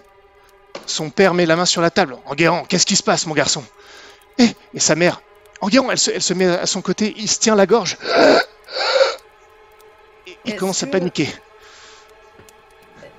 Son 0.86 1.10
père 1.10 1.34
met 1.34 1.46
la 1.46 1.56
main 1.56 1.64
sur 1.66 1.80
la 1.82 1.90
table. 1.90 2.16
Enguerrand, 2.26 2.64
qu'est-ce 2.64 2.86
qui 2.86 2.96
se 2.96 3.02
passe, 3.02 3.26
mon 3.26 3.34
garçon? 3.34 3.64
Eh, 4.38 4.50
Et 4.74 4.80
sa 4.80 4.94
mère. 4.94 5.20
Enguerrand, 5.60 5.90
elle 5.90 5.98
se, 5.98 6.10
elle 6.10 6.22
se 6.22 6.34
met 6.34 6.46
à 6.46 6.66
son 6.66 6.82
côté. 6.82 7.14
Il 7.16 7.28
se 7.28 7.38
tient 7.40 7.54
la 7.56 7.66
gorge. 7.66 7.96
Et 10.26 10.36
il 10.44 10.56
commence 10.56 10.82
à 10.82 10.86
que- 10.86 10.92
paniquer. 10.92 11.28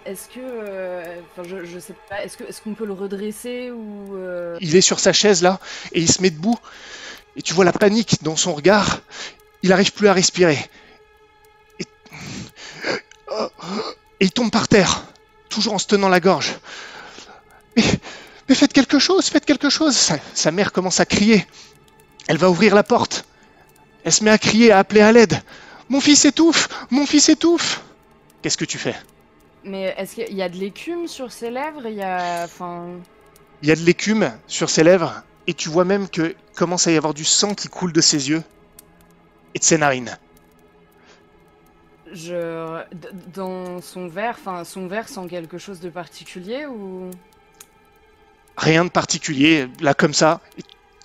Est-ce 0.07 0.29
que, 0.29 0.39
euh, 0.39 1.19
enfin, 1.35 1.47
je, 1.65 1.79
sais 1.79 1.95
pas, 2.09 2.23
est-ce 2.23 2.61
qu'on 2.61 2.73
peut 2.73 2.85
le 2.85 2.93
redresser 2.93 3.71
ou 3.71 4.15
euh, 4.15 4.57
Il 4.61 4.75
est 4.75 4.81
sur 4.81 4.99
sa 4.99 5.11
chaise 5.11 5.43
là 5.43 5.59
et 5.91 5.99
il 5.99 6.09
se 6.09 6.21
met 6.21 6.29
debout. 6.29 6.57
Et 7.35 7.41
tu 7.41 7.53
vois 7.53 7.65
la 7.65 7.73
panique 7.73 8.23
dans 8.23 8.37
son 8.37 8.53
regard. 8.55 9.01
Il 9.63 9.69
n'arrive 9.69 9.91
plus 9.91 10.07
à 10.07 10.13
respirer. 10.13 10.57
Et... 11.79 11.85
il 14.21 14.31
tombe 14.31 14.49
par 14.49 14.69
terre, 14.69 15.03
toujours 15.49 15.73
en 15.73 15.77
se 15.77 15.87
tenant 15.87 16.09
la 16.09 16.21
gorge. 16.21 16.55
Mais, 17.75 17.83
mais 18.47 18.55
faites 18.55 18.73
quelque 18.73 18.99
chose, 18.99 19.27
faites 19.27 19.45
quelque 19.45 19.69
chose. 19.69 19.95
Sa, 19.95 20.17
sa 20.33 20.51
mère 20.51 20.71
commence 20.71 21.01
à 21.01 21.05
crier. 21.05 21.45
Elle 22.27 22.37
va 22.37 22.49
ouvrir 22.49 22.75
la 22.75 22.83
porte. 22.83 23.25
Elle 24.05 24.13
se 24.13 24.23
met 24.23 24.31
à 24.31 24.37
crier, 24.37 24.71
à 24.71 24.79
appeler 24.79 25.01
à 25.01 25.11
l'aide. 25.11 25.41
Mon 25.89 25.99
fils 25.99 26.23
étouffe, 26.23 26.69
mon 26.91 27.05
fils 27.05 27.27
étouffe. 27.27 27.81
Qu'est-ce 28.41 28.57
que 28.57 28.65
tu 28.65 28.77
fais? 28.77 28.95
Mais 29.63 29.93
est-ce 29.97 30.15
qu'il 30.15 30.35
y 30.35 30.41
a 30.41 30.49
de 30.49 30.55
l'écume 30.57 31.07
sur 31.07 31.31
ses 31.31 31.49
lèvres? 31.51 31.85
Il 31.87 31.95
y 31.95 32.01
a, 32.03 32.43
enfin, 32.45 32.87
Il 33.61 33.67
y 33.69 33.71
a 33.71 33.75
de 33.75 33.81
l'écume 33.81 34.31
sur 34.47 34.69
ses 34.69 34.83
lèvres 34.83 35.23
et 35.47 35.53
tu 35.53 35.69
vois 35.69 35.85
même 35.85 36.07
que 36.09 36.35
commence 36.55 36.87
à 36.87 36.91
y 36.91 36.97
avoir 36.97 37.13
du 37.13 37.25
sang 37.25 37.53
qui 37.53 37.67
coule 37.67 37.93
de 37.93 38.01
ses 38.01 38.29
yeux 38.29 38.43
et 39.55 39.59
de 39.59 39.63
ses 39.63 39.77
narines. 39.77 40.17
je, 42.13 42.83
d- 42.93 43.09
dans 43.33 43.81
son 43.81 44.07
verre, 44.07 44.35
enfin, 44.39 44.63
son 44.63 44.87
verre 44.87 45.09
sent 45.09 45.27
quelque 45.29 45.57
chose 45.57 45.79
de 45.79 45.89
particulier 45.89 46.65
ou? 46.65 47.11
Rien 48.57 48.85
de 48.85 48.89
particulier, 48.89 49.67
là 49.81 49.93
comme 49.93 50.13
ça, 50.13 50.41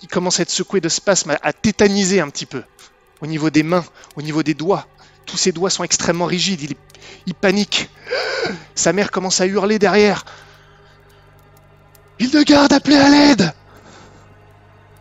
il 0.01 0.07
commence 0.07 0.39
à 0.39 0.43
être 0.43 0.49
secoué 0.49 0.81
de 0.81 0.89
spasmes, 0.89 1.31
à- 1.31 1.39
à 1.43 1.53
tétaniser 1.53 2.19
un 2.19 2.29
petit 2.29 2.45
peu. 2.45 2.63
Au 3.21 3.27
niveau 3.27 3.49
des 3.49 3.63
mains, 3.63 3.85
au 4.15 4.21
niveau 4.21 4.43
des 4.43 4.53
doigts. 4.53 4.87
Tous 5.25 5.37
ses 5.37 5.51
doigts 5.51 5.69
sont 5.69 5.83
extrêmement 5.83 6.25
rigides, 6.25 6.75
il, 7.25 7.33
panique. 7.33 7.89
Sa 8.75 8.93
mère 8.93 9.11
commence 9.11 9.41
à 9.41 9.47
hurler 9.47 9.79
derrière. 9.79 10.25
Hildegarde, 12.19 12.73
appelez 12.73 12.97
à 12.97 13.09
l'aide 13.09 13.53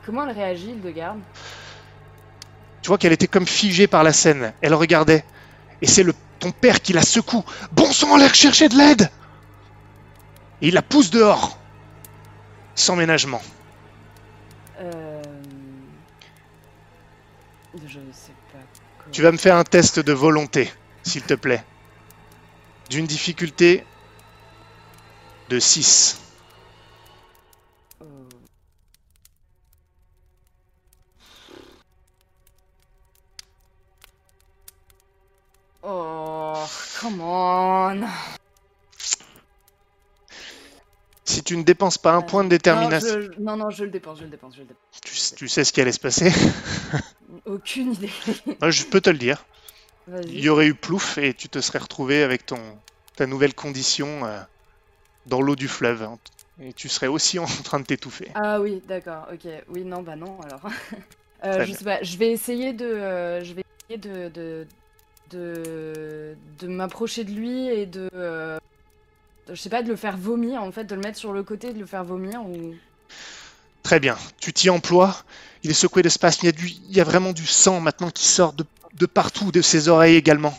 comment 0.05 0.29
elle 0.29 0.37
réagit, 0.37 0.71
Hildegarde? 0.71 1.21
Tu 2.83 2.89
vois 2.89 2.99
qu'elle 2.99 3.13
était 3.13 3.29
comme 3.29 3.47
figée 3.47 3.87
par 3.87 4.03
la 4.03 4.13
scène. 4.13 4.53
Elle 4.61 4.75
regardait. 4.75 5.25
Et 5.81 5.87
c'est 5.87 6.03
le 6.03 6.15
ton 6.39 6.51
père 6.51 6.83
qui 6.83 6.93
la 6.93 7.03
secoue. 7.03 7.45
Bon 7.73 7.91
sang, 7.93 8.17
allez 8.17 8.29
chercher 8.35 8.69
de 8.69 8.77
l'aide 8.77 9.11
Et 10.61 10.69
il 10.69 10.75
la 10.75 10.83
pousse 10.83 11.11
dehors. 11.11 11.59
Sans 12.75 12.97
ménagement. 12.97 13.41
Euh... 14.81 15.23
Je 17.87 18.01
sais. 18.13 18.33
Tu 19.13 19.21
vas 19.21 19.31
me 19.31 19.37
faire 19.37 19.57
un 19.57 19.65
test 19.65 20.01
de 20.01 20.15
volonté, 20.15 20.73
s'il 21.03 21.21
te 21.23 21.35
plaît. 21.35 21.63
D'une 22.89 23.07
difficulté 23.07 23.85
de 25.51 25.59
6. 25.59 26.19
Euh, 28.01 28.05
Oh, 35.83 36.67
come 36.99 37.21
on. 37.21 38.09
Si 41.33 41.43
tu 41.43 41.57
ne 41.57 41.63
dépenses 41.63 41.97
pas 41.99 42.13
un 42.13 42.19
Euh, 42.19 42.27
point 42.27 42.45
de 42.45 42.51
détermination, 42.51 43.09
Non, 43.17 43.21
je- 43.23 43.41
non, 43.41 43.57
non, 43.57 43.71
je 43.71 43.85
le 43.85 43.91
dépense, 43.91 44.19
je 44.19 44.25
le 44.25 44.31
dépense, 44.31 44.55
je 44.55 44.61
le 44.61 44.67
dépense. 44.67 45.01
tu, 45.03 45.37
tu 45.37 45.49
sais 45.49 45.65
ce 45.65 45.73
qui 45.73 45.81
allait 45.81 45.93
se 45.93 46.01
passer. 46.01 46.31
Aucune 47.47 47.93
idée. 47.95 48.11
Moi, 48.61 48.71
Je 48.71 48.85
peux 48.85 49.01
te 49.01 49.09
le 49.11 49.19
dire. 49.19 49.45
Il 50.27 50.41
y 50.41 50.49
aurait 50.49 50.67
eu 50.67 50.75
plouf 50.75 51.17
et 51.19 51.33
tu 51.33 51.49
te 51.49 51.61
serais 51.61 51.79
retrouvé 51.79 52.23
avec 52.23 52.45
ton, 52.45 52.59
ta 53.17 53.27
nouvelle 53.27 53.55
condition 53.55 54.25
euh, 54.27 54.41
dans 55.27 55.41
l'eau 55.41 55.57
du 55.57 55.69
fleuve. 55.69 56.03
hein. 56.03 56.19
Et 56.61 56.73
tu 56.75 56.89
serais 56.91 57.07
aussi 57.07 57.39
en 57.39 57.47
train 57.47 57.81
de 57.81 57.85
t'étouffer. 57.87 58.29
Ah 58.35 58.61
oui, 58.61 58.83
d'accord, 58.87 59.27
ok. 59.33 59.49
Oui, 59.69 59.85
non, 59.85 60.03
bah 60.03 60.17
non, 60.17 60.39
alors. 60.43 60.61
Euh, 61.45 61.65
je 61.65 61.73
sais 61.73 61.83
pas, 61.85 62.01
je 62.05 62.17
vais 62.19 62.31
essayer 62.31 62.73
de. 62.73 62.87
je 63.43 63.53
vais 63.53 63.65
essayer 63.91 63.99
de. 63.99 64.29
de, 64.29 64.65
de, 65.33 66.37
de 66.61 66.69
m'approcher 66.69 67.25
de 67.25 67.33
lui 67.33 67.67
et 67.67 67.85
de, 67.85 68.09
euh, 68.15 68.59
de- 68.59 68.61
Je 69.49 69.55
sais 69.55 69.71
pas, 69.71 69.83
de 69.83 69.89
le 69.89 69.97
faire 69.97 70.17
vomir 70.17 70.63
en 70.63 70.71
fait, 70.71 70.85
de 70.85 70.95
le 70.95 71.01
mettre 71.01 71.19
sur 71.19 71.33
le 71.33 71.43
côté, 71.43 71.73
de 71.73 71.79
le 71.79 71.87
faire 71.87 72.05
vomir 72.05 72.43
ou. 72.43 72.75
Très 73.83 73.99
bien, 73.99 74.17
tu 74.41 74.53
t'y 74.53 74.71
emploies. 74.71 75.17
Il 75.65 75.71
est 75.71 75.75
secoué 75.75 76.03
d'espace. 76.03 76.39
Il 76.43 76.49
y, 76.49 76.53
du, 76.53 76.69
il 76.69 76.97
y 76.97 77.01
a 77.01 77.05
vraiment 77.05 77.33
du 77.33 77.47
sang 77.47 77.81
maintenant 77.81 78.11
qui 78.11 78.27
sort 78.27 78.53
de, 78.53 78.65
de 78.95 79.07
partout, 79.07 79.51
de 79.53 79.61
ses 79.61 79.89
oreilles 79.89 80.17
également. 80.17 80.55